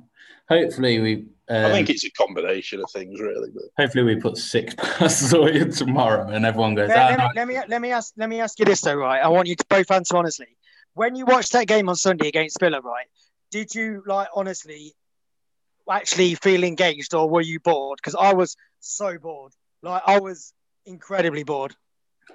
Hopefully 0.49 1.01
we. 1.01 1.15
Um, 1.49 1.67
I 1.67 1.73
think 1.73 1.91
it's 1.91 2.05
a 2.05 2.11
combination 2.13 2.81
of 2.81 2.91
things, 2.91 3.21
really. 3.21 3.51
But 3.55 3.65
hopefully 3.79 4.05
we 4.05 4.17
put 4.21 4.37
six 4.37 4.75
passes 4.79 5.33
away 5.33 5.65
tomorrow, 5.65 6.29
and 6.29 6.45
everyone 6.47 6.75
goes. 6.75 6.89
Let, 6.89 6.99
"Ah, 6.99 7.09
let 7.09 7.19
me, 7.19 7.27
let 7.35 7.49
me 7.49 7.61
let 7.69 7.81
me 7.83 7.91
ask 7.93 8.13
let 8.17 8.29
me 8.29 8.41
ask 8.41 8.59
you 8.59 8.65
this 8.65 8.81
though, 8.81 8.95
right? 8.95 9.21
I 9.23 9.29
want 9.29 9.49
you 9.49 9.57
to 9.57 9.65
both 9.69 9.91
answer 9.91 10.17
honestly. 10.17 10.57
When 10.95 11.17
you 11.17 11.27
watched 11.27 11.53
that 11.53 11.67
game 11.67 11.89
on 11.89 11.97
Sunday 11.97 12.29
against 12.29 12.61
Villa, 12.61 12.81
right? 12.81 13.07
Did 13.51 13.75
you 13.75 14.03
like 14.07 14.29
honestly 14.35 14.95
actually 15.91 16.35
feel 16.37 16.65
engaged, 16.65 17.15
or 17.15 17.29
were 17.29 17.41
you 17.43 17.61
bored? 17.61 17.99
Because 18.03 18.15
I 18.15 18.33
was 18.33 18.57
so 18.81 19.19
bored. 19.19 19.53
Like 19.83 20.03
I 20.07 20.21
was 20.21 20.53
incredibly 20.87 21.45
bored. 21.45 21.75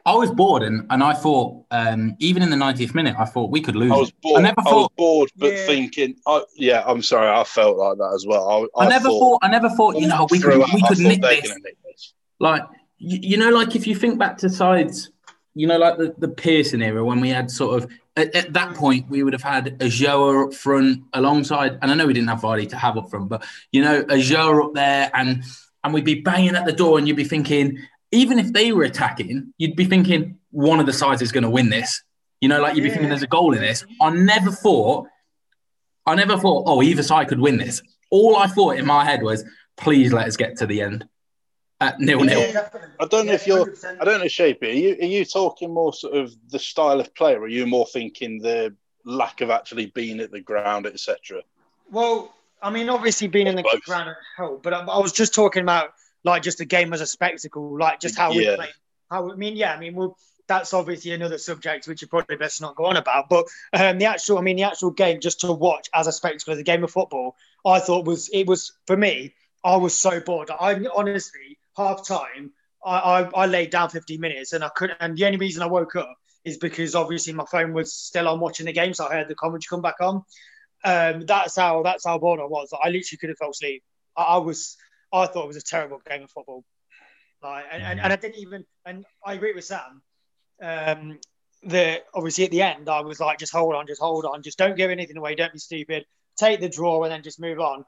I 0.05 0.13
was 0.15 0.31
bored, 0.31 0.63
and, 0.63 0.87
and 0.89 1.03
I 1.03 1.13
thought, 1.13 1.65
um, 1.71 2.15
even 2.19 2.41
in 2.41 2.49
the 2.49 2.55
90th 2.55 2.95
minute, 2.95 3.15
I 3.19 3.25
thought 3.25 3.51
we 3.51 3.61
could 3.61 3.75
lose. 3.75 3.91
I 3.91 3.95
was 3.95 4.11
bored. 4.11 4.37
I 4.37 4.39
I, 4.39 4.43
never 4.43 4.55
was 4.65 4.71
thought. 4.71 4.95
bored, 4.95 5.29
but 5.35 5.51
Yeah. 5.51 5.65
thinking, 5.65 6.15
I, 6.25 6.43
yeah, 6.55 6.83
I'm 6.85 7.01
sorry, 7.01 7.29
I 7.29 7.43
felt 7.43 7.77
like 7.77 7.97
that 7.97 8.11
as 8.15 8.25
well. 8.25 8.67
I, 8.75 8.85
I, 8.85 8.89
never 8.89 9.09
thought. 9.09 9.39
I 9.43 9.49
never 9.49 9.69
thought. 9.69 9.97
You 9.97 10.07
know, 10.07 10.27
we 10.31 10.39
could. 10.39 10.57
We 10.57 10.81
could 10.87 10.99
nick 10.99 11.21
this. 11.21 11.53
nick 11.63 11.77
this. 11.85 12.13
Like 12.39 12.63
you, 12.97 13.19
you 13.21 13.37
know, 13.37 13.49
like 13.49 13.75
if 13.75 13.85
you 13.87 13.95
think 13.95 14.17
back 14.17 14.37
to 14.39 14.49
sides, 14.49 15.11
you 15.53 15.67
know, 15.67 15.77
like 15.77 15.97
the, 15.97 16.15
the 16.17 16.27
Pearson 16.29 16.81
era 16.81 17.03
when 17.03 17.19
we 17.19 17.29
had 17.29 17.51
sort 17.51 17.83
of 17.83 17.91
at, 18.15 18.33
at 18.35 18.53
that 18.53 18.75
point 18.75 19.09
we 19.09 19.23
would 19.23 19.33
have 19.33 19.43
had 19.43 19.79
Ulloa 19.79 20.47
up 20.47 20.53
front 20.53 21.03
alongside, 21.13 21.77
and 21.81 21.91
I 21.91 21.95
know 21.95 22.07
we 22.07 22.13
didn't 22.13 22.29
have 22.29 22.41
Vardy 22.41 22.69
to 22.69 22.77
have 22.77 22.97
up 22.97 23.09
front, 23.09 23.29
but 23.29 23.45
you 23.71 23.81
know, 23.81 24.03
Ulloa 24.03 24.65
up 24.65 24.73
there, 24.73 25.11
and 25.13 25.43
and 25.83 25.93
we'd 25.93 26.05
be 26.05 26.21
banging 26.21 26.55
at 26.55 26.65
the 26.65 26.73
door, 26.73 26.97
and 26.97 27.07
you'd 27.07 27.17
be 27.17 27.23
thinking, 27.23 27.77
even 28.11 28.39
if 28.39 28.51
they 28.53 28.71
were 28.71 28.83
attacking, 28.83 29.53
you'd 29.57 29.75
be 29.75 29.85
thinking 29.85 30.37
one 30.51 30.79
of 30.79 30.85
the 30.85 30.93
sides 30.93 31.21
is 31.21 31.31
going 31.31 31.43
to 31.43 31.49
win 31.49 31.69
this. 31.69 32.01
You 32.41 32.49
know, 32.49 32.61
like 32.61 32.75
you'd 32.75 32.83
be 32.83 32.89
thinking 32.89 33.09
there's 33.09 33.21
a 33.21 33.27
goal 33.27 33.53
in 33.53 33.61
this. 33.61 33.85
I 34.01 34.09
never 34.11 34.51
thought, 34.51 35.07
I 36.05 36.15
never 36.15 36.37
thought, 36.37 36.63
oh, 36.67 36.81
either 36.81 37.03
side 37.03 37.27
could 37.27 37.39
win 37.39 37.57
this. 37.57 37.81
All 38.09 38.37
I 38.37 38.47
thought 38.47 38.77
in 38.77 38.85
my 38.85 39.05
head 39.05 39.21
was 39.21 39.43
please 39.77 40.11
let 40.13 40.27
us 40.27 40.37
get 40.37 40.57
to 40.57 40.65
the 40.65 40.81
end 40.81 41.07
at 41.81 41.99
nil 41.99 42.21
nil. 42.21 42.39
Yeah. 42.39 42.69
I 42.99 43.05
don't 43.05 43.27
know 43.27 43.33
if 43.33 43.47
you're. 43.47 43.73
I 44.01 44.05
don't 44.05 44.19
know, 44.19 44.27
Shape. 44.27 44.61
Are 44.63 44.67
you 44.67 44.95
are 45.01 45.05
you 45.05 45.25
talking 45.25 45.73
more 45.73 45.93
sort 45.93 46.15
of 46.15 46.35
the 46.49 46.59
style 46.59 46.99
of 46.99 47.13
play, 47.15 47.35
Or 47.35 47.43
are 47.43 47.47
you 47.47 47.65
more 47.65 47.85
thinking 47.85 48.39
the 48.41 48.75
lack 49.05 49.41
of 49.41 49.49
actually 49.49 49.87
being 49.87 50.19
at 50.19 50.31
the 50.31 50.41
ground, 50.41 50.85
etc.? 50.85 51.41
Well, 51.91 52.33
I 52.61 52.69
mean, 52.69 52.89
obviously 52.89 53.27
being 53.27 53.47
in 53.47 53.55
the 53.55 53.63
Both. 53.63 53.83
ground 53.83 54.15
helped, 54.35 54.63
but 54.63 54.73
I, 54.73 54.79
I, 54.79 54.99
was 54.99 55.13
just 55.13 55.33
talking 55.33 55.63
about 55.63 55.93
like 56.23 56.43
just 56.43 56.57
the 56.57 56.65
game 56.65 56.93
as 56.93 57.01
a 57.01 57.05
spectacle, 57.05 57.77
like 57.77 57.99
just 57.99 58.17
how 58.17 58.31
yeah. 58.31 58.51
we 58.51 58.55
play. 58.55 58.69
How 59.09 59.31
I 59.31 59.35
mean, 59.35 59.55
yeah, 59.55 59.73
I 59.73 59.79
mean, 59.79 59.95
well, 59.95 60.17
that's 60.47 60.73
obviously 60.73 61.11
another 61.11 61.37
subject 61.37 61.87
which 61.87 62.01
you 62.01 62.07
probably 62.07 62.35
best 62.35 62.59
not 62.59 62.75
go 62.75 62.85
on 62.85 62.97
about. 62.97 63.29
But 63.29 63.47
um, 63.73 63.99
the 63.99 64.05
actual, 64.05 64.37
I 64.37 64.41
mean, 64.41 64.57
the 64.57 64.63
actual 64.63 64.91
game 64.91 65.19
just 65.19 65.41
to 65.41 65.53
watch 65.53 65.89
as 65.93 66.07
a 66.07 66.11
spectacle, 66.11 66.55
the 66.55 66.63
game 66.63 66.83
of 66.83 66.91
football, 66.91 67.35
I 67.65 67.79
thought 67.79 68.05
was 68.05 68.29
it 68.33 68.47
was 68.47 68.73
for 68.87 68.97
me. 68.97 69.33
I 69.63 69.75
was 69.75 69.93
so 69.93 70.19
bored. 70.19 70.49
I 70.51 70.85
honestly 70.95 71.57
half 71.77 72.05
time. 72.05 72.51
I, 72.83 72.97
I, 72.97 73.21
I 73.41 73.45
laid 73.45 73.71
down 73.71 73.89
15 73.89 74.19
minutes 74.19 74.53
and 74.53 74.63
I 74.63 74.69
couldn't. 74.69 74.97
And 75.01 75.17
the 75.17 75.25
only 75.25 75.37
reason 75.37 75.61
I 75.61 75.67
woke 75.67 75.95
up 75.95 76.15
is 76.45 76.57
because 76.57 76.95
obviously 76.95 77.33
my 77.33 77.45
phone 77.51 77.73
was 77.73 77.93
still 77.93 78.27
on 78.27 78.39
watching 78.39 78.65
the 78.65 78.73
game, 78.73 78.93
so 78.93 79.05
I 79.05 79.15
heard 79.15 79.27
the 79.27 79.35
commentary 79.35 79.67
come 79.69 79.81
back 79.81 79.95
on. 79.99 80.23
Um, 80.83 81.25
that's 81.25 81.57
how 81.57 81.83
that's 81.83 82.05
how 82.05 82.17
bored 82.17 82.39
I 82.39 82.45
was. 82.45 82.69
I 82.73 82.87
literally 82.87 83.17
could 83.19 83.29
have 83.29 83.37
fell 83.37 83.49
asleep. 83.49 83.83
I, 84.15 84.23
I 84.23 84.37
was 84.37 84.77
I 85.11 85.25
thought 85.27 85.43
it 85.43 85.47
was 85.47 85.57
a 85.57 85.61
terrible 85.61 86.01
game 86.07 86.23
of 86.23 86.31
football. 86.31 86.63
Like, 87.41 87.65
and, 87.71 87.81
and, 87.81 87.99
and 87.99 88.13
I 88.13 88.15
didn't 88.15 88.39
even. 88.39 88.65
And 88.85 89.05
I 89.25 89.33
agree 89.33 89.53
with 89.53 89.65
Sam. 89.65 90.01
Um, 90.61 91.19
the 91.63 92.01
obviously 92.13 92.45
at 92.45 92.51
the 92.51 92.61
end, 92.61 92.89
I 92.89 93.01
was 93.01 93.19
like, 93.19 93.39
just 93.39 93.51
hold 93.51 93.75
on, 93.75 93.87
just 93.87 94.01
hold 94.01 94.25
on, 94.25 94.41
just 94.41 94.57
don't 94.57 94.77
give 94.77 94.91
anything 94.91 95.17
away, 95.17 95.35
don't 95.35 95.53
be 95.53 95.59
stupid, 95.59 96.05
take 96.37 96.59
the 96.59 96.69
draw, 96.69 97.03
and 97.03 97.11
then 97.11 97.23
just 97.23 97.39
move 97.39 97.59
on. 97.59 97.79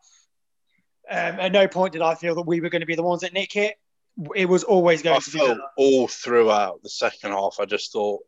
Um, 1.10 1.39
at 1.39 1.51
no 1.51 1.67
point 1.67 1.93
did 1.93 2.01
I 2.01 2.15
feel 2.15 2.36
that 2.36 2.45
we 2.45 2.62
were 2.62 2.69
going 2.69 2.81
to 2.81 2.86
be 2.86 2.95
the 2.95 3.03
ones 3.03 3.21
that 3.21 3.34
nick 3.34 3.55
it. 3.55 3.75
It 4.36 4.47
was 4.47 4.63
always 4.63 5.01
going 5.01 5.15
I 5.15 5.19
to 5.19 5.31
be. 5.31 5.57
all 5.77 6.07
throughout 6.07 6.84
the 6.84 6.89
second 6.89 7.31
half. 7.31 7.57
I 7.60 7.65
just 7.65 7.91
thought 7.91 8.21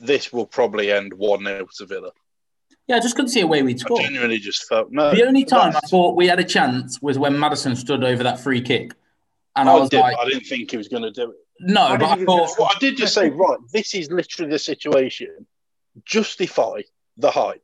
this 0.00 0.32
will 0.32 0.46
probably 0.46 0.92
end 0.92 1.12
one 1.12 1.44
0 1.44 1.66
to 1.78 1.86
Villa. 1.86 2.10
Yeah, 2.88 2.96
I 2.96 3.00
just 3.00 3.16
couldn't 3.16 3.28
see 3.28 3.40
a 3.40 3.46
way 3.46 3.62
we'd 3.62 3.78
score. 3.78 4.00
I 4.00 4.04
genuinely 4.04 4.38
just 4.38 4.66
felt 4.66 4.90
no. 4.90 5.14
The 5.14 5.26
only 5.26 5.44
time 5.44 5.76
I 5.76 5.80
thought 5.88 6.16
we 6.16 6.26
had 6.26 6.40
a 6.40 6.44
chance 6.44 7.00
was 7.02 7.18
when 7.18 7.38
Maddison 7.38 7.76
stood 7.76 8.02
over 8.02 8.22
that 8.22 8.40
free 8.40 8.62
kick, 8.62 8.94
and 9.54 9.68
I, 9.68 9.74
I 9.74 9.78
was 9.78 9.90
did, 9.90 10.00
like, 10.00 10.16
I 10.18 10.24
didn't 10.24 10.44
think 10.44 10.70
he 10.70 10.78
was 10.78 10.88
going 10.88 11.02
to 11.02 11.10
do 11.10 11.30
it. 11.30 11.36
No, 11.60 11.82
I 11.82 11.96
but 11.98 12.18
I 12.18 12.24
thought 12.24 12.50
well, 12.58 12.70
I 12.74 12.78
did 12.78 12.96
just 12.96 13.14
say 13.14 13.28
right. 13.28 13.58
This 13.72 13.94
is 13.94 14.10
literally 14.10 14.50
the 14.50 14.58
situation. 14.58 15.46
Justify 16.04 16.82
the 17.16 17.30
hype. 17.30 17.62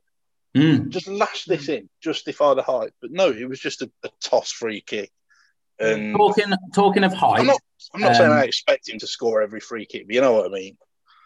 Mm. 0.55 0.89
Just 0.89 1.07
lash 1.07 1.45
this 1.45 1.69
in. 1.69 1.89
Justify 2.01 2.53
the 2.53 2.61
hype. 2.61 2.93
But 3.01 3.11
no, 3.11 3.29
it 3.29 3.49
was 3.49 3.59
just 3.59 3.81
a, 3.81 3.89
a 4.03 4.09
toss 4.21 4.51
free 4.51 4.81
kick. 4.81 5.11
And 5.79 6.15
talking 6.15 6.53
talking 6.73 7.03
of 7.03 7.13
hype, 7.13 7.41
I'm 7.41 7.47
not. 7.47 7.61
I'm 7.93 8.01
not 8.01 8.11
um, 8.11 8.15
saying 8.15 8.31
I 8.31 8.43
expect 8.43 8.89
him 8.89 8.99
to 8.99 9.07
score 9.07 9.41
every 9.41 9.59
free 9.59 9.85
kick, 9.85 10.05
but 10.07 10.15
you 10.15 10.21
know 10.21 10.33
what 10.33 10.45
I 10.45 10.49
mean. 10.49 10.77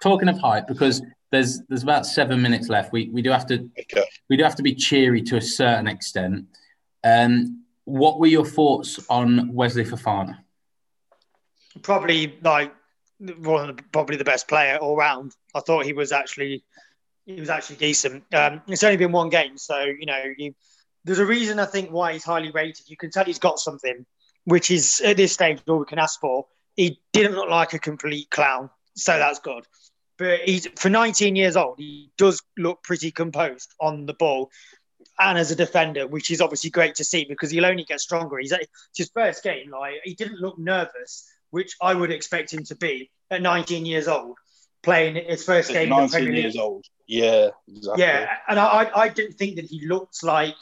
Talking 0.01 0.29
of 0.29 0.39
hype, 0.39 0.67
because 0.67 1.01
there's 1.31 1.61
there's 1.67 1.83
about 1.83 2.05
seven 2.05 2.41
minutes 2.41 2.69
left. 2.69 2.91
We 2.91 3.09
we 3.09 3.21
do 3.21 3.31
have 3.31 3.45
to 3.47 3.69
okay. 3.79 4.05
we 4.29 4.37
do 4.37 4.43
have 4.43 4.55
to 4.55 4.63
be 4.63 4.73
cheery 4.73 5.21
to 5.23 5.37
a 5.37 5.41
certain 5.41 5.87
extent. 5.87 6.45
Um, 7.03 7.63
what 7.85 8.19
were 8.19 8.27
your 8.27 8.45
thoughts 8.45 8.99
on 9.09 9.53
Wesley 9.53 9.83
Fofana? 9.83 10.37
Probably 11.81 12.37
like 12.41 12.73
one 13.19 13.69
of 13.69 13.77
the, 13.77 13.83
probably 13.91 14.17
the 14.17 14.23
best 14.23 14.47
player 14.47 14.77
all 14.77 14.95
round. 14.95 15.35
I 15.55 15.59
thought 15.59 15.85
he 15.85 15.93
was 15.93 16.11
actually 16.11 16.63
he 17.25 17.39
was 17.39 17.49
actually 17.49 17.77
decent. 17.77 18.23
Um, 18.33 18.61
it's 18.67 18.83
only 18.83 18.97
been 18.97 19.11
one 19.11 19.29
game, 19.29 19.57
so 19.57 19.79
you 19.81 20.05
know 20.05 20.21
you, 20.37 20.55
there's 21.05 21.19
a 21.19 21.25
reason 21.25 21.59
I 21.59 21.65
think 21.65 21.91
why 21.91 22.13
he's 22.13 22.23
highly 22.23 22.51
rated. 22.51 22.89
You 22.89 22.97
can 22.97 23.11
tell 23.11 23.25
he's 23.25 23.39
got 23.39 23.59
something, 23.59 24.05
which 24.45 24.71
is 24.71 25.01
at 25.05 25.17
this 25.17 25.33
stage 25.33 25.61
all 25.67 25.79
we 25.79 25.85
can 25.85 25.99
ask 25.99 26.19
for. 26.19 26.47
He 26.75 26.99
didn't 27.13 27.33
look 27.33 27.49
like 27.49 27.73
a 27.73 27.79
complete 27.79 28.29
clown, 28.31 28.69
so 28.95 29.17
that's 29.17 29.39
good 29.39 29.65
but 30.19 30.41
he's 30.41 30.67
for 30.75 30.89
19 30.89 31.35
years 31.35 31.55
old. 31.55 31.79
He 31.79 32.11
does 32.17 32.43
look 32.57 32.83
pretty 32.83 33.09
composed 33.09 33.73
on 33.79 34.05
the 34.05 34.13
ball 34.13 34.51
and 35.17 35.37
as 35.37 35.49
a 35.49 35.55
defender, 35.55 36.07
which 36.07 36.29
is 36.29 36.41
obviously 36.41 36.69
great 36.69 36.95
to 36.95 37.03
see 37.03 37.25
because 37.27 37.49
he'll 37.49 37.65
only 37.65 37.85
get 37.85 38.01
stronger. 38.01 38.37
He's 38.37 38.51
it's 38.51 38.69
his 38.97 39.09
first 39.13 39.43
game. 39.43 39.71
Like 39.71 39.95
he 40.03 40.13
didn't 40.13 40.39
look 40.39 40.59
nervous, 40.59 41.25
which 41.51 41.75
I 41.81 41.93
would 41.93 42.11
expect 42.11 42.53
him 42.53 42.63
to 42.65 42.75
be 42.75 43.09
at 43.31 43.41
19 43.41 43.85
years 43.85 44.07
old, 44.07 44.37
playing 44.83 45.15
his 45.15 45.43
first 45.43 45.71
game. 45.71 45.89
19 45.89 46.33
years 46.33 46.57
old. 46.57 46.85
Yeah, 47.07 47.49
exactly. 47.67 48.03
Yeah, 48.03 48.29
and 48.47 48.59
I, 48.59 48.91
I 48.93 49.09
didn't 49.09 49.33
think 49.33 49.55
that 49.55 49.65
he 49.65 49.87
looked 49.87 50.23
like. 50.23 50.55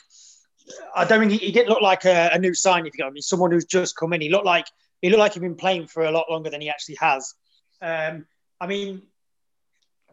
I 0.96 1.06
don't 1.06 1.22
mean 1.22 1.30
he, 1.30 1.38
he 1.38 1.52
didn't 1.52 1.70
look 1.70 1.82
like 1.82 2.06
a, 2.06 2.30
a 2.34 2.40
new 2.40 2.54
sign. 2.54 2.86
If 2.86 2.98
you 2.98 3.04
know, 3.04 3.10
I 3.10 3.12
mean, 3.12 3.22
someone 3.22 3.52
who's 3.52 3.66
just 3.66 3.96
come 3.96 4.14
in. 4.14 4.22
He 4.22 4.30
looked 4.30 4.46
like 4.46 4.68
he 5.02 5.10
looked 5.10 5.20
like 5.20 5.34
he'd 5.34 5.42
been 5.42 5.56
playing 5.56 5.88
for 5.88 6.04
a 6.04 6.12
lot 6.12 6.30
longer 6.30 6.50
than 6.50 6.62
he 6.62 6.70
actually 6.70 6.98
has. 7.00 7.34
Um, 7.82 8.26
I 8.60 8.68
mean, 8.68 9.04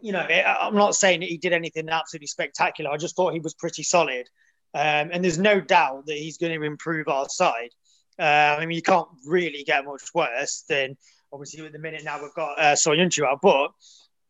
you 0.04 0.12
know, 0.12 0.20
I'm 0.20 0.74
not 0.74 0.94
saying 0.94 1.20
that 1.20 1.30
he 1.30 1.38
did 1.38 1.54
anything 1.54 1.88
absolutely 1.88 2.26
spectacular. 2.26 2.90
I 2.90 2.98
just 2.98 3.16
thought 3.16 3.32
he 3.32 3.40
was 3.40 3.54
pretty 3.54 3.82
solid. 3.82 4.28
Um, 4.74 5.08
and 5.10 5.24
there's 5.24 5.38
no 5.38 5.62
doubt 5.62 6.04
that 6.06 6.18
he's 6.18 6.36
going 6.36 6.52
to 6.52 6.66
improve 6.66 7.08
our 7.08 7.26
side. 7.30 7.70
Uh, 8.18 8.22
I 8.58 8.66
mean, 8.66 8.76
you 8.76 8.82
can't 8.82 9.08
really 9.24 9.64
get 9.64 9.86
much 9.86 10.02
worse 10.14 10.62
than 10.68 10.98
obviously 11.32 11.64
at 11.64 11.72
the 11.72 11.78
minute 11.78 12.04
now 12.04 12.20
we've 12.20 12.34
got 12.34 12.58
uh, 12.58 12.74
Soyuncu 12.74 13.24
out. 13.24 13.40
But 13.40 13.70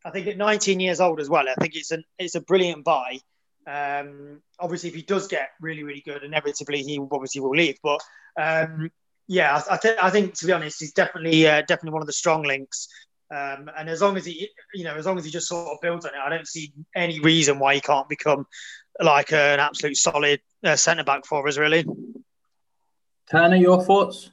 I 0.05 0.11
think 0.11 0.27
at 0.27 0.37
19 0.37 0.79
years 0.79 1.01
old 1.01 1.19
as 1.19 1.29
well, 1.29 1.43
I 1.49 1.55
think 1.55 1.75
it's 1.75 1.91
an 1.91 2.05
it's 2.17 2.35
a 2.35 2.41
brilliant 2.41 2.85
buy. 2.85 3.19
Um, 3.67 4.41
obviously, 4.57 4.89
if 4.89 4.95
he 4.95 5.01
does 5.01 5.27
get 5.27 5.49
really 5.59 5.83
really 5.83 6.03
good, 6.05 6.23
inevitably 6.23 6.83
he 6.83 7.01
obviously 7.11 7.41
will 7.41 7.55
leave. 7.55 7.79
But 7.83 8.01
um, 8.39 8.91
yeah, 9.27 9.61
I, 9.69 9.75
th- 9.75 9.97
I, 10.01 10.09
think 10.09 10.35
to 10.35 10.45
be 10.45 10.53
honest, 10.53 10.79
he's 10.79 10.93
definitely 10.93 11.45
uh, 11.45 11.61
definitely 11.61 11.91
one 11.91 12.01
of 12.01 12.07
the 12.07 12.13
strong 12.13 12.43
links. 12.43 12.87
Um, 13.31 13.69
and 13.77 13.89
as 13.89 14.01
long 14.01 14.17
as 14.17 14.25
he, 14.25 14.49
you 14.73 14.83
know, 14.83 14.95
as 14.95 15.05
long 15.05 15.17
as 15.17 15.25
he 15.25 15.31
just 15.31 15.47
sort 15.47 15.71
of 15.71 15.81
builds 15.81 16.05
on 16.05 16.13
it, 16.13 16.19
I 16.23 16.29
don't 16.29 16.47
see 16.47 16.73
any 16.95 17.19
reason 17.19 17.59
why 17.59 17.75
he 17.75 17.81
can't 17.81 18.07
become 18.07 18.45
like 19.01 19.33
an 19.33 19.59
absolute 19.59 19.97
solid 19.97 20.41
uh, 20.63 20.75
centre 20.75 21.03
back 21.03 21.25
for 21.25 21.47
us, 21.47 21.57
really. 21.57 21.85
Turner, 23.29 23.55
your 23.55 23.83
thoughts? 23.83 24.29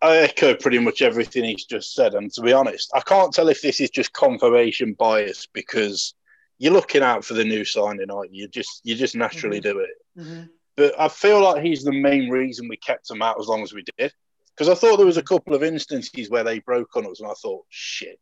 I 0.00 0.18
echo 0.18 0.54
pretty 0.54 0.78
much 0.78 1.02
everything 1.02 1.44
he's 1.44 1.64
just 1.64 1.94
said. 1.94 2.14
And 2.14 2.32
to 2.34 2.42
be 2.42 2.52
honest, 2.52 2.90
I 2.94 3.00
can't 3.00 3.32
tell 3.32 3.48
if 3.48 3.62
this 3.62 3.80
is 3.80 3.90
just 3.90 4.12
confirmation 4.12 4.92
bias 4.92 5.46
because 5.52 6.14
you're 6.58 6.72
looking 6.72 7.02
out 7.02 7.24
for 7.24 7.34
the 7.34 7.44
new 7.44 7.64
signing, 7.64 8.10
aren't 8.10 8.32
you? 8.32 8.42
You 8.42 8.48
just 8.48 8.80
you 8.84 8.94
just 8.94 9.16
naturally 9.16 9.60
mm-hmm. 9.60 9.78
do 9.78 9.78
it. 9.80 9.90
Mm-hmm. 10.18 10.42
But 10.76 11.00
I 11.00 11.08
feel 11.08 11.42
like 11.42 11.64
he's 11.64 11.82
the 11.82 11.92
main 11.92 12.30
reason 12.30 12.68
we 12.68 12.76
kept 12.76 13.10
him 13.10 13.22
out 13.22 13.40
as 13.40 13.48
long 13.48 13.62
as 13.62 13.72
we 13.72 13.84
did. 13.98 14.12
Because 14.58 14.68
I 14.68 14.74
thought 14.74 14.96
there 14.96 15.06
was 15.06 15.18
a 15.18 15.22
couple 15.22 15.54
of 15.54 15.62
instances 15.62 16.28
where 16.28 16.42
they 16.42 16.58
broke 16.58 16.96
on 16.96 17.06
us, 17.06 17.20
and 17.20 17.30
I 17.30 17.34
thought, 17.34 17.64
shit. 17.68 18.18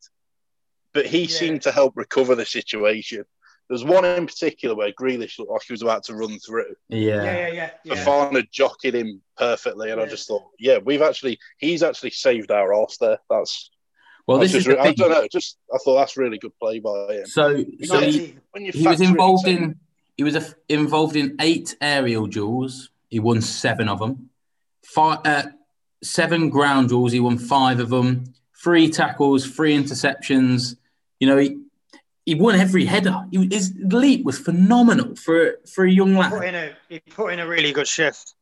But 0.92 1.06
he 1.06 1.22
yeah. 1.22 1.28
seemed 1.28 1.62
to 1.62 1.72
help 1.72 1.96
recover 1.96 2.34
the 2.34 2.44
situation. 2.44 3.24
There's 3.70 3.84
one 3.84 4.04
in 4.04 4.26
particular 4.26 4.74
where 4.74 4.92
Grealish 4.92 5.38
looked 5.38 5.50
like 5.50 5.62
he 5.66 5.72
was 5.72 5.82
about 5.82 6.04
to 6.04 6.14
run 6.14 6.38
through. 6.38 6.74
Yeah, 6.90 7.22
yeah, 7.22 7.48
yeah. 7.48 7.70
yeah. 7.84 7.94
Fofana 7.94 8.48
jockeyed 8.50 8.94
him 8.94 9.22
perfectly, 9.38 9.90
and 9.90 9.98
yeah. 9.98 10.06
I 10.06 10.10
just 10.10 10.28
thought, 10.28 10.44
yeah, 10.58 10.76
we've 10.78 11.00
actually 11.00 11.38
he's 11.56 11.82
actually 11.82 12.10
saved 12.10 12.50
our 12.50 12.74
arse 12.74 12.98
there. 12.98 13.18
That's 13.30 13.70
well, 14.26 14.38
this 14.38 14.54
is 14.54 14.66
re- 14.66 14.78
I 14.78 14.92
don't 14.92 15.10
know. 15.10 15.26
Just 15.32 15.56
I 15.74 15.78
thought 15.78 15.96
that's 15.96 16.18
really 16.18 16.38
good 16.38 16.52
play 16.60 16.80
by 16.80 17.14
him. 17.14 17.26
So, 17.26 17.64
so 17.84 18.00
he, 18.00 18.36
he 18.54 18.86
was 18.86 19.00
involved 19.00 19.48
in 19.48 19.80
he 20.16 20.22
was 20.22 20.36
a, 20.36 20.44
involved 20.68 21.16
in 21.16 21.36
eight 21.40 21.76
aerial 21.80 22.26
duels. 22.26 22.90
He 23.08 23.20
won 23.20 23.40
seven 23.40 23.88
of 23.88 24.00
them. 24.00 24.30
Five, 24.84 25.18
uh, 25.24 25.42
seven 26.10 26.48
ground 26.50 26.88
duels. 26.88 27.12
He 27.12 27.20
won 27.20 27.38
five 27.38 27.80
of 27.80 27.90
them. 27.90 28.32
Three 28.62 28.90
tackles, 28.90 29.46
three 29.46 29.76
interceptions. 29.76 30.76
You 31.20 31.26
know, 31.28 31.36
he 31.36 31.58
he 32.24 32.34
won 32.34 32.56
every 32.56 32.84
header. 32.84 33.24
He, 33.30 33.48
his 33.50 33.72
leap 33.78 34.24
was 34.24 34.38
phenomenal 34.38 35.14
for 35.16 35.58
for 35.72 35.84
a 35.84 35.90
young 35.90 36.16
lad. 36.16 36.32
He 36.32 36.38
put 36.38 36.48
in 36.48 36.54
a, 36.54 36.76
he 36.88 37.00
put 37.00 37.32
in 37.32 37.38
a 37.40 37.46
really 37.46 37.72
good 37.72 37.86
shift. 37.86 38.34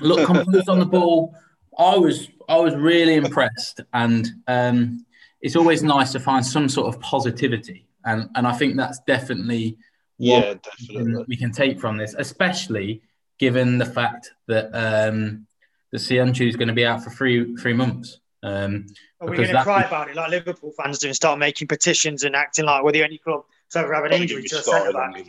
Look, 0.00 0.26
composed 0.26 0.68
on 0.68 0.78
the 0.78 0.86
ball. 0.86 1.34
I 1.78 1.96
was 1.96 2.28
I 2.48 2.58
was 2.58 2.74
really 2.74 3.14
impressed, 3.14 3.80
and 3.92 4.28
um, 4.46 5.04
it's 5.40 5.56
always 5.56 5.82
nice 5.82 6.12
to 6.12 6.20
find 6.20 6.44
some 6.44 6.68
sort 6.68 6.94
of 6.94 7.00
positivity, 7.00 7.86
and 8.04 8.28
and 8.36 8.46
I 8.46 8.52
think 8.52 8.76
that's 8.76 9.00
definitely 9.00 9.76
yeah, 10.18 10.54
definitely 10.54 11.24
we 11.26 11.36
can 11.36 11.52
take 11.52 11.80
from 11.80 11.96
this, 11.96 12.14
especially 12.18 13.02
given 13.38 13.78
the 13.78 13.86
fact 13.86 14.30
that 14.46 14.70
um, 14.72 15.46
that 15.94 16.00
Soyuncu 16.00 16.48
is 16.48 16.56
going 16.56 16.66
to 16.66 16.74
be 16.74 16.84
out 16.84 17.04
for 17.04 17.10
three 17.10 17.54
three 17.54 17.72
months. 17.72 18.18
Um, 18.42 18.86
Are 19.20 19.30
we 19.30 19.36
going 19.36 19.48
to 19.48 19.62
cry 19.62 19.84
about 19.84 20.10
it 20.10 20.16
like 20.16 20.28
Liverpool 20.28 20.72
fans 20.76 20.98
do 20.98 21.06
and 21.06 21.14
start 21.14 21.38
making 21.38 21.68
petitions 21.68 22.24
and 22.24 22.34
acting 22.34 22.66
like 22.66 22.82
we're 22.82 22.92
the 22.92 23.04
only 23.04 23.18
club 23.18 23.44
to 23.70 23.78
ever 23.78 23.94
have 23.94 24.04
an 24.04 24.12
injury 24.12 24.42
to 24.42 24.58
a 24.58 24.62
centre 24.62 24.92
back? 24.92 25.24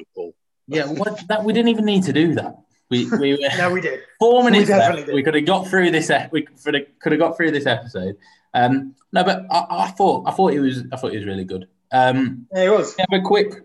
Yeah, 0.67 0.87
what, 0.87 1.21
that 1.27 1.43
we 1.43 1.53
didn't 1.53 1.69
even 1.69 1.85
need 1.85 2.03
to 2.05 2.13
do 2.13 2.33
that. 2.33 2.57
We, 2.89 3.05
we 3.19 3.47
no, 3.59 3.69
we 3.69 3.79
did. 3.79 4.01
Four 4.19 4.43
minutes 4.43 4.67
we 4.67 4.75
left. 4.75 5.05
Did. 5.05 5.13
We 5.13 5.21
could 5.21 5.35
have 5.35 5.45
got 5.45 5.67
through 5.67 5.91
this. 5.91 6.11
We 6.31 6.41
could 6.41 6.73
have, 6.73 6.83
could 6.99 7.11
have 7.11 7.21
got 7.21 7.37
through 7.37 7.51
this 7.51 7.67
episode. 7.67 8.17
Um, 8.55 8.95
no, 9.13 9.23
but 9.23 9.45
I, 9.51 9.67
I, 9.69 9.91
thought 9.91 10.27
I 10.27 10.31
thought 10.31 10.53
it 10.53 10.59
was 10.61 10.83
I 10.91 10.97
thought 10.97 11.13
it 11.13 11.17
was 11.17 11.27
really 11.27 11.45
good. 11.45 11.67
Um, 11.91 12.47
yeah, 12.55 12.63
it 12.63 12.71
was. 12.71 12.95
Have 12.97 13.07
a 13.13 13.21
quick 13.21 13.53
a 13.53 13.61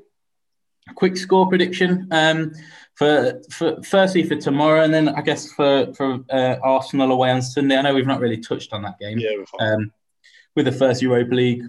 quick 0.95 1.17
score 1.17 1.49
prediction 1.49 2.09
um, 2.11 2.53
for, 2.95 3.41
for 3.51 3.83
firstly 3.83 4.25
for 4.25 4.37
tomorrow, 4.37 4.83
and 4.83 4.93
then 4.93 5.09
I 5.09 5.23
guess 5.23 5.53
for 5.53 5.93
for 5.95 6.21
uh, 6.31 6.57
Arsenal 6.63 7.13
away 7.13 7.31
on 7.31 7.43
Sunday. 7.43 7.77
I 7.77 7.83
know 7.83 7.95
we've 7.95 8.07
not 8.07 8.21
really 8.21 8.39
touched 8.39 8.73
on 8.73 8.83
that 8.83 8.99
game. 8.99 9.19
Yeah, 9.19 9.31
we're 9.37 9.47
fine. 9.47 9.75
Um, 9.75 9.93
with 10.57 10.67
the 10.67 10.73
first 10.73 11.01
Europa 11.03 11.35
League 11.35 11.65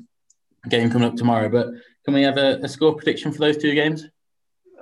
game 0.70 0.90
coming 0.90 1.08
up 1.08 1.16
tomorrow, 1.16 1.50
but 1.50 1.68
can 2.06 2.14
we 2.14 2.24
have 2.24 2.38
a, 2.38 2.60
a 2.64 2.68
score 2.68 2.96
prediction 2.96 3.32
for 3.32 3.40
those 3.40 3.58
two 3.58 3.74
games? 3.74 4.06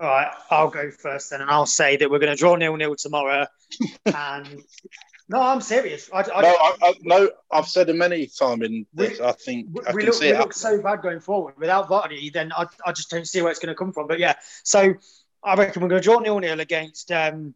All 0.01 0.07
right, 0.07 0.31
I'll 0.49 0.69
go 0.69 0.89
first 0.91 1.29
then, 1.29 1.41
and 1.41 1.51
I'll 1.51 1.65
say 1.65 1.97
that 1.97 2.09
we're 2.09 2.19
going 2.19 2.35
to 2.35 2.39
draw 2.39 2.55
nil 2.55 2.77
nil 2.77 2.95
tomorrow. 2.95 3.45
and 4.05 4.63
no, 5.29 5.39
I'm 5.41 5.61
serious. 5.61 6.09
I, 6.11 6.21
I, 6.21 6.41
no, 6.41 6.47
I, 6.49 6.75
I, 6.81 6.93
no, 7.03 7.29
I've 7.51 7.67
said 7.67 7.87
it 7.89 7.95
many 7.95 8.25
times 8.27 8.63
in 8.65 8.85
this. 8.93 9.19
We- 9.19 9.25
I 9.25 9.31
think 9.33 9.67
we, 9.71 9.81
I 9.85 9.91
we 9.93 10.01
can 10.01 10.05
look, 10.07 10.15
see 10.15 10.25
we 10.25 10.33
it. 10.33 10.39
look 10.39 10.53
so 10.53 10.81
bad 10.81 11.01
going 11.01 11.19
forward. 11.19 11.53
Without 11.57 11.87
Vardy, 11.87 12.33
then 12.33 12.51
I, 12.51 12.65
I 12.85 12.91
just 12.91 13.09
don't 13.11 13.27
see 13.27 13.41
where 13.41 13.51
it's 13.51 13.59
going 13.59 13.73
to 13.73 13.77
come 13.77 13.93
from. 13.93 14.07
But 14.07 14.19
yeah, 14.19 14.35
so 14.63 14.95
I 15.43 15.55
reckon 15.55 15.81
we're 15.81 15.89
going 15.89 16.01
to 16.01 16.03
draw 16.03 16.19
nil 16.19 16.39
nil 16.39 16.59
against, 16.59 17.11
um, 17.11 17.53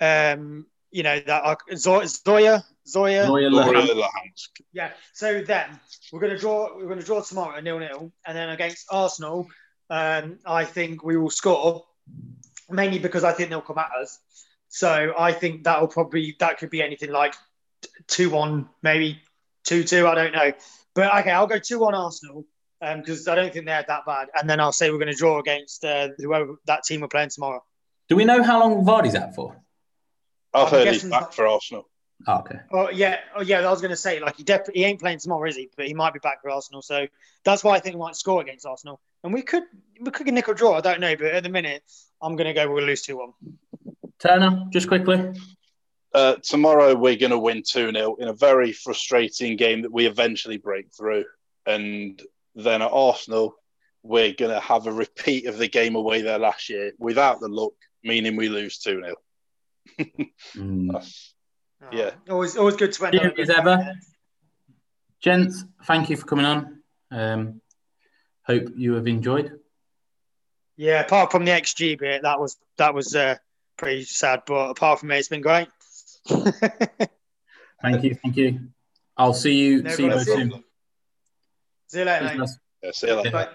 um, 0.00 0.66
you 0.90 1.02
know, 1.02 1.20
that 1.26 1.44
uh, 1.44 1.56
Zo- 1.76 2.04
Zoya, 2.06 2.64
Zoya. 2.88 3.26
Zoya 3.26 3.50
Laura 3.50 3.82
Luhansk. 3.82 3.94
Luhansk. 3.94 4.50
Yeah. 4.72 4.90
So 5.12 5.42
then 5.42 5.78
we're 6.12 6.20
going 6.20 6.32
to 6.32 6.38
draw. 6.38 6.74
We're 6.76 6.86
going 6.86 7.00
to 7.00 7.04
draw 7.04 7.20
tomorrow 7.20 7.60
nil 7.60 7.78
nil, 7.78 8.12
and 8.26 8.36
then 8.36 8.48
against 8.48 8.86
Arsenal, 8.90 9.46
um, 9.90 10.38
I 10.46 10.64
think 10.64 11.04
we 11.04 11.16
will 11.16 11.30
score 11.30 11.84
mainly 12.70 12.98
because 12.98 13.24
I 13.24 13.32
think 13.32 13.50
they'll 13.50 13.60
come 13.60 13.78
at 13.78 13.90
us. 14.00 14.18
So 14.74 15.14
I 15.16 15.30
think 15.30 15.62
that'll 15.62 15.86
probably 15.86 16.34
that 16.40 16.58
could 16.58 16.68
be 16.68 16.82
anything 16.82 17.12
like 17.12 17.36
two 18.08 18.28
one, 18.28 18.68
maybe 18.82 19.20
two 19.62 19.84
two. 19.84 20.08
I 20.08 20.16
don't 20.16 20.32
know, 20.32 20.52
but 20.94 21.14
okay, 21.20 21.30
I'll 21.30 21.46
go 21.46 21.60
two 21.60 21.78
one 21.78 21.94
Arsenal 21.94 22.44
because 22.80 23.28
I 23.28 23.36
don't 23.36 23.52
think 23.52 23.66
they're 23.66 23.84
that 23.86 24.04
bad, 24.04 24.30
and 24.34 24.50
then 24.50 24.58
I'll 24.58 24.72
say 24.72 24.90
we're 24.90 24.98
going 24.98 25.12
to 25.12 25.16
draw 25.16 25.38
against 25.38 25.84
uh, 25.84 26.08
whoever 26.18 26.56
that 26.66 26.82
team 26.82 27.02
we're 27.02 27.06
playing 27.06 27.28
tomorrow. 27.28 27.62
Do 28.08 28.16
we 28.16 28.24
know 28.24 28.42
how 28.42 28.58
long 28.58 28.84
Vardy's 28.84 29.14
out 29.14 29.36
for? 29.36 29.56
I've 30.52 30.66
I'm 30.66 30.72
heard 30.72 30.88
he's 30.88 31.04
back 31.04 31.20
that- 31.20 31.34
for 31.34 31.46
Arsenal. 31.46 31.88
Oh, 32.26 32.38
okay. 32.38 32.58
Oh 32.72 32.90
yeah, 32.90 33.20
oh 33.36 33.42
yeah. 33.42 33.60
I 33.60 33.70
was 33.70 33.80
going 33.80 33.92
to 33.92 33.96
say 33.96 34.18
like 34.18 34.36
he 34.36 34.42
definitely 34.42 34.80
he 34.80 34.86
ain't 34.86 34.98
playing 34.98 35.20
tomorrow, 35.20 35.48
is 35.48 35.54
he? 35.54 35.68
But 35.76 35.86
he 35.86 35.94
might 35.94 36.14
be 36.14 36.18
back 36.18 36.42
for 36.42 36.50
Arsenal, 36.50 36.82
so 36.82 37.06
that's 37.44 37.62
why 37.62 37.76
I 37.76 37.78
think 37.78 37.94
we 37.94 38.00
might 38.00 38.16
score 38.16 38.40
against 38.40 38.66
Arsenal, 38.66 39.00
and 39.22 39.32
we 39.32 39.42
could 39.42 39.62
we 40.00 40.10
could 40.10 40.26
nick 40.26 40.48
or 40.48 40.54
draw. 40.54 40.74
I 40.74 40.80
don't 40.80 40.98
know, 40.98 41.14
but 41.14 41.26
at 41.26 41.44
the 41.44 41.48
minute 41.48 41.84
I'm 42.20 42.34
going 42.34 42.48
to 42.48 42.52
go 42.54 42.72
we'll 42.72 42.84
lose 42.84 43.02
two 43.02 43.18
one. 43.18 43.34
Turner, 44.20 44.64
just 44.70 44.88
quickly. 44.88 45.32
Uh, 46.14 46.36
tomorrow 46.42 46.94
we're 46.94 47.16
going 47.16 47.30
to 47.32 47.38
win 47.38 47.62
2 47.66 47.90
0 47.92 48.16
in 48.20 48.28
a 48.28 48.32
very 48.32 48.72
frustrating 48.72 49.56
game 49.56 49.82
that 49.82 49.92
we 49.92 50.06
eventually 50.06 50.56
break 50.58 50.86
through. 50.96 51.24
And 51.66 52.20
then 52.54 52.82
at 52.82 52.90
Arsenal, 52.92 53.56
we're 54.02 54.32
going 54.32 54.52
to 54.52 54.60
have 54.60 54.86
a 54.86 54.92
repeat 54.92 55.46
of 55.46 55.58
the 55.58 55.66
game 55.68 55.96
away 55.96 56.22
there 56.22 56.38
last 56.38 56.68
year 56.68 56.92
without 56.98 57.40
the 57.40 57.48
luck, 57.48 57.72
meaning 58.04 58.36
we 58.36 58.48
lose 58.48 58.78
2 58.78 59.02
0. 59.02 59.14
Mm. 60.56 61.04
Yeah. 61.92 62.12
always 62.30 62.56
always 62.56 62.76
good 62.76 62.92
to 62.94 63.06
end. 63.06 63.18
on 63.20 63.26
a 63.26 63.34
Cheers, 63.34 63.48
good 63.48 63.58
Eva. 63.58 63.76
note. 63.76 63.94
Gents, 65.20 65.64
thank 65.84 66.08
you 66.08 66.16
for 66.16 66.24
coming 66.26 66.46
on. 66.46 66.82
Um, 67.10 67.60
hope 68.46 68.68
you 68.76 68.94
have 68.94 69.06
enjoyed. 69.06 69.58
Yeah, 70.76 71.00
apart 71.00 71.30
from 71.30 71.44
the 71.44 71.50
XG 71.52 71.98
bit, 71.98 72.22
that 72.22 72.40
was 72.40 72.56
that 72.78 72.94
was 72.94 73.14
uh, 73.14 73.36
pretty 73.76 74.04
sad. 74.04 74.42
But 74.46 74.70
apart 74.70 75.00
from 75.00 75.10
it, 75.10 75.18
it's 75.18 75.28
been 75.28 75.40
great. 75.40 75.68
Thank 77.82 78.02
you, 78.02 78.14
thank 78.14 78.36
you. 78.38 78.60
I'll 79.14 79.34
see 79.34 79.54
you. 79.56 79.82
No 79.82 79.90
see 79.90 80.04
you 80.04 80.10
both 80.10 80.24
soon. 80.24 80.64
See 81.88 81.98
you 81.98 82.04
later, 82.06 82.38
mate. 82.38 82.48
Yeah, 82.82 82.90
see 82.92 83.08
you 83.08 83.14
later. 83.14 83.30
Bye. 83.30 83.48